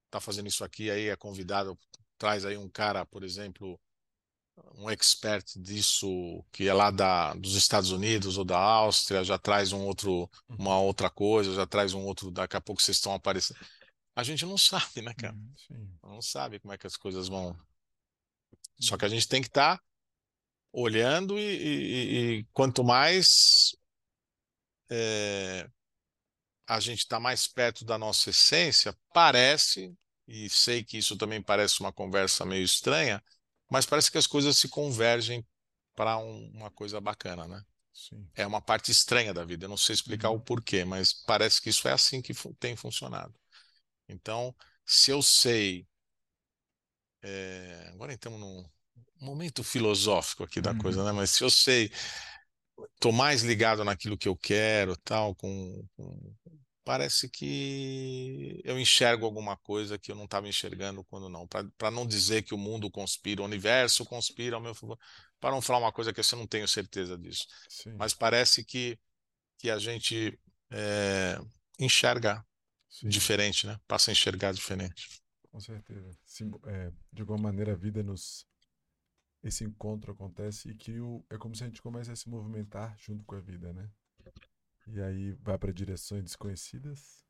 está 0.10 0.20
fazendo 0.20 0.48
isso 0.48 0.64
aqui, 0.64 0.90
aí 0.90 1.08
é 1.08 1.16
convidado, 1.16 1.78
traz 2.18 2.44
aí 2.44 2.58
um 2.58 2.68
cara, 2.68 3.06
por 3.06 3.24
exemplo, 3.24 3.80
um 4.76 4.90
expert 4.90 5.46
disso 5.58 6.44
que 6.52 6.68
é 6.68 6.74
lá 6.74 6.90
da, 6.92 7.34
dos 7.34 7.56
Estados 7.56 7.92
Unidos 7.92 8.38
ou 8.38 8.46
da 8.46 8.58
Áustria, 8.58 9.24
já 9.24 9.38
traz 9.38 9.72
um 9.72 9.86
outro, 9.86 10.30
uma 10.48 10.78
uhum. 10.78 10.86
outra 10.86 11.10
coisa, 11.10 11.54
já 11.54 11.66
traz 11.66 11.94
um 11.94 12.04
outro, 12.06 12.32
daqui 12.32 12.56
a 12.56 12.62
pouco 12.62 12.82
vocês 12.82 12.98
estão 12.98 13.14
aparecendo. 13.14 13.60
A 14.16 14.24
gente 14.24 14.46
não 14.46 14.58
sabe, 14.58 15.02
né, 15.02 15.14
cara? 15.14 15.34
Uhum, 15.34 15.54
sim. 15.56 15.98
Não 16.04 16.22
sabe 16.22 16.60
como 16.60 16.74
é 16.74 16.78
que 16.78 16.88
as 16.88 16.98
coisas 16.98 17.28
vão. 17.28 17.56
Só 18.80 18.98
que 18.98 19.06
a 19.06 19.10
gente 19.10 19.28
tem 19.28 19.42
que 19.42 19.48
estar 19.48 19.78
tá 19.78 19.84
olhando 20.72 21.38
e, 21.38 21.42
e, 21.42 22.40
e, 22.40 22.44
quanto 22.54 22.84
mais 22.84 23.76
é, 24.90 25.70
a 26.68 26.80
gente 26.80 27.00
está 27.00 27.20
mais 27.20 27.48
perto 27.48 27.84
da 27.84 27.98
nossa 27.98 28.30
essência, 28.30 28.96
parece, 29.14 29.94
e 30.28 30.50
sei 30.50 30.84
que 30.84 30.98
isso 30.98 31.18
também 31.18 31.42
parece 31.42 31.80
uma 31.80 31.92
conversa 31.92 32.46
meio 32.46 32.64
estranha, 32.64 33.24
mas 33.70 33.86
parece 33.86 34.12
que 34.12 34.18
as 34.18 34.28
coisas 34.28 34.58
se 34.58 34.68
convergem 34.70 35.46
para 35.96 36.18
um, 36.18 36.50
uma 36.54 36.72
coisa 36.72 37.00
bacana, 37.02 37.48
né? 37.48 37.64
Sim. 37.94 38.32
É 38.36 38.48
uma 38.48 38.62
parte 38.62 38.92
estranha 38.92 39.34
da 39.34 39.46
vida, 39.46 39.66
eu 39.66 39.70
não 39.70 39.78
sei 39.78 39.96
explicar 39.96 40.30
Uhum. 40.30 40.32
o 40.32 40.42
porquê, 40.42 40.86
mas 40.86 41.14
parece 41.14 41.62
que 41.62 41.70
isso 41.70 41.88
é 41.88 41.94
assim 41.94 42.22
que 42.22 42.34
tem 42.60 42.76
funcionado. 42.76 43.34
Então, 44.10 44.56
se 44.86 45.12
eu 45.12 45.22
sei. 45.22 45.88
é, 47.22 47.90
agora 47.94 48.14
entramos 48.14 48.40
num 48.40 48.64
momento 49.22 49.64
filosófico 49.64 50.44
aqui 50.44 50.62
da 50.62 50.74
Uhum. 50.74 50.74
coisa, 50.74 51.04
né? 51.04 51.12
Mas 51.12 51.32
se 51.32 51.44
eu 51.44 51.50
sei, 51.50 51.92
tô 53.00 53.12
mais 53.12 53.42
ligado 53.44 53.84
naquilo 53.84 54.18
que 54.18 54.28
eu 54.28 54.36
quero, 54.36 54.96
tal, 54.98 55.36
com, 55.36 55.86
com- 55.96 56.34
parece 56.84 57.30
que 57.30 58.62
eu 58.64 58.80
enxergo 58.80 59.26
alguma 59.26 59.58
coisa 59.58 59.98
que 60.00 60.12
eu 60.12 60.16
não 60.16 60.26
estava 60.26 60.48
enxergando 60.48 61.04
quando 61.06 61.30
não. 61.30 61.48
Para 61.48 61.92
não 61.92 62.06
dizer 62.08 62.44
que 62.44 62.54
o 62.54 62.58
mundo 62.58 62.90
conspira, 62.92 63.42
o 63.42 63.46
universo 63.46 64.06
conspira 64.06 64.56
ao 64.56 64.62
meu 64.62 64.74
favor, 64.76 64.98
para 65.40 65.52
não 65.52 65.62
falar 65.62 65.80
uma 65.80 65.92
coisa 65.92 66.14
que 66.14 66.20
eu 66.22 66.38
não 66.38 66.48
tenho 66.48 66.68
certeza 66.68 67.18
disso. 67.18 67.48
Sim. 67.68 67.94
Mas 67.98 68.14
parece 68.14 68.64
que 68.64 69.00
que 69.58 69.70
a 69.70 69.78
gente 69.80 70.40
é, 70.72 71.40
enxerga 71.80 72.46
sim. 72.90 73.10
diferente, 73.10 73.68
né? 73.68 73.80
Passa 73.88 74.12
a 74.12 74.14
enxergar 74.14 74.54
diferente. 74.54 75.22
Com 75.52 75.60
certeza. 75.60 76.18
Simbo- 76.26 76.62
é, 76.66 76.92
de 77.12 77.22
alguma 77.22 77.38
maneira 77.40 77.74
a 77.74 77.76
vida 77.76 78.02
nos. 78.04 78.48
Esse 79.44 79.64
encontro 79.66 80.12
acontece 80.14 80.70
e 80.72 80.76
que 80.76 81.00
o... 81.00 81.26
é 81.30 81.38
como 81.38 81.56
se 81.56 81.64
a 81.64 81.68
gente 81.68 81.82
comece 81.82 82.12
a 82.12 82.16
se 82.16 82.30
movimentar 82.30 82.98
junto 83.00 83.24
com 83.26 83.36
a 83.36 83.40
vida, 83.42 83.74
né? 83.74 83.90
E 84.92 85.00
aí 85.02 85.32
vai 85.36 85.58
para 85.58 85.72
direções 85.72 86.22
desconhecidas, 86.24 87.26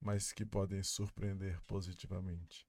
mas 0.00 0.32
que 0.32 0.44
podem 0.44 0.82
surpreender 0.82 1.58
positivamente. 1.66 2.66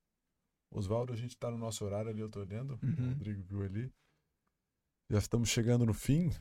Oswaldo, 0.72 1.14
a 1.14 1.18
gente 1.18 1.32
está 1.32 1.52
no 1.52 1.58
nosso 1.58 1.86
horário 1.86 2.12
ali, 2.12 2.22
eu 2.22 2.30
tô 2.30 2.42
olhando, 2.42 2.74
o 2.76 2.86
Uhum. 2.86 3.10
Rodrigo 3.10 3.44
viu 3.44 3.64
ali. 3.64 3.94
Já 5.10 5.18
estamos 5.20 5.50
chegando 5.50 5.86
no 5.86 5.94
fim, 5.94 6.32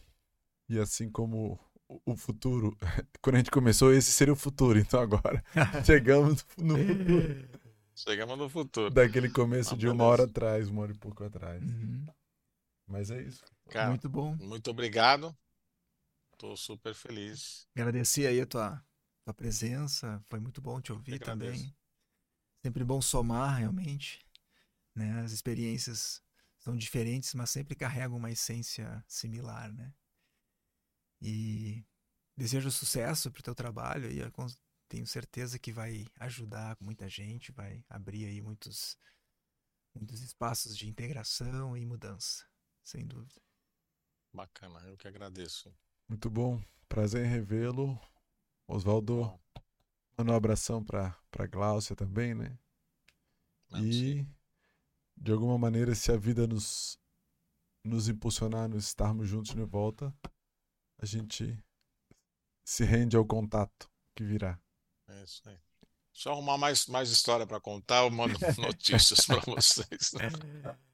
e 0.69 0.79
assim 0.79 1.11
como 1.11 1.59
o- 1.89 2.01
o 2.13 2.17
futuro, 2.17 2.77
quando 3.23 3.37
a 3.37 3.39
gente 3.39 3.51
começou, 3.51 3.93
esse 3.95 4.13
seria 4.13 4.35
o 4.35 4.37
futuro, 4.37 4.79
então 4.79 5.01
agora 5.01 5.45
chegamos 5.87 6.47
no 6.59 6.79
futuro. 6.79 7.51
Chegamos 7.95 8.39
no 8.39 8.49
futuro. 8.49 8.95
Daquele 8.95 9.31
começo 9.31 9.71
Ah, 9.73 9.77
de 9.77 9.89
uma 9.89 10.05
beleza. 10.05 10.05
hora 10.05 10.25
atrás, 10.25 10.69
uma 10.69 10.83
hora 10.83 10.93
e 10.93 10.99
pouco 10.99 11.25
atrás. 11.25 11.63
Uhum. 11.63 12.07
Mas 12.87 13.11
é 13.11 13.23
isso. 13.23 13.45
Cara, 13.71 13.91
Muito 13.91 14.09
bom. 14.09 14.37
muito 14.39 14.71
obrigado. 14.71 15.35
Tô 16.41 16.57
super 16.57 16.95
feliz. 16.95 17.69
Agradecer 17.77 18.27
aí 18.27 18.41
a 18.41 18.47
tua, 18.47 18.83
tua 19.27 19.35
presença. 19.35 20.25
Foi 20.27 20.41
muito 20.41 20.63
bom 20.63 20.81
te 20.81 20.91
ouvir 20.91 21.19
também. 21.19 21.77
Sempre 22.65 22.83
bom 22.83 23.03
somar, 23.03 23.59
realmente. 23.59 24.27
Né? 24.95 25.21
As 25.21 25.33
experiências 25.33 26.23
são 26.59 26.75
diferentes, 26.75 27.35
mas 27.35 27.51
sempre 27.51 27.77
carregam 27.77 28.17
uma 28.17 28.31
essência 28.31 29.05
similar, 29.07 29.71
né? 29.71 29.93
E 31.21 31.85
desejo 32.35 32.71
sucesso 32.71 33.31
pro 33.31 33.43
teu 33.43 33.55
trabalho 33.55 34.11
e 34.11 34.23
tenho 34.89 35.07
certeza 35.07 35.59
que 35.59 35.71
vai 35.71 36.07
ajudar 36.21 36.75
muita 36.81 37.07
gente, 37.07 37.53
vai 37.53 37.85
abrir 37.87 38.25
aí 38.25 38.41
muitos, 38.41 38.97
muitos 39.95 40.23
espaços 40.23 40.75
de 40.75 40.89
integração 40.89 41.77
e 41.77 41.85
mudança, 41.85 42.47
sem 42.83 43.07
dúvida. 43.07 43.43
Bacana, 44.33 44.81
eu 44.89 44.97
que 44.97 45.07
agradeço. 45.07 45.71
Muito 46.11 46.29
bom. 46.29 46.61
Prazer 46.89 47.25
em 47.25 47.29
revê-lo. 47.29 47.97
Oswaldo, 48.67 49.33
manda 50.19 50.33
um 50.33 50.35
abração 50.35 50.83
para 50.83 51.17
para 51.31 51.47
Gláucia 51.47 51.95
também, 51.95 52.35
né? 52.35 52.59
não, 53.71 53.87
e 53.87 53.93
sim. 53.93 54.29
de 55.17 55.31
alguma 55.31 55.57
maneira, 55.57 55.95
se 55.95 56.11
a 56.11 56.17
vida 56.17 56.49
nos 56.49 56.99
nos 57.85 58.09
impulsionar, 58.09 58.69
nos 58.69 58.87
estarmos 58.87 59.29
juntos 59.29 59.55
de 59.55 59.63
volta, 59.63 60.13
a 60.99 61.07
gente 61.07 61.57
se 62.65 62.85
rende 62.85 63.17
ao 63.17 63.25
contato 63.25 63.89
que 64.17 64.25
virá. 64.25 64.59
É 65.07 65.23
isso 65.23 65.41
aí. 65.47 65.59
Eu 66.27 66.33
arrumar 66.33 66.59
mais, 66.59 66.87
mais 66.87 67.11
história 67.11 67.47
para 67.47 67.61
contar, 67.61 68.03
eu 68.03 68.11
mando 68.11 68.37
notícias 68.59 69.25
para 69.27 69.41
vocês. 69.43 70.11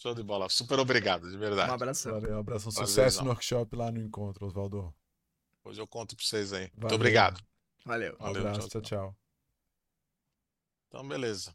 Show 0.00 0.14
de 0.14 0.22
bola. 0.22 0.48
Super 0.48 0.78
obrigado, 0.78 1.28
de 1.30 1.36
Um 1.36 1.40
verdade. 1.40 1.70
abração. 1.70 2.12
Valeu, 2.12 2.36
um 2.36 2.40
abração, 2.40 2.72
Prazerzão. 2.72 3.04
sucesso 3.04 3.22
no 3.24 3.30
workshop 3.30 3.76
lá 3.76 3.90
no 3.90 4.00
encontro, 4.00 4.46
Oswaldo. 4.46 4.94
Hoje 5.64 5.80
eu 5.80 5.86
conto 5.86 6.14
para 6.16 6.24
vocês 6.24 6.52
aí. 6.52 6.62
Muito 6.72 6.82
Valeu. 6.82 6.96
obrigado. 6.96 7.42
Valeu. 7.84 8.14
Um 8.20 8.24
Valeu, 8.24 8.40
abraço, 8.48 8.68
tchau, 8.68 8.80
tchau, 8.80 8.82
tchau. 8.82 9.16
Então, 10.88 11.06
beleza. 11.08 11.54